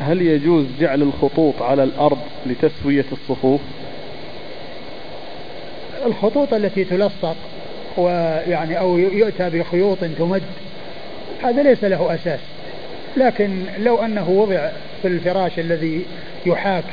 هل 0.00 0.22
يجوز 0.22 0.66
جعل 0.80 1.02
الخطوط 1.02 1.62
على 1.62 1.84
الأرض 1.84 2.18
لتسوية 2.46 3.04
الصفوف؟ 3.12 3.60
الخطوط 6.06 6.54
التي 6.54 6.84
تلصق 6.84 7.36
ويعني 7.96 8.78
أو 8.78 8.98
يؤتى 8.98 9.50
بخيوط 9.50 9.98
تمد 10.18 10.42
هذا 11.42 11.62
ليس 11.62 11.84
له 11.84 12.14
أساس. 12.14 12.40
لكن 13.16 13.64
لو 13.78 13.98
أنه 14.04 14.30
وضع 14.30 14.68
في 15.02 15.08
الفراش 15.08 15.58
الذي 15.58 16.06
يحاك 16.46 16.84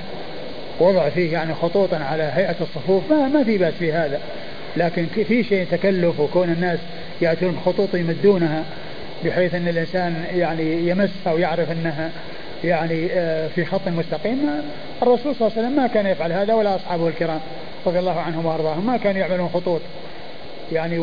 وضع 0.79 1.09
فيه 1.09 1.33
يعني 1.33 1.53
خطوطا 1.53 1.97
على 1.97 2.31
هيئة 2.35 2.55
الصفوف 2.61 3.11
ما, 3.11 3.27
ما 3.27 3.43
في 3.43 3.57
بأس 3.57 3.73
في 3.73 3.93
هذا. 3.93 4.19
لكن 4.77 5.05
في 5.05 5.43
شيء 5.43 5.67
تكلف 5.71 6.19
وكون 6.19 6.49
الناس 6.49 6.79
يأتون 7.21 7.51
بخطوط 7.51 7.95
يمدونها 7.95 8.63
بحيث 9.25 9.55
أن 9.55 9.67
الإنسان 9.67 10.25
يعني 10.33 10.89
يمسها 10.89 11.33
ويعرف 11.33 11.71
أنها 11.71 12.11
يعني 12.63 13.07
آه، 13.11 13.47
في 13.47 13.65
خط 13.65 13.87
مستقيم. 13.87 14.49
الرسول 15.01 15.35
صلى 15.35 15.47
الله 15.47 15.57
عليه 15.57 15.67
وسلم 15.67 15.75
ما 15.75 15.87
كان 15.87 16.05
يفعل 16.05 16.31
هذا 16.31 16.53
ولا 16.53 16.75
أصحابه 16.75 17.07
الكرام 17.07 17.39
رضي 17.85 17.99
الله 17.99 18.19
عنهم 18.19 18.45
وأرضاهم 18.45 18.85
ما 18.85 18.97
كانوا 18.97 19.21
يعملون 19.21 19.49
خطوط. 19.49 19.81
يعني 20.71 20.99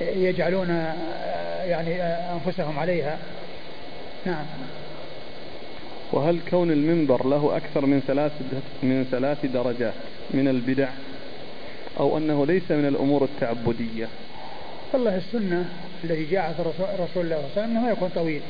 ويجعلون 0.00 0.70
آه، 0.70 1.64
يعني 1.64 2.02
آه، 2.02 2.34
أنفسهم 2.34 2.78
عليها. 2.78 3.18
نعم. 4.26 4.44
وهل 6.12 6.38
كون 6.50 6.70
المنبر 6.70 7.26
له 7.26 7.56
أكثر 7.56 7.86
من 7.86 8.02
ثلاث 8.06 8.32
من 8.82 9.06
ثلاث 9.10 9.46
درجات 9.46 9.94
من 10.30 10.48
البدع؟ 10.48 10.88
أو 12.00 12.18
أنه 12.18 12.46
ليس 12.46 12.70
من 12.70 12.86
الأمور 12.86 13.24
التعبدية. 13.24 14.08
والله 14.92 15.16
السنة 15.16 15.68
الذي 16.04 16.24
جاءت 16.24 16.60
رسول 16.60 16.86
الله 16.86 17.06
صلى 17.14 17.22
الله 17.22 17.36
عليه 17.36 17.52
وسلم 17.52 17.76
أنه 17.76 17.90
يكون 17.90 18.10
طويل. 18.14 18.42